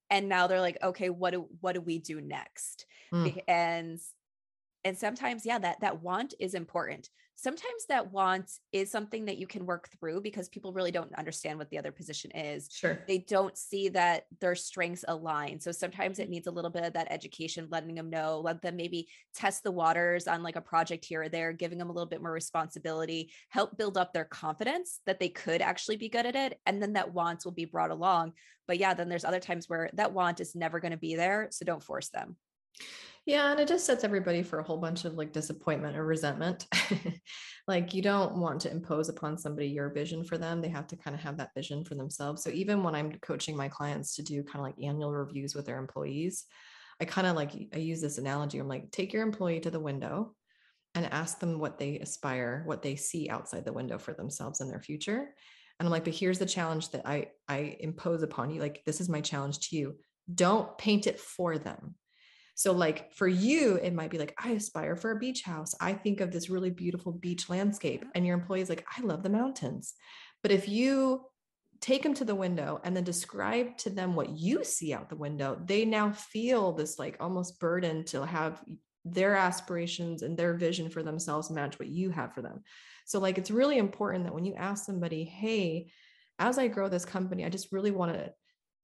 And 0.08 0.28
now 0.28 0.46
they're 0.46 0.60
like, 0.60 0.78
okay, 0.82 1.10
what 1.10 1.32
do 1.32 1.48
what 1.60 1.74
do 1.74 1.80
we 1.80 1.98
do 1.98 2.20
next? 2.20 2.86
Mm. 3.12 3.42
And 3.46 4.00
and 4.84 4.96
sometimes 4.96 5.44
yeah 5.44 5.58
that 5.58 5.80
that 5.80 6.02
want 6.02 6.32
is 6.40 6.54
important 6.54 7.10
sometimes 7.40 7.86
that 7.88 8.12
want 8.12 8.50
is 8.70 8.90
something 8.90 9.24
that 9.24 9.38
you 9.38 9.46
can 9.46 9.64
work 9.64 9.88
through 9.98 10.20
because 10.20 10.50
people 10.50 10.74
really 10.74 10.90
don't 10.90 11.14
understand 11.14 11.58
what 11.58 11.70
the 11.70 11.78
other 11.78 11.90
position 11.90 12.30
is. 12.32 12.68
Sure. 12.70 13.02
they 13.08 13.18
don't 13.18 13.56
see 13.56 13.88
that 13.88 14.24
their 14.40 14.54
strengths 14.54 15.06
align. 15.08 15.58
So 15.58 15.72
sometimes 15.72 16.18
it 16.18 16.24
mm-hmm. 16.24 16.32
needs 16.32 16.46
a 16.48 16.50
little 16.50 16.70
bit 16.70 16.84
of 16.84 16.92
that 16.92 17.10
education 17.10 17.66
letting 17.70 17.94
them 17.94 18.10
know 18.10 18.40
let 18.40 18.60
them 18.60 18.76
maybe 18.76 19.08
test 19.34 19.62
the 19.62 19.70
waters 19.70 20.28
on 20.28 20.42
like 20.42 20.56
a 20.56 20.60
project 20.60 21.04
here 21.04 21.22
or 21.22 21.28
there 21.30 21.52
giving 21.52 21.78
them 21.78 21.88
a 21.88 21.92
little 21.92 22.08
bit 22.08 22.22
more 22.22 22.32
responsibility 22.32 23.32
help 23.48 23.78
build 23.78 23.96
up 23.96 24.12
their 24.12 24.24
confidence 24.24 25.00
that 25.06 25.18
they 25.18 25.28
could 25.28 25.62
actually 25.62 25.96
be 25.96 26.08
good 26.08 26.26
at 26.26 26.36
it 26.36 26.58
and 26.66 26.82
then 26.82 26.92
that 26.92 27.14
want 27.14 27.44
will 27.44 27.52
be 27.52 27.64
brought 27.64 27.90
along. 27.90 28.32
But 28.68 28.78
yeah 28.78 28.92
then 28.92 29.08
there's 29.08 29.24
other 29.24 29.40
times 29.40 29.66
where 29.66 29.88
that 29.94 30.12
want 30.12 30.40
is 30.40 30.54
never 30.54 30.78
going 30.78 30.92
to 30.92 30.98
be 30.98 31.14
there 31.14 31.48
so 31.50 31.64
don't 31.64 31.82
force 31.82 32.10
them 32.10 32.36
Yeah, 33.26 33.50
and 33.50 33.60
it 33.60 33.68
just 33.68 33.84
sets 33.84 34.02
everybody 34.02 34.42
for 34.42 34.58
a 34.58 34.62
whole 34.62 34.78
bunch 34.78 35.04
of 35.04 35.14
like 35.14 35.32
disappointment 35.32 35.96
or 35.96 36.04
resentment. 36.04 36.66
like 37.68 37.92
you 37.92 38.02
don't 38.02 38.36
want 38.38 38.62
to 38.62 38.70
impose 38.70 39.08
upon 39.08 39.36
somebody 39.36 39.68
your 39.68 39.90
vision 39.90 40.24
for 40.24 40.38
them. 40.38 40.60
They 40.60 40.68
have 40.70 40.86
to 40.88 40.96
kind 40.96 41.14
of 41.14 41.22
have 41.22 41.36
that 41.36 41.54
vision 41.54 41.84
for 41.84 41.94
themselves. 41.94 42.42
So 42.42 42.50
even 42.50 42.82
when 42.82 42.94
I'm 42.94 43.12
coaching 43.20 43.56
my 43.56 43.68
clients 43.68 44.16
to 44.16 44.22
do 44.22 44.42
kind 44.42 44.56
of 44.56 44.62
like 44.62 44.82
annual 44.82 45.12
reviews 45.12 45.54
with 45.54 45.66
their 45.66 45.78
employees, 45.78 46.44
I 47.00 47.04
kind 47.04 47.26
of 47.26 47.36
like 47.36 47.52
I 47.74 47.78
use 47.78 48.00
this 48.00 48.18
analogy. 48.18 48.58
I'm 48.58 48.68
like, 48.68 48.90
take 48.90 49.12
your 49.12 49.22
employee 49.22 49.60
to 49.60 49.70
the 49.70 49.80
window 49.80 50.34
and 50.94 51.06
ask 51.06 51.38
them 51.38 51.58
what 51.58 51.78
they 51.78 51.98
aspire, 51.98 52.62
what 52.66 52.82
they 52.82 52.96
see 52.96 53.28
outside 53.28 53.64
the 53.64 53.72
window 53.72 53.98
for 53.98 54.12
themselves 54.12 54.60
in 54.60 54.68
their 54.68 54.82
future. 54.82 55.34
And 55.78 55.86
I'm 55.86 55.90
like, 55.90 56.04
but 56.04 56.14
here's 56.14 56.38
the 56.38 56.46
challenge 56.46 56.90
that 56.90 57.06
I 57.06 57.28
I 57.48 57.76
impose 57.80 58.22
upon 58.22 58.50
you. 58.50 58.60
Like, 58.60 58.82
this 58.86 59.00
is 59.00 59.08
my 59.08 59.20
challenge 59.20 59.68
to 59.68 59.76
you. 59.76 59.96
Don't 60.34 60.76
paint 60.78 61.06
it 61.06 61.20
for 61.20 61.58
them. 61.58 61.94
So, 62.60 62.72
like 62.72 63.10
for 63.14 63.26
you, 63.26 63.76
it 63.76 63.94
might 63.94 64.10
be 64.10 64.18
like, 64.18 64.34
I 64.36 64.50
aspire 64.50 64.94
for 64.94 65.12
a 65.12 65.18
beach 65.18 65.40
house. 65.40 65.74
I 65.80 65.94
think 65.94 66.20
of 66.20 66.30
this 66.30 66.50
really 66.50 66.68
beautiful 66.68 67.10
beach 67.10 67.48
landscape. 67.48 68.04
And 68.14 68.26
your 68.26 68.36
employee's 68.36 68.68
like, 68.68 68.84
I 68.94 69.00
love 69.00 69.22
the 69.22 69.30
mountains. 69.30 69.94
But 70.42 70.52
if 70.52 70.68
you 70.68 71.22
take 71.80 72.02
them 72.02 72.12
to 72.12 72.24
the 72.26 72.34
window 72.34 72.78
and 72.84 72.94
then 72.94 73.02
describe 73.02 73.78
to 73.78 73.88
them 73.88 74.14
what 74.14 74.36
you 74.36 74.62
see 74.62 74.92
out 74.92 75.08
the 75.08 75.16
window, 75.16 75.58
they 75.64 75.86
now 75.86 76.12
feel 76.12 76.72
this 76.72 76.98
like 76.98 77.16
almost 77.18 77.58
burden 77.60 78.04
to 78.04 78.26
have 78.26 78.62
their 79.06 79.36
aspirations 79.36 80.20
and 80.20 80.36
their 80.36 80.52
vision 80.52 80.90
for 80.90 81.02
themselves 81.02 81.50
match 81.50 81.78
what 81.78 81.88
you 81.88 82.10
have 82.10 82.34
for 82.34 82.42
them. 82.42 82.60
So, 83.06 83.20
like, 83.20 83.38
it's 83.38 83.50
really 83.50 83.78
important 83.78 84.24
that 84.24 84.34
when 84.34 84.44
you 84.44 84.52
ask 84.52 84.84
somebody, 84.84 85.24
Hey, 85.24 85.92
as 86.38 86.58
I 86.58 86.68
grow 86.68 86.90
this 86.90 87.06
company, 87.06 87.46
I 87.46 87.48
just 87.48 87.72
really 87.72 87.90
want 87.90 88.12
to 88.12 88.34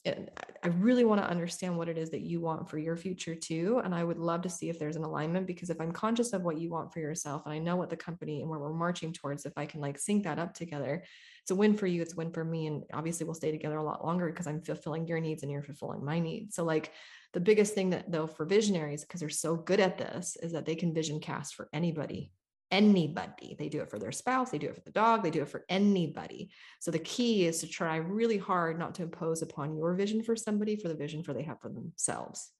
I 0.06 0.68
really 0.68 1.04
want 1.04 1.20
to 1.20 1.28
understand 1.28 1.76
what 1.76 1.88
it 1.88 1.98
is 1.98 2.10
that 2.10 2.20
you 2.20 2.40
want 2.40 2.68
for 2.68 2.78
your 2.78 2.96
future 2.96 3.34
too. 3.34 3.80
And 3.84 3.94
I 3.94 4.04
would 4.04 4.18
love 4.18 4.42
to 4.42 4.48
see 4.48 4.68
if 4.68 4.78
there's 4.78 4.96
an 4.96 5.04
alignment 5.04 5.46
because 5.46 5.70
if 5.70 5.80
I'm 5.80 5.92
conscious 5.92 6.32
of 6.32 6.42
what 6.42 6.58
you 6.58 6.70
want 6.70 6.92
for 6.92 7.00
yourself 7.00 7.42
and 7.44 7.52
I 7.52 7.58
know 7.58 7.76
what 7.76 7.90
the 7.90 7.96
company 7.96 8.40
and 8.40 8.48
where 8.50 8.58
we're 8.58 8.72
marching 8.72 9.12
towards, 9.12 9.46
if 9.46 9.52
I 9.56 9.66
can 9.66 9.80
like 9.80 9.98
sync 9.98 10.24
that 10.24 10.38
up 10.38 10.54
together, 10.54 11.02
it's 11.42 11.50
a 11.50 11.54
win 11.54 11.74
for 11.74 11.86
you, 11.86 12.02
it's 12.02 12.12
a 12.12 12.16
win 12.16 12.32
for 12.32 12.44
me. 12.44 12.66
And 12.66 12.84
obviously 12.92 13.24
we'll 13.24 13.34
stay 13.34 13.50
together 13.50 13.78
a 13.78 13.84
lot 13.84 14.04
longer 14.04 14.26
because 14.26 14.46
I'm 14.46 14.62
fulfilling 14.62 15.06
your 15.06 15.20
needs 15.20 15.42
and 15.42 15.52
you're 15.52 15.62
fulfilling 15.62 16.04
my 16.04 16.18
needs. 16.18 16.56
So 16.56 16.64
like 16.64 16.92
the 17.32 17.40
biggest 17.40 17.74
thing 17.74 17.90
that 17.90 18.10
though 18.10 18.26
for 18.26 18.44
visionaries, 18.44 19.02
because 19.02 19.20
they're 19.20 19.28
so 19.28 19.56
good 19.56 19.80
at 19.80 19.98
this, 19.98 20.36
is 20.42 20.52
that 20.52 20.66
they 20.66 20.74
can 20.74 20.94
vision 20.94 21.20
cast 21.20 21.54
for 21.54 21.68
anybody 21.72 22.32
anybody. 22.70 23.56
They 23.58 23.68
do 23.68 23.80
it 23.82 23.90
for 23.90 23.98
their 23.98 24.12
spouse, 24.12 24.50
they 24.50 24.58
do 24.58 24.68
it 24.68 24.74
for 24.74 24.82
the 24.82 24.90
dog, 24.90 25.22
they 25.22 25.30
do 25.30 25.42
it 25.42 25.48
for 25.48 25.64
anybody. 25.68 26.50
So 26.80 26.90
the 26.90 26.98
key 26.98 27.46
is 27.46 27.60
to 27.60 27.68
try 27.68 27.96
really 27.96 28.38
hard 28.38 28.78
not 28.78 28.94
to 28.96 29.02
impose 29.02 29.42
upon 29.42 29.76
your 29.76 29.94
vision 29.94 30.22
for 30.22 30.36
somebody 30.36 30.76
for 30.76 30.88
the 30.88 30.94
vision 30.94 31.22
for 31.22 31.32
they 31.32 31.42
have 31.42 31.60
for 31.60 31.68
themselves. 31.70 32.50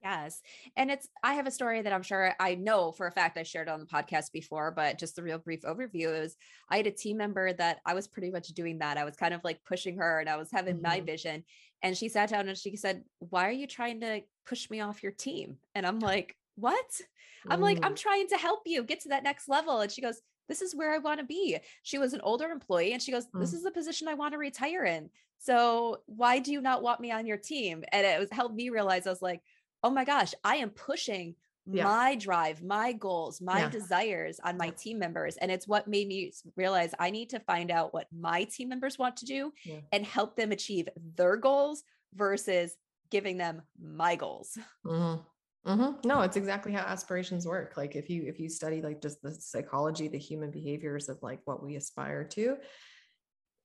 Yes. 0.00 0.42
And 0.76 0.92
it's, 0.92 1.08
I 1.24 1.34
have 1.34 1.48
a 1.48 1.50
story 1.50 1.82
that 1.82 1.92
I'm 1.92 2.04
sure 2.04 2.32
I 2.38 2.54
know 2.54 2.92
for 2.92 3.08
a 3.08 3.12
fact 3.12 3.36
I 3.36 3.42
shared 3.42 3.68
on 3.68 3.80
the 3.80 3.86
podcast 3.86 4.30
before, 4.30 4.70
but 4.70 4.96
just 4.96 5.16
the 5.16 5.24
real 5.24 5.38
brief 5.38 5.62
overview 5.62 6.16
is 6.22 6.36
I 6.70 6.76
had 6.76 6.86
a 6.86 6.92
team 6.92 7.16
member 7.16 7.52
that 7.54 7.80
I 7.84 7.94
was 7.94 8.06
pretty 8.06 8.30
much 8.30 8.46
doing 8.48 8.78
that. 8.78 8.96
I 8.96 9.04
was 9.04 9.16
kind 9.16 9.34
of 9.34 9.42
like 9.42 9.64
pushing 9.64 9.96
her 9.98 10.20
and 10.20 10.28
I 10.30 10.36
was 10.36 10.52
having 10.52 10.80
my 10.80 11.00
Mhm. 11.00 11.06
vision. 11.06 11.44
And 11.82 11.96
she 11.98 12.08
sat 12.08 12.28
down 12.30 12.48
and 12.48 12.56
she 12.56 12.76
said, 12.76 13.04
Why 13.18 13.48
are 13.48 13.52
you 13.52 13.66
trying 13.66 14.00
to 14.02 14.22
push 14.46 14.70
me 14.70 14.78
off 14.80 15.02
your 15.02 15.12
team? 15.12 15.58
And 15.74 15.84
I'm 15.84 15.98
like, 15.98 16.36
What? 16.58 17.00
I'm 17.50 17.60
like, 17.60 17.78
I'm 17.82 17.94
Mm, 17.94 17.96
trying 17.96 18.28
to 18.28 18.36
help 18.36 18.60
you 18.66 18.82
get 18.82 19.00
to 19.00 19.08
that 19.10 19.22
next 19.22 19.48
level. 19.48 19.80
And 19.80 19.90
she 19.90 20.02
goes, 20.02 20.20
This 20.48 20.62
is 20.62 20.74
where 20.74 20.92
I 20.92 20.98
want 20.98 21.20
to 21.20 21.26
be. 21.26 21.58
She 21.82 21.98
was 21.98 22.12
an 22.14 22.20
older 22.22 22.46
employee 22.50 22.92
and 22.92 23.02
she 23.02 23.12
goes, 23.12 23.26
This 23.38 23.52
Mm. 23.52 23.54
is 23.54 23.62
the 23.62 23.70
position 23.70 24.08
I 24.08 24.14
want 24.14 24.32
to 24.32 24.38
retire 24.38 24.84
in. 24.84 25.10
So 25.38 26.02
why 26.06 26.38
do 26.40 26.52
you 26.52 26.60
not 26.60 26.82
want 26.82 27.00
me 27.00 27.12
on 27.12 27.26
your 27.26 27.36
team? 27.36 27.84
And 27.92 28.04
it 28.06 28.18
was 28.18 28.30
helped 28.30 28.54
me 28.56 28.70
realize 28.70 29.06
I 29.06 29.10
was 29.10 29.22
like, 29.22 29.42
oh 29.84 29.90
my 29.90 30.04
gosh, 30.04 30.34
I 30.42 30.56
am 30.56 30.70
pushing 30.70 31.36
Yeah. 31.70 31.84
my 31.84 32.16
drive, 32.16 32.62
my 32.62 32.92
goals, 32.92 33.40
my 33.40 33.60
Yeah. 33.60 33.68
desires 33.68 34.40
on 34.42 34.56
my 34.56 34.70
team 34.70 34.98
members. 34.98 35.36
And 35.36 35.52
it's 35.52 35.68
what 35.68 35.86
made 35.86 36.08
me 36.08 36.32
realize 36.56 36.92
I 36.98 37.10
need 37.10 37.30
to 37.30 37.40
find 37.40 37.70
out 37.70 37.94
what 37.94 38.08
my 38.10 38.44
team 38.44 38.68
members 38.70 38.98
want 38.98 39.16
to 39.18 39.26
do 39.26 39.52
Yeah. 39.64 39.80
and 39.92 40.04
help 40.04 40.34
them 40.34 40.50
achieve 40.50 40.88
their 40.96 41.36
goals 41.36 41.84
versus 42.14 42.76
giving 43.10 43.36
them 43.38 43.62
my 43.80 44.16
goals. 44.16 44.58
mhm, 44.84 45.24
mhm. 45.66 46.04
No, 46.04 46.20
it's 46.22 46.36
exactly 46.36 46.72
how 46.72 46.82
aspirations 46.82 47.46
work. 47.46 47.76
Like 47.76 47.96
if 47.96 48.08
you 48.08 48.24
if 48.26 48.38
you 48.38 48.48
study 48.48 48.82
like 48.82 49.02
just 49.02 49.22
the 49.22 49.32
psychology, 49.32 50.08
the 50.08 50.18
human 50.18 50.50
behaviors 50.50 51.08
of 51.08 51.18
like 51.22 51.40
what 51.44 51.62
we 51.62 51.76
aspire 51.76 52.24
to, 52.24 52.56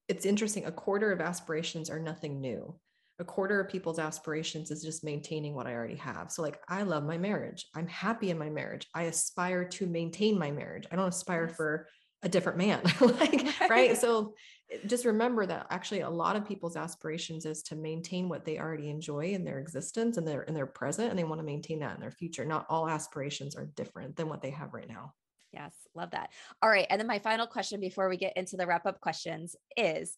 it's 0.07 0.25
interesting. 0.25 0.65
A 0.65 0.71
quarter 0.71 1.11
of 1.11 1.21
aspirations 1.21 1.89
are 1.89 1.99
nothing 1.99 2.41
new. 2.41 2.75
A 3.19 3.23
quarter 3.23 3.59
of 3.59 3.69
people's 3.69 3.99
aspirations 3.99 4.71
is 4.71 4.83
just 4.83 5.03
maintaining 5.03 5.53
what 5.53 5.67
I 5.67 5.73
already 5.73 5.95
have. 5.95 6.31
So, 6.31 6.41
like, 6.41 6.59
I 6.67 6.81
love 6.81 7.03
my 7.03 7.17
marriage. 7.17 7.67
I'm 7.75 7.87
happy 7.87 8.31
in 8.31 8.39
my 8.39 8.49
marriage. 8.49 8.87
I 8.95 9.03
aspire 9.03 9.65
to 9.65 9.85
maintain 9.85 10.37
my 10.37 10.51
marriage. 10.51 10.87
I 10.91 10.95
don't 10.95 11.07
aspire 11.07 11.47
for 11.47 11.87
a 12.23 12.29
different 12.29 12.57
man. 12.57 12.81
like, 13.01 13.45
right. 13.69 13.95
So, 13.95 14.33
just 14.85 15.05
remember 15.05 15.45
that 15.45 15.67
actually 15.69 16.01
a 16.01 16.09
lot 16.09 16.35
of 16.35 16.47
people's 16.47 16.75
aspirations 16.75 17.45
is 17.45 17.63
to 17.63 17.75
maintain 17.75 18.29
what 18.29 18.45
they 18.45 18.59
already 18.59 18.89
enjoy 18.89 19.27
in 19.27 19.43
their 19.43 19.59
existence 19.59 20.17
and 20.17 20.27
their 20.27 20.43
in 20.43 20.53
their 20.53 20.65
present, 20.65 21.09
and 21.09 21.17
they 21.17 21.23
want 21.23 21.39
to 21.39 21.45
maintain 21.45 21.79
that 21.79 21.95
in 21.95 22.01
their 22.01 22.11
future. 22.11 22.45
Not 22.45 22.65
all 22.69 22.89
aspirations 22.89 23.55
are 23.55 23.65
different 23.75 24.15
than 24.15 24.29
what 24.29 24.41
they 24.41 24.51
have 24.51 24.73
right 24.73 24.87
now. 24.87 25.13
Yes, 25.51 25.73
love 25.93 26.11
that. 26.11 26.31
All 26.61 26.69
right. 26.69 26.87
And 26.89 26.99
then 26.99 27.07
my 27.07 27.19
final 27.19 27.45
question 27.45 27.79
before 27.79 28.09
we 28.09 28.17
get 28.17 28.35
into 28.35 28.57
the 28.57 28.65
wrap 28.65 28.85
up 28.85 28.99
questions 28.99 29.55
is 29.77 30.15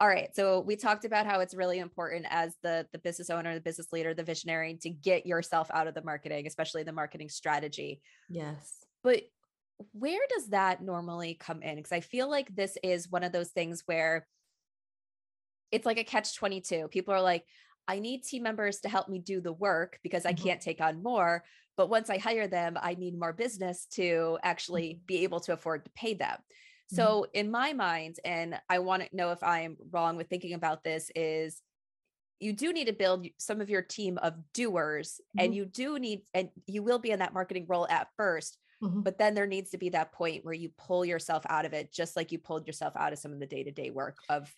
all 0.00 0.08
right. 0.08 0.34
So 0.34 0.60
we 0.60 0.76
talked 0.76 1.04
about 1.04 1.26
how 1.26 1.40
it's 1.40 1.54
really 1.54 1.78
important 1.78 2.26
as 2.30 2.54
the 2.62 2.86
the 2.92 2.98
business 2.98 3.30
owner, 3.30 3.54
the 3.54 3.60
business 3.60 3.92
leader, 3.92 4.14
the 4.14 4.22
visionary 4.22 4.78
to 4.82 4.90
get 4.90 5.26
yourself 5.26 5.70
out 5.72 5.88
of 5.88 5.94
the 5.94 6.04
marketing, 6.04 6.46
especially 6.46 6.84
the 6.84 6.92
marketing 6.92 7.28
strategy. 7.28 8.00
Yes. 8.28 8.86
But 9.02 9.22
where 9.92 10.20
does 10.30 10.48
that 10.48 10.82
normally 10.82 11.34
come 11.34 11.62
in? 11.62 11.76
Because 11.76 11.92
I 11.92 12.00
feel 12.00 12.28
like 12.28 12.54
this 12.54 12.76
is 12.82 13.10
one 13.10 13.24
of 13.24 13.32
those 13.32 13.50
things 13.50 13.82
where 13.86 14.26
it's 15.70 15.86
like 15.86 15.98
a 15.98 16.04
catch 16.04 16.34
22. 16.36 16.88
People 16.88 17.14
are 17.14 17.20
like, 17.22 17.44
I 17.86 17.98
need 18.00 18.22
team 18.22 18.42
members 18.42 18.80
to 18.80 18.88
help 18.88 19.08
me 19.08 19.18
do 19.18 19.40
the 19.40 19.52
work 19.52 19.98
because 20.02 20.26
I 20.26 20.32
Mhm. 20.32 20.34
can't 20.34 20.60
take 20.60 20.80
on 20.80 21.02
more. 21.02 21.44
But 21.76 21.88
once 21.88 22.10
I 22.10 22.18
hire 22.18 22.48
them, 22.48 22.76
I 22.80 22.94
need 22.94 23.18
more 23.18 23.32
business 23.32 23.86
to 23.92 24.38
actually 24.42 25.00
be 25.06 25.22
able 25.24 25.40
to 25.40 25.52
afford 25.52 25.84
to 25.84 25.90
pay 25.92 26.14
them. 26.14 26.38
So, 26.86 27.26
in 27.34 27.50
my 27.50 27.74
mind, 27.74 28.16
and 28.24 28.60
I 28.70 28.78
want 28.78 29.02
to 29.04 29.16
know 29.16 29.30
if 29.30 29.42
I'm 29.42 29.76
wrong 29.90 30.16
with 30.16 30.28
thinking 30.28 30.54
about 30.54 30.84
this, 30.84 31.10
is 31.14 31.62
you 32.40 32.52
do 32.52 32.72
need 32.72 32.86
to 32.86 32.92
build 32.92 33.26
some 33.38 33.60
of 33.60 33.70
your 33.70 33.82
team 33.82 34.18
of 34.18 34.52
doers, 34.54 35.20
and 35.36 35.54
Mhm. 35.54 35.54
you 35.54 35.66
do 35.66 35.98
need, 35.98 36.22
and 36.34 36.50
you 36.66 36.82
will 36.82 36.98
be 36.98 37.10
in 37.10 37.18
that 37.20 37.34
marketing 37.34 37.66
role 37.68 37.86
at 37.88 38.08
first, 38.16 38.58
Mhm. 38.82 39.02
but 39.02 39.18
then 39.18 39.34
there 39.34 39.46
needs 39.46 39.70
to 39.70 39.78
be 39.78 39.88
that 39.90 40.12
point 40.12 40.44
where 40.44 40.54
you 40.54 40.70
pull 40.76 41.04
yourself 41.04 41.44
out 41.48 41.64
of 41.64 41.72
it, 41.72 41.92
just 41.92 42.16
like 42.16 42.30
you 42.32 42.38
pulled 42.38 42.66
yourself 42.66 42.94
out 42.96 43.12
of 43.12 43.18
some 43.18 43.32
of 43.32 43.40
the 43.40 43.46
day 43.46 43.64
to 43.64 43.70
day 43.72 43.90
work 43.90 44.18
of 44.28 44.52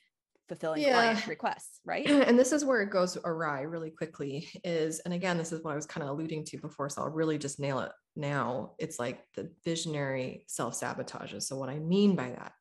fulfilling 0.49 0.83
client 0.83 1.27
requests, 1.29 1.81
right? 1.85 2.07
and 2.29 2.37
this 2.39 2.51
is 2.53 2.64
where 2.64 2.83
it 2.83 2.91
goes 2.91 3.16
awry 3.25 3.62
really 3.62 3.91
quickly 3.91 4.49
is 4.64 4.99
and 5.01 5.14
again 5.14 5.39
this 5.39 5.53
is 5.53 5.62
what 5.62 5.71
i 5.73 5.77
was 5.77 5.87
kind 5.87 6.03
of 6.03 6.11
alluding 6.11 6.45
to 6.45 6.59
before 6.59 6.89
so 6.89 7.03
i'll 7.03 7.09
really 7.11 7.39
just 7.39 7.61
nail 7.61 7.79
it 7.79 7.93
now 8.16 8.75
it's 8.79 8.99
like 8.99 9.23
the 9.37 9.49
visionary 9.64 10.45
self-sabotages 10.49 11.43
so 11.45 11.57
what 11.57 11.68
i 11.68 11.79
mean 11.79 12.16
by 12.16 12.31
that 12.31 12.53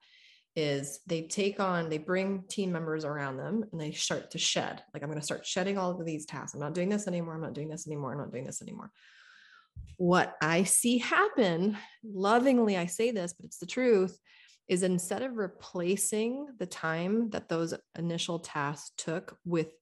is 0.56 1.00
they 1.08 1.24
take 1.28 1.60
on 1.60 1.90
they 1.90 1.98
bring 1.98 2.44
team 2.48 2.72
members 2.72 3.06
around 3.06 3.38
them 3.38 3.64
and 3.72 3.82
they 3.82 3.92
start 3.92 4.30
to 4.30 4.38
shed 4.38 4.84
like 4.94 5.02
i'm 5.02 5.10
going 5.10 5.20
to 5.20 5.26
start 5.26 5.46
shedding 5.46 5.78
all 5.78 5.92
of 5.92 6.06
these 6.06 6.26
tasks 6.28 6.54
i'm 6.54 6.60
not 6.60 6.74
doing 6.76 6.90
this 6.90 7.08
anymore 7.08 7.34
i'm 7.34 7.42
not 7.42 7.54
doing 7.54 7.70
this 7.70 7.88
anymore 7.88 8.12
i'm 8.12 8.20
not 8.20 8.32
doing 8.32 8.46
this 8.46 8.62
anymore 8.62 8.92
what 9.98 10.36
I 10.42 10.64
see 10.64 10.98
happen, 10.98 11.78
lovingly, 12.04 12.78
I 12.78 12.86
say 12.86 13.12
this, 13.12 13.34
but 13.34 13.46
it's 13.46 13.58
the 13.58 13.66
truth, 13.66 14.18
is 14.70 14.84
instead 14.84 15.24
of 15.24 15.36
replacing 15.36 16.48
the 16.58 16.66
time 16.66 17.32
that 17.32 17.50
those 17.50 17.74
initial 17.98 18.40
tasks 18.40 18.92
took 18.98 19.38
with 19.44 19.74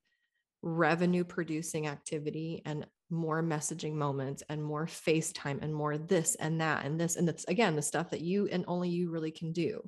revenue 0.63 1.23
producing 1.23 1.87
activity 1.87 2.63
and 2.65 2.87
more 3.11 3.43
messaging 3.43 3.93
moments 3.93 4.41
and 4.49 4.63
more 4.63 4.87
FaceTime 4.87 5.61
and 5.61 5.73
more 5.73 5.99
this 5.99 6.35
and 6.35 6.61
that 6.61 6.83
and 6.83 6.99
this 6.99 7.15
and 7.15 7.27
that's 7.27 7.45
again 7.45 7.75
the 7.75 7.81
stuff 7.81 8.09
that 8.09 8.21
you 8.21 8.47
and 8.51 8.65
only 8.67 8.89
you 8.89 9.11
really 9.11 9.31
can 9.31 9.53
do. 9.53 9.87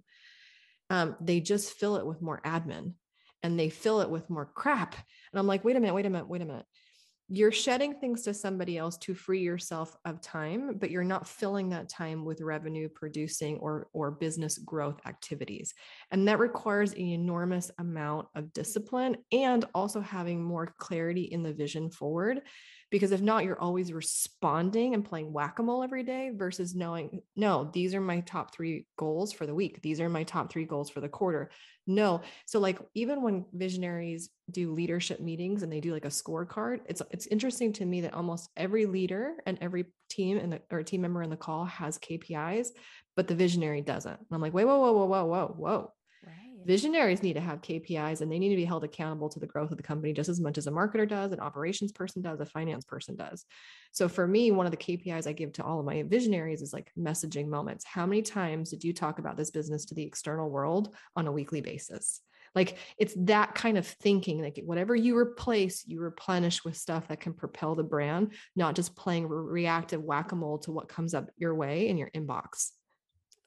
Um, 0.91 1.16
they 1.20 1.39
just 1.39 1.74
fill 1.74 1.97
it 1.97 2.06
with 2.06 2.22
more 2.22 2.39
admin 2.45 2.93
and 3.41 3.60
they 3.60 3.70
fill 3.70 4.02
it 4.02 4.10
with 4.10 4.30
more 4.30 4.45
crap. 4.45 4.93
And 4.93 5.39
I'm 5.39 5.47
like, 5.47 5.64
wait 5.64 5.76
a 5.76 5.80
minute, 5.80 5.95
wait 5.95 6.06
a 6.06 6.10
minute, 6.10 6.30
wait 6.30 6.41
a 6.43 6.45
minute 6.45 6.66
you're 7.32 7.52
shedding 7.52 7.94
things 7.94 8.24
to 8.24 8.34
somebody 8.34 8.78
else 8.78 8.98
to 8.98 9.14
free 9.14 9.42
yourself 9.42 9.96
of 10.06 10.20
time 10.20 10.76
but 10.80 10.90
you're 10.90 11.04
not 11.04 11.28
filling 11.28 11.70
that 11.70 11.88
time 11.88 12.26
with 12.26 12.42
revenue 12.42 12.90
producing 12.90 13.58
or 13.58 13.88
or 13.94 14.12
business 14.12 14.58
growth 14.58 15.00
activities. 15.06 15.74
And 16.12 16.28
that 16.28 16.40
requires 16.40 16.94
an 16.94 17.00
enormous 17.00 17.72
amount 17.78 18.28
of 18.36 18.52
discipline 18.54 19.18
and 19.32 19.66
also 19.76 20.02
having 20.02 20.44
more 20.44 20.74
clarity 20.78 21.24
in 21.24 21.44
the 21.44 21.54
vision 21.54 21.92
forward 21.92 22.42
because 22.92 23.12
if 23.12 23.22
not 23.22 23.44
you're 23.44 23.60
always 23.60 23.94
responding 23.94 24.94
and 24.94 25.06
playing 25.06 25.32
whack-a-mole 25.32 25.84
every 25.84 26.04
day 26.04 26.32
versus 26.34 26.76
knowing 26.76 27.22
no 27.36 27.70
these 27.74 27.94
are 27.94 28.02
my 28.02 28.20
top 28.22 28.54
3 28.54 28.86
goals 28.98 29.32
for 29.32 29.46
the 29.46 29.56
week. 29.56 29.82
These 29.82 30.00
are 30.02 30.10
my 30.10 30.24
top 30.24 30.52
3 30.52 30.66
goals 30.66 30.90
for 30.90 31.02
the 31.02 31.10
quarter. 31.10 31.52
No. 31.88 32.22
So 32.46 32.60
like 32.60 32.80
even 32.94 33.22
when 33.22 33.46
visionaries 33.54 34.30
do 34.52 34.74
leadership 34.74 35.20
meetings 35.20 35.64
and 35.64 35.72
they 35.72 35.80
do 35.80 35.94
like 35.94 36.06
a 36.06 36.10
scorecard 36.10 36.80
it's 36.86 37.02
it's 37.12 37.28
interesting 37.28 37.74
to 37.74 37.86
me 37.86 38.02
that 38.02 38.14
almost 38.14 38.50
every 38.58 38.86
leader 38.86 39.36
and 39.46 39.58
every 39.62 39.86
team 40.10 40.38
and 40.38 40.54
the 40.54 40.62
or 40.72 40.84
team 40.84 41.02
member 41.02 41.22
in 41.24 41.30
the 41.30 41.38
call 41.38 41.66
has 41.66 41.98
KPIs 42.00 42.70
but 43.16 43.28
the 43.28 43.36
visionary 43.36 43.82
doesn't. 43.82 44.18
And 44.18 44.28
I'm 44.32 44.42
like 44.42 44.54
wait 44.54 44.66
whoa 44.66 44.80
whoa 44.80 44.94
whoa 44.94 45.06
whoa 45.06 45.26
whoa 45.26 45.56
whoa 45.58 45.94
Visionaries 46.66 47.24
need 47.24 47.34
to 47.34 47.39
have 47.39 47.62
KPIs 47.62 48.22
and 48.22 48.32
they 48.32 48.39
need 48.39 48.49
to 48.49 48.55
be 48.55 48.66
held 48.66 48.84
accountable 48.84 49.30
to 49.30 49.39
the 49.39 49.47
growth 49.47 49.72
of 49.72 49.78
the 49.78 49.84
company 49.84 50.14
just 50.14 50.30
as 50.30 50.39
much 50.39 50.57
as 50.57 50.68
a 50.68 50.72
marketer 50.72 51.07
does, 51.07 51.32
an 51.32 51.39
operations 51.39 51.91
person 51.91 52.22
does, 52.22 52.39
a 52.39 52.45
finance 52.45 52.86
person 52.86 53.16
does. 53.16 53.45
So 53.91 54.07
for 54.07 54.28
me, 54.28 54.51
one 54.51 54.66
of 54.66 54.72
the 54.72 54.78
KPIs 54.78 55.28
I 55.28 55.34
give 55.34 55.53
to 55.53 55.64
all 55.64 55.80
of 55.80 55.86
my 55.86 56.03
visionaries 56.03 56.62
is 56.62 56.74
like 56.74 56.91
messaging 56.97 57.47
moments. 57.47 57.86
How 57.86 58.05
many 58.05 58.22
times 58.22 58.70
did 58.70 58.84
you 58.84 58.93
talk 58.93 59.20
about 59.20 59.38
this 59.38 59.51
business 59.51 59.86
to 59.86 59.95
the 59.95 60.03
external 60.03 60.49
world 60.49 60.95
on 61.16 61.28
a 61.28 61.32
weekly 61.32 61.62
basis? 61.62 62.22
Like 62.55 62.78
it's 62.97 63.14
that 63.18 63.55
kind 63.55 63.78
of 63.78 63.86
thinking. 63.86 64.41
Like 64.41 64.60
whatever 64.64 64.95
you 64.95 65.18
replace, 65.18 65.84
you 65.88 65.99
replenish 65.99 66.64
with 66.64 66.78
stuff 66.78 67.07
that 67.07 67.20
can 67.20 67.34
propel 67.34 67.76
the 67.76 67.84
brand, 67.84 68.34
not 68.55 68.76
just 68.76 68.95
playing 68.95 69.28
reactive 69.28 70.03
whack 70.03 70.32
a 70.32 70.36
mole 70.36 70.60
to 70.60 70.72
what 70.72 70.89
comes 70.89 71.14
up 71.14 71.30
your 71.38 71.55
way 71.55 71.88
in 71.88 71.97
your 71.97 72.10
inbox. 72.12 72.72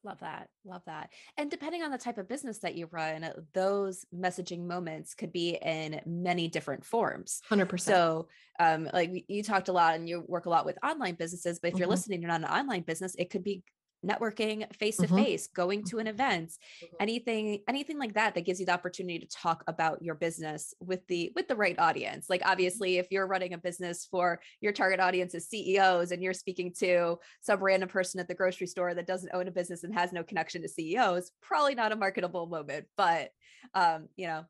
Love 0.05 0.19
that. 0.21 0.49
Love 0.65 0.83
that. 0.87 1.11
And 1.37 1.51
depending 1.51 1.83
on 1.83 1.93
the 1.93 1.99
type 1.99 2.19
of 2.19 2.29
business 2.29 2.59
that 2.59 2.75
you 2.75 2.89
run, 2.91 3.29
those 3.55 4.05
messaging 4.15 4.67
moments 4.67 5.15
could 5.15 5.33
be 5.33 5.59
in 5.63 6.01
many 6.07 6.49
different 6.49 6.85
forms. 6.85 7.41
100%. 7.49 7.81
So, 7.81 8.29
um, 8.59 8.89
like 8.93 9.25
you 9.29 9.43
talked 9.43 9.69
a 9.69 9.73
lot 9.73 9.95
and 9.95 10.09
you 10.09 10.25
work 10.27 10.47
a 10.47 10.51
lot 10.51 10.67
with 10.67 10.77
online 10.85 11.15
businesses, 11.15 11.61
but 11.61 11.69
if 11.69 11.75
mm-hmm. 11.75 11.81
you're 11.81 11.89
listening, 11.89 12.21
you're 12.21 12.31
not 12.31 12.41
an 12.41 12.47
online 12.47 12.83
business, 12.83 13.15
it 13.17 13.31
could 13.31 13.45
be 13.45 13.63
networking 14.07 14.65
face 14.75 14.97
to 14.97 15.07
face 15.07 15.47
going 15.49 15.85
to 15.85 15.99
an 15.99 16.07
event 16.07 16.51
mm-hmm. 16.51 16.97
anything 17.01 17.61
anything 17.69 17.99
like 17.99 18.15
that 18.15 18.35
that 18.35 18.45
gives 18.45 18.59
you 18.59 18.67
the 18.67 18.73
opportunity 18.73 19.19
to 19.19 19.29
talk 19.29 19.63
about 19.67 20.03
your 20.03 20.15
business 20.15 20.75
with 20.81 21.07
the 21.07 21.33
with 21.37 21.47
the 21.49 21.55
right 21.55 21.79
audience 21.79 22.29
like 22.29 22.41
mm-hmm. 22.41 22.51
obviously 22.51 22.99
if 22.99 23.07
you're 23.11 23.27
running 23.27 23.53
a 23.55 23.59
business 23.59 24.07
for 24.11 24.41
your 24.61 24.73
target 24.73 25.01
audience 25.01 25.35
is 25.35 25.49
CEOs 25.49 26.11
and 26.11 26.23
you're 26.23 26.33
speaking 26.33 26.73
to 26.79 27.17
some 27.41 27.63
random 27.63 27.89
person 27.89 28.21
at 28.21 28.29
the 28.29 28.35
grocery 28.35 28.67
store 28.67 28.95
that 28.95 29.07
doesn't 29.07 29.35
own 29.35 29.49
a 29.49 29.53
business 29.53 29.85
and 29.85 29.95
has 29.95 30.13
no 30.13 30.23
connection 30.23 30.63
to 30.63 30.69
CEOs 30.69 31.31
probably 31.41 31.75
not 31.75 31.93
a 31.93 31.97
marketable 31.97 32.47
moment 32.47 32.87
but 32.97 33.31
um 33.75 34.09
you 34.17 34.27
know 34.27 34.45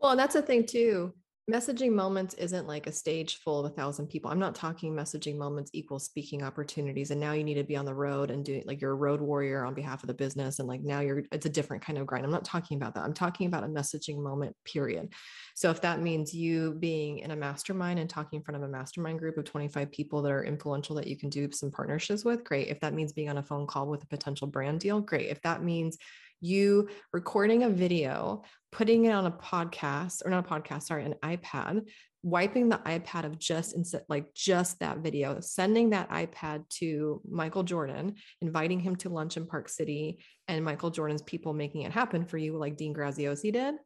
well 0.00 0.12
and 0.12 0.20
that's 0.20 0.36
a 0.36 0.42
thing 0.42 0.64
too 0.64 1.12
messaging 1.50 1.92
moments 1.92 2.34
isn't 2.34 2.66
like 2.66 2.86
a 2.86 2.92
stage 2.92 3.38
full 3.38 3.64
of 3.64 3.72
a 3.72 3.74
thousand 3.74 4.08
people. 4.08 4.30
I'm 4.30 4.38
not 4.38 4.54
talking 4.54 4.92
messaging 4.92 5.38
moments 5.38 5.70
equal 5.72 5.98
speaking 5.98 6.42
opportunities. 6.42 7.10
And 7.10 7.20
now 7.20 7.32
you 7.32 7.42
need 7.42 7.54
to 7.54 7.64
be 7.64 7.76
on 7.76 7.86
the 7.86 7.94
road 7.94 8.30
and 8.30 8.44
doing 8.44 8.62
like 8.66 8.82
you're 8.82 8.92
a 8.92 8.96
road 8.96 9.20
warrior 9.20 9.64
on 9.64 9.72
behalf 9.72 10.02
of 10.02 10.08
the 10.08 10.14
business. 10.14 10.58
And 10.58 10.68
like 10.68 10.82
now 10.82 11.00
you're, 11.00 11.22
it's 11.32 11.46
a 11.46 11.50
different 11.50 11.82
kind 11.82 11.98
of 11.98 12.06
grind. 12.06 12.26
I'm 12.26 12.30
not 12.30 12.44
talking 12.44 12.76
about 12.76 12.94
that. 12.94 13.04
I'm 13.04 13.14
talking 13.14 13.46
about 13.46 13.64
a 13.64 13.68
messaging 13.68 14.18
moment, 14.18 14.54
period. 14.64 15.14
So 15.54 15.70
if 15.70 15.80
that 15.80 16.02
means 16.02 16.34
you 16.34 16.74
being 16.74 17.20
in 17.20 17.30
a 17.30 17.36
mastermind 17.36 17.98
and 17.98 18.10
talking 18.10 18.38
in 18.38 18.42
front 18.42 18.62
of 18.62 18.68
a 18.68 18.70
mastermind 18.70 19.18
group 19.18 19.38
of 19.38 19.44
25 19.44 19.90
people 19.90 20.20
that 20.22 20.32
are 20.32 20.44
influential 20.44 20.96
that 20.96 21.06
you 21.06 21.16
can 21.16 21.30
do 21.30 21.50
some 21.52 21.70
partnerships 21.70 22.24
with, 22.24 22.44
great. 22.44 22.68
If 22.68 22.80
that 22.80 22.94
means 22.94 23.12
being 23.12 23.30
on 23.30 23.38
a 23.38 23.42
phone 23.42 23.66
call 23.66 23.86
with 23.86 24.02
a 24.02 24.06
potential 24.06 24.46
brand 24.46 24.80
deal, 24.80 25.00
great. 25.00 25.30
If 25.30 25.40
that 25.42 25.62
means 25.62 25.96
you 26.40 26.88
recording 27.12 27.62
a 27.64 27.70
video, 27.70 28.42
putting 28.72 29.06
it 29.06 29.12
on 29.12 29.26
a 29.26 29.30
podcast 29.30 30.22
or 30.24 30.30
not 30.30 30.46
a 30.46 30.48
podcast, 30.48 30.84
sorry, 30.84 31.04
an 31.04 31.14
iPad, 31.22 31.88
wiping 32.22 32.68
the 32.68 32.78
iPad 32.78 33.24
of 33.24 33.38
just 33.38 33.74
like 34.08 34.32
just 34.34 34.78
that 34.80 34.98
video, 34.98 35.40
sending 35.40 35.90
that 35.90 36.10
iPad 36.10 36.68
to 36.68 37.20
Michael 37.28 37.62
Jordan, 37.62 38.16
inviting 38.40 38.80
him 38.80 38.96
to 38.96 39.08
lunch 39.08 39.36
in 39.36 39.46
Park 39.46 39.68
City, 39.68 40.18
and 40.48 40.64
Michael 40.64 40.90
Jordan's 40.90 41.22
people 41.22 41.52
making 41.52 41.82
it 41.82 41.92
happen 41.92 42.24
for 42.24 42.38
you, 42.38 42.56
like 42.56 42.76
Dean 42.76 42.94
Graziosi 42.94 43.52
did. 43.52 43.76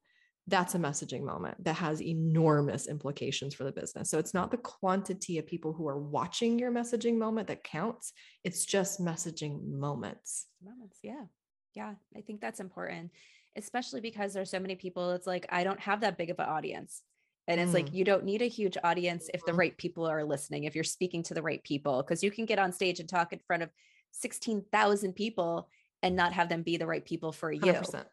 That's 0.49 0.75
a 0.75 0.79
messaging 0.79 1.23
moment 1.23 1.63
that 1.65 1.77
has 1.77 2.03
enormous 2.03 2.89
implications 2.89 3.55
for 3.55 3.63
the 3.63 3.71
business. 3.71 4.11
So 4.11 4.19
it's 4.19 4.35
not 4.35 4.51
the 4.51 4.57
quantity 4.57 5.39
of 5.39 5.47
people 5.47 5.73
who 5.73 5.87
are 5.87 5.99
watching 5.99 6.59
your 6.59 6.73
messaging 6.73 7.17
moment 7.17 7.47
that 7.47 7.63
counts. 7.63 8.13
It's 8.43 8.65
just 8.65 9.01
messaging 9.01 9.65
moments. 9.69 10.47
Moments, 10.65 10.99
yeah. 11.03 11.27
Yeah, 11.75 11.95
I 12.17 12.21
think 12.21 12.41
that's 12.41 12.61
important, 12.61 13.11
especially 13.57 14.01
because 14.01 14.33
there's 14.33 14.51
so 14.51 14.61
many 14.61 14.75
people. 14.75 15.13
It's 15.13 15.27
like, 15.27 15.47
I 15.51 15.65
don't 15.65 15.81
have 15.81 16.01
that 16.01 16.19
big 16.19 16.31
of 16.31 16.39
an 16.39 16.47
audience. 16.47 17.03
And 17.49 17.61
it's 17.61 17.73
mm. 17.73 17.75
like, 17.75 17.93
you 17.93 18.05
don't 18.05 18.25
need 18.25 18.43
a 18.43 18.47
huge 18.47 18.77
audience 18.85 19.29
if 19.35 19.45
the 19.45 19.51
mm-hmm. 19.51 19.59
right 19.59 19.77
people 19.77 20.07
are 20.07 20.25
listening, 20.25 20.65
if 20.65 20.75
you're 20.75 20.85
speaking 20.85 21.23
to 21.25 21.35
the 21.35 21.43
right 21.43 21.63
people, 21.65 22.03
because 22.03 22.23
you 22.23 22.31
can 22.31 22.47
get 22.47 22.59
on 22.59 22.73
stage 22.73 23.01
and 23.01 23.09
talk 23.09 23.33
in 23.33 23.41
front 23.41 23.63
of 23.63 23.71
16,000 24.13 25.13
people 25.15 25.69
and 26.03 26.15
not 26.15 26.33
have 26.33 26.49
them 26.49 26.63
be 26.63 26.77
the 26.77 26.87
right 26.87 27.05
people 27.05 27.33
for 27.33 27.51
you. 27.51 27.61
100%. 27.61 28.05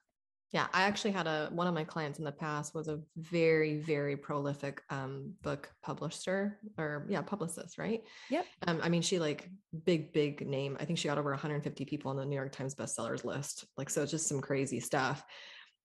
Yeah, 0.51 0.65
I 0.73 0.83
actually 0.83 1.11
had 1.11 1.27
a 1.27 1.49
one 1.51 1.67
of 1.67 1.75
my 1.75 1.83
clients 1.83 2.17
in 2.17 2.25
the 2.25 2.31
past 2.31 2.73
was 2.73 2.87
a 2.87 2.99
very 3.15 3.77
very 3.77 4.17
prolific 4.17 4.81
um, 4.89 5.33
book 5.43 5.69
publisher 5.83 6.57
or 6.77 7.05
yeah 7.07 7.21
publicist, 7.21 7.77
right? 7.77 8.01
Yep. 8.31 8.45
Um, 8.65 8.79
I 8.81 8.89
mean, 8.89 9.03
she 9.03 9.19
like 9.19 9.49
big 9.85 10.11
big 10.11 10.47
name. 10.47 10.75
I 10.79 10.85
think 10.85 10.97
she 10.97 11.07
got 11.07 11.19
over 11.19 11.29
150 11.29 11.85
people 11.85 12.09
on 12.09 12.17
the 12.17 12.25
New 12.25 12.35
York 12.35 12.51
Times 12.51 12.73
bestsellers 12.73 13.23
list. 13.23 13.65
Like, 13.77 13.91
so 13.91 14.01
it's 14.01 14.11
just 14.11 14.27
some 14.27 14.41
crazy 14.41 14.79
stuff. 14.79 15.23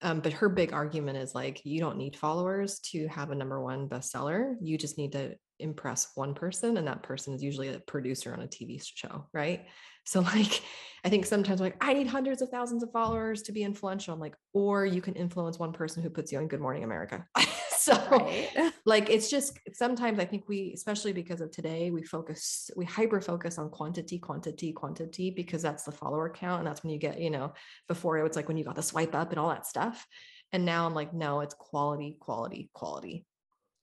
Um, 0.02 0.20
but 0.20 0.32
her 0.34 0.48
big 0.48 0.72
argument 0.72 1.18
is 1.18 1.34
like, 1.34 1.64
you 1.64 1.80
don't 1.80 1.96
need 1.96 2.16
followers 2.16 2.80
to 2.90 3.06
have 3.08 3.30
a 3.30 3.34
number 3.34 3.62
one 3.62 3.88
bestseller. 3.88 4.54
You 4.60 4.76
just 4.76 4.98
need 4.98 5.12
to 5.12 5.36
impress 5.60 6.08
one 6.14 6.34
person, 6.34 6.76
and 6.76 6.86
that 6.86 7.02
person 7.02 7.34
is 7.34 7.42
usually 7.42 7.68
a 7.68 7.80
producer 7.80 8.32
on 8.32 8.42
a 8.42 8.46
TV 8.46 8.82
show, 8.82 9.26
right? 9.32 9.66
So 10.04 10.20
like 10.20 10.62
I 11.04 11.10
think 11.10 11.26
sometimes 11.26 11.60
like 11.60 11.76
I 11.82 11.92
need 11.92 12.06
hundreds 12.06 12.40
of 12.40 12.48
thousands 12.48 12.82
of 12.82 12.90
followers 12.90 13.42
to 13.42 13.52
be 13.52 13.62
influential. 13.62 14.14
I'm 14.14 14.20
like, 14.20 14.36
or 14.54 14.86
you 14.86 15.02
can 15.02 15.14
influence 15.14 15.58
one 15.58 15.72
person 15.72 16.02
who 16.02 16.08
puts 16.08 16.32
you 16.32 16.38
on 16.38 16.48
Good 16.48 16.60
Morning 16.60 16.82
America. 16.82 17.26
so 17.76 17.92
right. 18.10 18.72
like 18.86 19.10
it's 19.10 19.28
just 19.28 19.58
sometimes 19.74 20.18
I 20.18 20.24
think 20.24 20.48
we, 20.48 20.72
especially 20.74 21.12
because 21.12 21.42
of 21.42 21.50
today, 21.50 21.90
we 21.90 22.02
focus, 22.02 22.70
we 22.74 22.86
hyper 22.86 23.20
focus 23.20 23.58
on 23.58 23.68
quantity, 23.68 24.18
quantity, 24.18 24.72
quantity, 24.72 25.30
because 25.30 25.60
that's 25.60 25.84
the 25.84 25.92
follower 25.92 26.30
count. 26.30 26.60
And 26.60 26.66
that's 26.66 26.82
when 26.82 26.92
you 26.92 26.98
get, 26.98 27.20
you 27.20 27.30
know, 27.30 27.52
before 27.86 28.16
it 28.16 28.22
was 28.22 28.34
like 28.34 28.48
when 28.48 28.56
you 28.56 28.64
got 28.64 28.76
the 28.76 28.82
swipe 28.82 29.14
up 29.14 29.28
and 29.28 29.38
all 29.38 29.50
that 29.50 29.66
stuff. 29.66 30.06
And 30.52 30.64
now 30.64 30.86
I'm 30.86 30.94
like, 30.94 31.12
no, 31.12 31.40
it's 31.40 31.54
quality, 31.54 32.16
quality, 32.18 32.70
quality. 32.72 33.26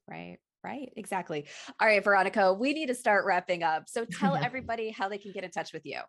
Right. 0.10 0.40
Right, 0.64 0.92
exactly. 0.96 1.48
All 1.80 1.88
right, 1.88 2.04
Veronica, 2.04 2.54
we 2.54 2.74
need 2.74 2.88
to 2.88 2.96
start 2.96 3.26
wrapping 3.26 3.64
up. 3.64 3.86
So 3.88 4.06
tell 4.06 4.36
everybody 4.44 4.92
how 4.92 5.10
they 5.10 5.18
can 5.18 5.32
get 5.32 5.44
in 5.44 5.52
touch 5.52 5.74
with 5.74 5.86
you. 5.86 6.00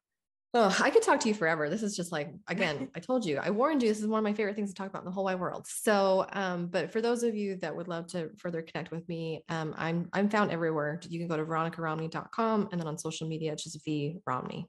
Oh, 0.55 0.77
I 0.83 0.91
could 0.91 1.03
talk 1.03 1.19
to 1.21 1.29
you 1.29 1.35
forever. 1.35 1.71
This 1.71 1.83
is 1.83 1.97
just 1.97 2.13
like, 2.13 2.31
again, 2.47 2.91
I 2.95 3.01
told 3.01 3.25
you, 3.25 3.39
I 3.39 3.49
warned 3.49 3.83
you, 3.83 3.89
this 3.89 4.01
is 4.01 4.07
one 4.07 4.19
of 4.19 4.25
my 4.25 4.35
favorite 4.35 4.55
things 4.55 4.69
to 4.69 4.75
talk 4.75 4.89
about 4.89 5.01
in 5.01 5.07
the 5.07 5.11
whole 5.11 5.25
wide 5.25 5.41
world. 5.41 5.67
So, 5.67 6.27
um, 6.35 6.67
but 6.67 6.93
for 6.93 7.01
those 7.01 7.23
of 7.23 7.35
you 7.35 7.57
that 7.57 7.75
would 7.75 7.89
love 7.89 8.07
to 8.09 8.29
further 8.37 8.61
connect 8.61 8.91
with 8.91 9.09
me, 9.09 9.45
um, 9.49 9.75
I'm, 9.79 10.11
I'm 10.13 10.29
found 10.29 10.51
everywhere. 10.51 11.01
You 11.09 11.19
can 11.19 11.29
go 11.29 11.39
to 11.39 11.45
veronicaromney.com 11.45 12.69
and 12.71 12.81
then 12.81 12.87
on 12.87 12.99
social 12.99 13.27
media, 13.27 13.53
it's 13.53 13.65
just 13.65 13.83
V 13.83 14.19
Romney. 14.27 14.69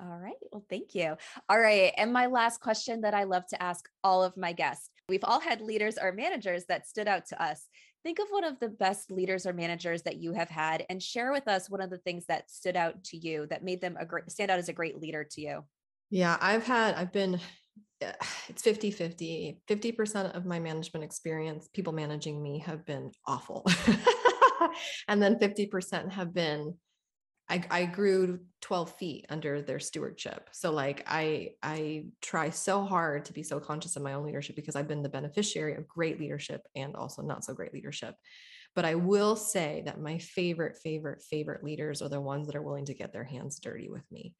All 0.00 0.18
right. 0.18 0.34
Well, 0.50 0.64
thank 0.68 0.94
you. 0.94 1.16
All 1.48 1.60
right. 1.60 1.92
And 1.96 2.12
my 2.12 2.26
last 2.26 2.60
question 2.60 3.02
that 3.02 3.14
I 3.14 3.24
love 3.24 3.46
to 3.48 3.62
ask 3.62 3.88
all 4.02 4.24
of 4.24 4.36
my 4.36 4.52
guests. 4.52 4.90
We've 5.08 5.24
all 5.24 5.40
had 5.40 5.60
leaders 5.60 5.98
or 6.00 6.12
managers 6.12 6.64
that 6.66 6.86
stood 6.88 7.06
out 7.06 7.26
to 7.26 7.42
us. 7.42 7.68
Think 8.02 8.18
of 8.18 8.28
one 8.30 8.44
of 8.44 8.58
the 8.58 8.68
best 8.68 9.10
leaders 9.10 9.46
or 9.46 9.52
managers 9.52 10.02
that 10.02 10.16
you 10.16 10.32
have 10.32 10.48
had 10.48 10.86
and 10.88 11.02
share 11.02 11.32
with 11.32 11.46
us 11.46 11.68
one 11.68 11.82
of 11.82 11.90
the 11.90 11.98
things 11.98 12.24
that 12.26 12.50
stood 12.50 12.76
out 12.76 13.04
to 13.04 13.16
you 13.16 13.46
that 13.50 13.62
made 13.62 13.80
them 13.80 13.96
a 14.00 14.06
great 14.06 14.30
stand 14.30 14.50
out 14.50 14.58
as 14.58 14.70
a 14.70 14.72
great 14.72 14.98
leader 14.98 15.24
to 15.32 15.40
you. 15.40 15.64
Yeah, 16.08 16.38
I've 16.40 16.64
had 16.64 16.94
I've 16.94 17.12
been 17.12 17.38
eh, 18.00 18.12
it's 18.48 18.62
50 18.62 18.90
50 18.90 19.60
50% 19.68 20.34
of 20.34 20.46
my 20.46 20.58
management 20.58 21.04
experience 21.04 21.68
people 21.74 21.92
managing 21.92 22.42
me 22.42 22.60
have 22.60 22.86
been 22.86 23.12
awful 23.26 23.66
and 25.08 25.22
then 25.22 25.36
50% 25.36 26.10
have 26.12 26.32
been 26.32 26.74
I, 27.50 27.64
I 27.68 27.84
grew 27.84 28.38
12 28.60 28.94
feet 28.94 29.26
under 29.28 29.60
their 29.60 29.80
stewardship. 29.80 30.48
So 30.52 30.70
like 30.70 31.02
I 31.06 31.50
I 31.62 32.04
try 32.22 32.50
so 32.50 32.84
hard 32.84 33.24
to 33.24 33.32
be 33.32 33.42
so 33.42 33.58
conscious 33.58 33.96
of 33.96 34.02
my 34.02 34.12
own 34.12 34.24
leadership 34.24 34.54
because 34.54 34.76
I've 34.76 34.86
been 34.86 35.02
the 35.02 35.08
beneficiary 35.08 35.74
of 35.74 35.88
great 35.88 36.20
leadership 36.20 36.62
and 36.76 36.94
also 36.94 37.22
not 37.22 37.44
so 37.44 37.52
great 37.52 37.74
leadership. 37.74 38.14
But 38.76 38.84
I 38.84 38.94
will 38.94 39.34
say 39.34 39.82
that 39.84 40.00
my 40.00 40.18
favorite, 40.18 40.76
favorite, 40.76 41.22
favorite 41.22 41.64
leaders 41.64 42.02
are 42.02 42.08
the 42.08 42.20
ones 42.20 42.46
that 42.46 42.54
are 42.54 42.62
willing 42.62 42.84
to 42.84 42.94
get 42.94 43.12
their 43.12 43.24
hands 43.24 43.58
dirty 43.58 43.88
with 43.90 44.04
me. 44.12 44.36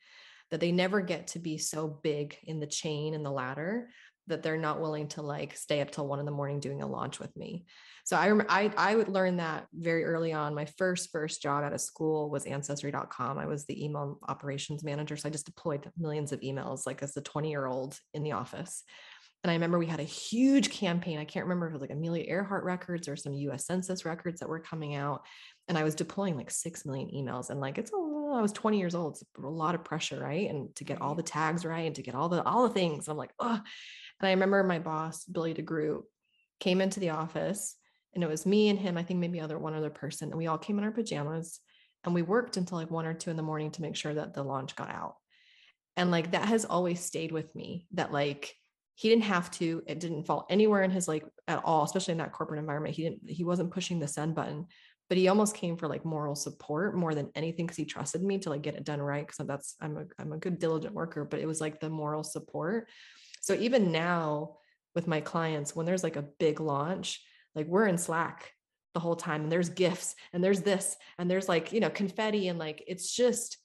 That 0.53 0.61
they 0.61 0.71
never 0.71 1.01
get 1.01 1.27
to 1.29 1.41
be 1.41 1.59
so 1.59 1.89
big 1.89 2.37
in 2.45 2.61
the 2.61 2.67
chain 2.67 3.15
and 3.15 3.27
the 3.27 3.31
ladder 3.31 3.89
that 4.27 4.43
they're 4.43 4.57
not 4.57 4.81
willing 4.81 5.09
to 5.09 5.23
like 5.23 5.57
stay 5.57 5.81
up 5.81 5.91
till 5.91 6.07
one 6.07 6.21
in 6.21 6.27
the 6.27 6.33
morning 6.33 6.61
doing 6.61 6.83
a 6.83 6.87
launch 6.87 7.19
with 7.19 7.37
me. 7.37 7.65
So 8.05 8.17
I 8.17 8.33
I 8.49 8.73
I 8.77 8.97
would 8.97 9.09
learn 9.09 9.37
that 9.37 9.67
very 9.73 10.05
early 10.05 10.33
on. 10.33 10.55
My 10.55 10.67
first 10.79 11.11
first 11.11 11.43
job 11.43 11.65
out 11.65 11.73
of 11.73 11.81
school 11.81 12.31
was 12.31 12.45
ancestry.com. 12.45 13.39
I 13.39 13.47
was 13.47 13.67
the 13.67 13.85
email 13.85 14.19
operations 14.29 14.85
manager. 14.85 15.17
So 15.17 15.29
I 15.29 15.33
just 15.33 15.47
deployed 15.47 15.91
millions 15.99 16.33
of 16.33 16.41
emails 16.41 16.87
like 16.87 17.03
as 17.03 17.17
a 17.17 17.21
20 17.21 17.51
year 17.51 17.67
old 17.67 17.99
in 18.15 18.23
the 18.23 18.33
office. 18.33 18.85
And 19.43 19.51
I 19.51 19.55
remember 19.55 19.79
we 19.79 19.87
had 19.87 20.01
a 20.01 20.05
huge 20.05 20.71
campaign. 20.71 21.19
I 21.19 21.25
can't 21.25 21.47
remember 21.47 21.67
if 21.67 21.71
it 21.71 21.75
was 21.75 21.81
like 21.81 21.91
Amelia 21.91 22.25
Earhart 22.29 22.63
records 22.63 23.09
or 23.09 23.17
some 23.17 23.33
US 23.33 23.65
Census 23.65 24.05
records 24.05 24.41
that 24.41 24.49
were 24.49 24.61
coming 24.61 24.95
out. 24.95 25.23
And 25.67 25.79
I 25.79 25.85
was 25.85 25.95
deploying 25.95 26.37
like 26.37 26.51
6 26.51 26.85
million 26.85 27.09
emails. 27.09 27.49
And 27.49 27.59
like, 27.59 27.79
it's 27.79 27.93
a, 27.93 27.97
I 27.97 28.43
was 28.43 28.53
20 28.53 28.79
years 28.79 28.95
old. 28.95 29.13
It's 29.13 29.25
a 29.43 29.49
lot 29.49 29.75
of 29.75 29.83
pressure, 29.83 30.21
right? 30.21 30.51
And 30.51 30.75
to 30.77 30.85
get 30.85 31.01
all 31.01 31.15
the 31.15 31.23
tags 31.23 31.65
right 31.65 31.87
and 31.87 31.95
to 31.95 32.03
get 32.03 32.15
all 32.15 32.29
the, 32.29 32.43
all 32.43 32.69
the 32.69 32.75
things. 32.75 33.09
I'm 33.09 33.17
like, 33.17 33.33
oh. 33.39 33.61
And 34.21 34.29
I 34.29 34.33
remember 34.33 34.63
my 34.63 34.79
boss, 34.79 35.25
Billy 35.25 35.55
DeGroot, 35.55 36.03
came 36.59 36.81
into 36.81 37.01
the 37.01 37.11
office 37.11 37.77
and 38.15 38.23
it 38.23 38.29
was 38.29 38.47
me 38.47 38.69
and 38.69 38.79
him, 38.79 38.97
I 38.97 39.03
think 39.03 39.21
maybe 39.21 39.41
other 39.41 39.59
one 39.59 39.75
other 39.75 39.91
person. 39.91 40.29
And 40.31 40.39
we 40.39 40.47
all 40.47 40.59
came 40.59 40.79
in 40.79 40.85
our 40.85 40.91
pajamas 40.91 41.61
and 42.05 42.15
we 42.15 42.23
worked 42.23 42.57
until 42.57 42.79
like 42.79 42.91
one 42.91 43.07
or 43.07 43.15
two 43.15 43.31
in 43.31 43.37
the 43.37 43.43
morning 43.43 43.71
to 43.73 43.83
make 43.83 43.97
sure 43.97 44.15
that 44.15 44.35
the 44.35 44.43
launch 44.43 44.77
got 44.77 44.91
out. 44.91 45.15
And 45.97 46.11
like 46.11 46.33
that 46.33 46.49
has 46.49 46.65
always 46.65 47.01
stayed 47.01 47.33
with 47.33 47.55
me 47.55 47.87
that 47.93 48.13
like 48.13 48.55
he 49.01 49.09
didn't 49.09 49.25
have 49.25 49.51
to 49.51 49.83
it 49.87 49.99
didn't 49.99 50.25
fall 50.25 50.47
anywhere 50.51 50.83
in 50.83 50.91
his 50.91 51.09
like 51.09 51.25
at 51.49 51.63
all 51.65 51.85
especially 51.85 52.13
in 52.13 52.19
that 52.19 52.33
corporate 52.33 52.61
environment 52.61 52.95
he 52.95 53.03
didn't 53.03 53.21
he 53.27 53.45
wasn't 53.45 53.71
pushing 53.71 53.99
the 53.99 54.07
send 54.07 54.35
button 54.35 54.67
but 55.09 55.17
he 55.17 55.29
almost 55.29 55.57
came 55.57 55.79
for 55.79 55.89
like 55.89 56.05
moral 56.05 56.35
support 56.35 56.95
more 56.95 57.15
than 57.15 57.31
anything 57.35 57.65
because 57.65 57.79
he 57.79 57.87
trusted 57.87 58.23
me 58.23 58.39
to 58.39 58.51
like 58.51 58.61
get 58.61 58.75
it 58.75 58.85
done 58.85 59.01
right 59.01 59.27
because 59.27 59.47
that's 59.47 59.75
i'm 59.81 59.97
a 59.97 60.05
i'm 60.19 60.33
a 60.33 60.39
good 60.39 60.59
diligent 60.59 60.93
worker 60.93 61.25
but 61.25 61.41
it 61.41 61.47
was 61.47 61.63
like 61.63 61.81
the 61.81 61.89
moral 61.89 62.23
support 62.23 62.89
so 63.41 63.55
even 63.55 63.93
now 63.93 64.57
with 64.95 65.07
my 65.07 65.21
clients 65.21 65.75
when 65.75 65.87
there's 65.87 66.05
like 66.05 66.17
a 66.17 66.29
big 66.39 66.61
launch 66.61 67.23
like 67.55 67.67
we're 67.67 67.87
in 67.87 67.99
slack 67.99 68.53
the 68.95 69.01
whole 69.01 69.17
time 69.17 69.43
and 69.43 69.53
there's 69.53 69.69
gifts 69.69 70.15
and 70.33 70.43
there's 70.43 70.63
this 70.63 70.97
and 71.19 71.31
there's 71.31 71.49
like 71.49 71.73
you 71.73 71.81
know 71.81 71.91
confetti 71.91 72.49
and 72.49 72.59
like 72.59 72.83
it's 72.87 73.13
just 73.13 73.59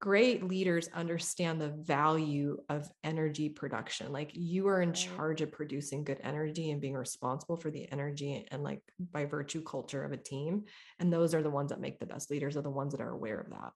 great 0.00 0.42
leaders 0.42 0.88
understand 0.94 1.60
the 1.60 1.68
value 1.68 2.56
of 2.70 2.90
energy 3.04 3.50
production. 3.50 4.10
Like 4.10 4.30
you 4.32 4.66
are 4.68 4.80
in 4.80 4.94
charge 4.94 5.42
of 5.42 5.52
producing 5.52 6.04
good 6.04 6.18
energy 6.22 6.70
and 6.70 6.80
being 6.80 6.94
responsible 6.94 7.58
for 7.58 7.70
the 7.70 7.90
energy 7.92 8.46
and 8.50 8.64
like 8.64 8.80
by 9.12 9.26
virtue 9.26 9.62
culture 9.62 10.02
of 10.02 10.12
a 10.12 10.16
team 10.16 10.64
and 10.98 11.12
those 11.12 11.34
are 11.34 11.42
the 11.42 11.50
ones 11.50 11.68
that 11.68 11.82
make 11.82 12.00
the 12.00 12.06
best 12.06 12.30
leaders 12.30 12.56
are 12.56 12.62
the 12.62 12.70
ones 12.70 12.92
that 12.92 13.02
are 13.02 13.12
aware 13.12 13.38
of 13.38 13.50
that. 13.50 13.72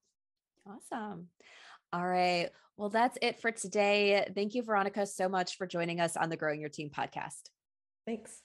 Awesome 0.67 1.29
all 1.95 2.07
right. 2.07 2.51
Well 2.77 2.89
that's 2.89 3.17
it 3.23 3.41
for 3.41 3.53
today. 3.53 4.27
Thank 4.35 4.55
you 4.55 4.63
veronica 4.63 5.07
so 5.07 5.29
much 5.29 5.57
for 5.57 5.65
joining 5.65 6.01
us 6.01 6.17
on 6.17 6.29
the 6.29 6.37
growing 6.37 6.61
your 6.61 6.69
team 6.69 6.91
podcast. 6.91 7.51
Thanks. 8.05 8.43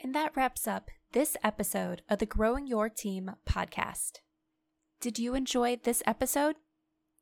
And 0.00 0.14
that 0.14 0.36
wraps 0.36 0.68
up 0.68 0.90
this 1.12 1.36
episode 1.42 2.02
of 2.08 2.20
the 2.20 2.26
growing 2.26 2.68
your 2.68 2.88
team 2.88 3.32
podcast. 3.44 4.20
Did 5.00 5.18
you 5.18 5.34
enjoy 5.34 5.80
this 5.82 6.00
episode? 6.06 6.54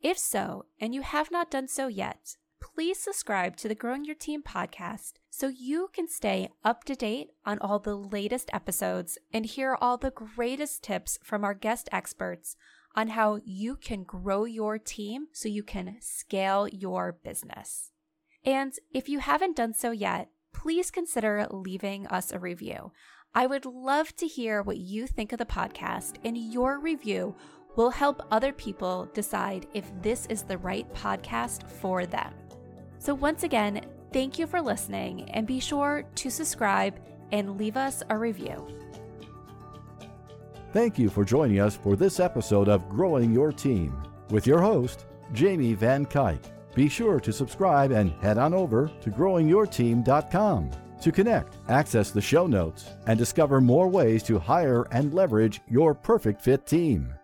If 0.03 0.19
so, 0.19 0.67
and 0.79 0.95
you 0.95 1.01
have 1.01 1.31
not 1.31 1.51
done 1.51 1.69
so 1.69 1.87
yet, 1.87 2.37
please 2.61 2.99
subscribe 2.99 3.57
to 3.57 3.69
the 3.69 3.75
Growing 3.75 4.05
Your 4.05 4.15
Team 4.15 4.43
podcast 4.43 5.15
so 5.31 5.49
you 5.49 5.89
can 5.95 6.09
stay 6.09 6.51
up 6.63 6.85
to 6.85 6.95
date 6.95 7.29
on 7.47 7.59
all 7.61 7.79
the 7.79 7.97
latest 7.97 8.51
episodes 8.53 9.17
and 9.33 9.47
hear 9.47 9.79
all 9.81 9.97
the 9.97 10.11
greatest 10.11 10.83
tips 10.83 11.19
from 11.23 11.45
our 11.45 11.55
guest 11.55 11.89
experts 11.93 12.57
on 12.97 13.09
how 13.09 13.41
you 13.45 13.77
can 13.77 14.03
grow 14.03 14.45
your 14.45 14.79
team 14.79 15.27
so 15.33 15.49
you 15.49 15.63
can 15.63 15.97
scale 16.01 16.67
your 16.69 17.13
business. 17.23 17.91
And 18.45 18.73
if 18.93 19.09
you 19.09 19.19
haven't 19.19 19.57
done 19.57 19.75
so 19.75 19.91
yet, 19.91 20.31
please 20.55 20.91
consider 20.91 21.47
leaving 21.51 22.07
us 22.07 22.33
a 22.33 22.39
review. 22.39 22.93
I 23.35 23.47
would 23.47 23.67
love 23.67 24.17
to 24.17 24.27
hear 24.27 24.63
what 24.63 24.79
you 24.79 25.07
think 25.07 25.33
of 25.33 25.39
the 25.39 25.45
podcast, 25.45 26.15
and 26.25 26.39
your 26.39 26.79
review 26.79 27.35
will 27.77 27.91
help 27.91 28.23
other 28.31 28.53
people 28.53 29.11
decide 29.13 29.67
if 29.75 29.93
this 30.01 30.25
is 30.31 30.43
the 30.43 30.57
right 30.57 30.91
podcast 30.95 31.69
for 31.69 32.07
them. 32.07 32.33
So, 32.99 33.15
once 33.15 33.43
again, 33.43 33.85
thank 34.13 34.39
you 34.39 34.47
for 34.47 34.63
listening 34.63 35.29
and 35.33 35.47
be 35.47 35.61
sure 35.61 36.05
to 36.15 36.31
subscribe 36.31 36.99
and 37.33 37.59
leave 37.59 37.77
us 37.77 38.03
a 38.09 38.17
review. 38.17 38.67
Thank 40.77 40.99
you 40.99 41.09
for 41.09 41.25
joining 41.25 41.59
us 41.59 41.75
for 41.75 41.97
this 41.97 42.21
episode 42.21 42.69
of 42.69 42.87
Growing 42.91 43.33
Your 43.33 43.51
Team 43.51 43.97
with 44.29 44.47
your 44.47 44.61
host, 44.61 45.07
Jamie 45.33 45.73
Van 45.73 46.05
Cuyk. 46.05 46.39
Be 46.75 46.87
sure 46.87 47.19
to 47.19 47.33
subscribe 47.33 47.93
and 47.93 48.13
head 48.21 48.37
on 48.37 48.53
over 48.53 48.91
to 49.01 49.11
growingyourteam.com 49.11 50.71
to 51.01 51.13
connect, 51.13 51.57
access 51.71 52.11
the 52.11 52.21
show 52.21 52.47
notes, 52.47 52.91
and 53.07 53.19
discover 53.19 53.59
more 53.63 53.89
ways 53.89 54.23
to 54.25 54.39
hire 54.39 54.87
and 54.91 55.15
leverage 55.15 55.63
your 55.67 55.95
perfect 55.95 56.43
fit 56.43 56.67
team. 56.67 57.16